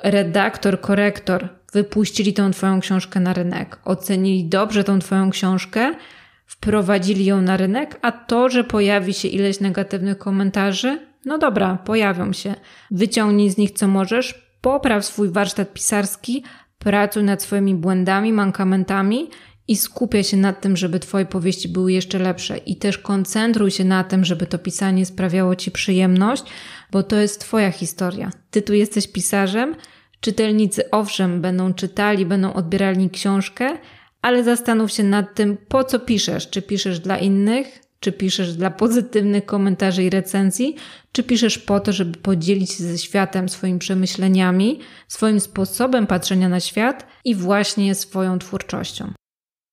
redaktor, 0.04 0.82
korektor 0.82 1.50
wypuścili 1.74 2.34
tą 2.34 2.52
Twoją 2.52 2.80
książkę 2.80 3.20
na 3.20 3.34
rynek, 3.34 3.80
ocenili 3.86 4.46
dobrze 4.46 4.84
tą 4.84 5.00
Twoją 5.00 5.30
książkę, 5.30 5.94
wprowadzili 6.46 7.26
ją 7.26 7.42
na 7.42 7.58
rynek, 7.58 8.00
a 8.02 8.12
to, 8.12 8.50
że 8.50 8.64
pojawi 8.64 9.14
się 9.14 9.28
ileś 9.28 9.60
negatywnych 9.60 10.18
komentarzy, 10.18 11.00
no 11.26 11.38
dobra, 11.38 11.78
pojawią 11.86 12.34
się. 12.34 12.56
Wyciągnij 12.92 13.50
z 13.50 13.58
nich 13.58 13.72
co 13.72 13.88
możesz, 13.88 14.52
popraw 14.62 15.06
swój 15.06 15.30
warsztat 15.30 15.74
pisarski, 15.74 16.44
pracuj 16.80 17.24
nad 17.24 17.42
swoimi 17.42 17.76
błędami, 17.76 18.34
mankamentami 18.34 19.30
i 19.68 19.76
skupiaj 19.76 20.24
się 20.24 20.38
nad 20.38 20.62
tym, 20.62 20.78
żeby 20.78 21.00
Twoje 21.00 21.26
powieści 21.26 21.70
były 21.70 21.92
jeszcze 21.92 22.20
lepsze. 22.20 22.58
I 22.58 22.76
też 22.76 22.98
koncentruj 22.98 23.72
się 23.72 23.86
na 23.86 24.04
tym, 24.04 24.26
żeby 24.26 24.46
to 24.48 24.60
pisanie 24.60 25.06
sprawiało 25.06 25.56
Ci 25.56 25.72
przyjemność, 25.72 26.44
bo 26.92 27.04
to 27.04 27.16
jest 27.16 27.42
Twoja 27.42 27.72
historia. 27.72 28.32
Ty 28.52 28.62
tu 28.62 28.74
jesteś 28.74 29.08
pisarzem, 29.08 29.76
czytelnicy 30.22 30.90
owszem 30.90 31.42
będą 31.42 31.74
czytali, 31.74 32.26
będą 32.26 32.54
odbierali 32.54 33.10
książkę, 33.10 33.78
ale 34.22 34.44
zastanów 34.44 34.92
się 34.92 35.04
nad 35.04 35.36
tym, 35.36 35.58
po 35.68 35.84
co 35.84 36.00
piszesz. 36.00 36.50
Czy 36.50 36.62
piszesz 36.62 37.00
dla 37.00 37.18
innych, 37.18 37.82
czy 38.00 38.12
piszesz 38.12 38.54
dla 38.56 38.72
pozytywnych 38.72 39.46
komentarzy 39.46 40.04
i 40.04 40.10
recenzji, 40.10 40.76
czy 41.12 41.24
piszesz 41.24 41.58
po 41.58 41.80
to, 41.80 41.94
żeby 41.94 42.18
podzielić 42.18 42.72
się 42.72 42.84
ze 42.84 42.98
światem 42.98 43.50
swoimi 43.50 43.80
przemyśleniami, 43.80 44.80
swoim 45.08 45.40
sposobem 45.40 46.08
patrzenia 46.08 46.50
na 46.50 46.60
świat 46.60 47.08
i 47.26 47.36
właśnie 47.36 47.96
swoją 47.96 48.40
twórczością. 48.40 49.14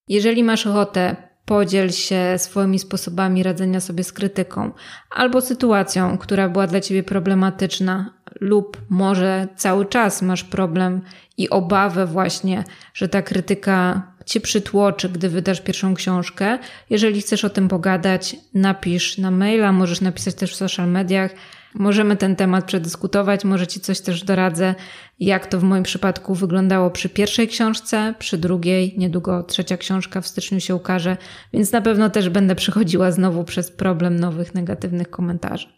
Jeżeli 0.09 0.45
masz 0.45 0.67
ochotę, 0.67 1.28
podziel 1.49 1.91
się 1.91 2.35
swoimi 2.37 2.79
sposobami 2.79 3.43
radzenia 3.43 3.81
sobie 3.81 4.05
z 4.05 4.13
krytyką 4.13 4.71
albo 5.11 5.41
sytuacją, 5.41 6.19
która 6.19 6.49
była 6.49 6.67
dla 6.67 6.81
ciebie 6.81 7.03
problematyczna, 7.03 8.15
lub 8.41 8.77
może 8.89 9.49
cały 9.57 9.87
czas 9.87 10.23
masz 10.23 10.45
problem 10.45 11.01
i 11.37 11.51
obawę 11.51 12.07
właśnie, 12.07 12.65
że 12.95 13.09
ta 13.09 13.23
krytyka 13.23 14.03
cię 14.27 14.41
przytłoczy, 14.41 15.09
gdy 15.09 15.29
wydasz 15.29 15.61
pierwszą 15.61 15.95
książkę. 15.95 16.59
Jeżeli 16.91 17.21
chcesz 17.21 17.45
o 17.45 17.51
tym 17.51 17.69
pogadać, 17.69 18.37
napisz 18.55 19.19
na 19.19 19.31
maila, 19.31 19.73
możesz 19.73 20.01
napisać 20.01 20.35
też 20.35 20.53
w 20.53 20.57
social 20.57 20.89
mediach. 20.89 21.31
Możemy 21.79 22.17
ten 22.17 22.37
temat 22.37 22.65
przedyskutować, 22.65 23.45
może 23.45 23.67
Ci 23.67 23.81
coś 23.81 24.01
też 24.01 24.25
doradzę, 24.25 24.75
jak 25.21 25.47
to 25.47 25.59
w 25.59 25.63
moim 25.63 25.83
przypadku 25.83 26.35
wyglądało 26.35 26.91
przy 26.91 27.09
pierwszej 27.09 27.49
książce, 27.49 28.15
przy 28.19 28.39
drugiej, 28.39 28.95
niedługo 28.97 29.43
trzecia 29.43 29.77
książka 29.77 30.21
w 30.21 30.27
styczniu 30.27 30.61
się 30.61 30.75
ukaże, 30.75 31.17
więc 31.53 31.73
na 31.73 31.81
pewno 31.81 32.11
też 32.11 32.29
będę 32.29 32.55
przechodziła 32.55 33.13
znowu 33.13 33.45
przez 33.45 33.71
problem 33.71 34.21
nowych 34.21 34.55
negatywnych 34.55 35.11
komentarzy. 35.11 35.69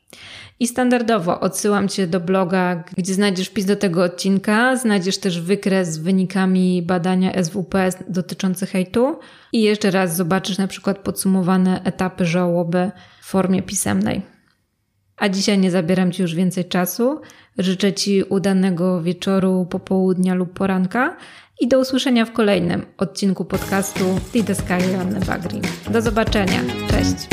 I 0.61 0.67
standardowo 0.67 1.41
odsyłam 1.41 1.89
Cię 1.89 2.07
do 2.07 2.21
bloga, 2.21 2.85
gdzie 2.97 3.15
znajdziesz 3.15 3.49
wpis 3.49 3.65
do 3.65 3.77
tego 3.77 4.03
odcinka, 4.03 4.77
znajdziesz 4.77 5.19
też 5.19 5.41
wykres 5.41 5.93
z 5.93 5.99
wynikami 5.99 6.83
badania 6.83 7.45
SWP 7.45 7.89
dotyczących 8.09 8.71
hejtu 8.71 9.19
i 9.53 9.63
jeszcze 9.63 9.91
raz 9.91 10.17
zobaczysz 10.17 10.59
na 10.59 10.67
przykład 10.67 10.99
podsumowane 10.99 11.83
etapy 11.85 12.27
żałoby 12.27 12.91
w 13.21 13.27
formie 13.27 13.63
pisemnej. 13.63 14.40
A 15.21 15.29
dzisiaj 15.29 15.59
nie 15.59 15.71
zabieram 15.71 16.13
Ci 16.13 16.23
już 16.23 16.35
więcej 16.35 16.65
czasu. 16.65 17.21
Życzę 17.59 17.93
Ci 17.93 18.23
udanego 18.23 19.03
wieczoru, 19.03 19.67
popołudnia 19.71 20.35
lub 20.35 20.53
poranka 20.53 21.17
i 21.61 21.69
do 21.69 21.81
usłyszenia 21.81 22.25
w 22.25 22.33
kolejnym 22.33 22.87
odcinku 22.99 23.45
podcastu 23.45 24.05
Tea 24.33 24.43
the 24.43 24.55
Sky 24.55 25.27
Bagri. 25.27 25.61
Do 25.91 26.03
zobaczenia. 26.03 26.61
Cześć! 26.91 27.29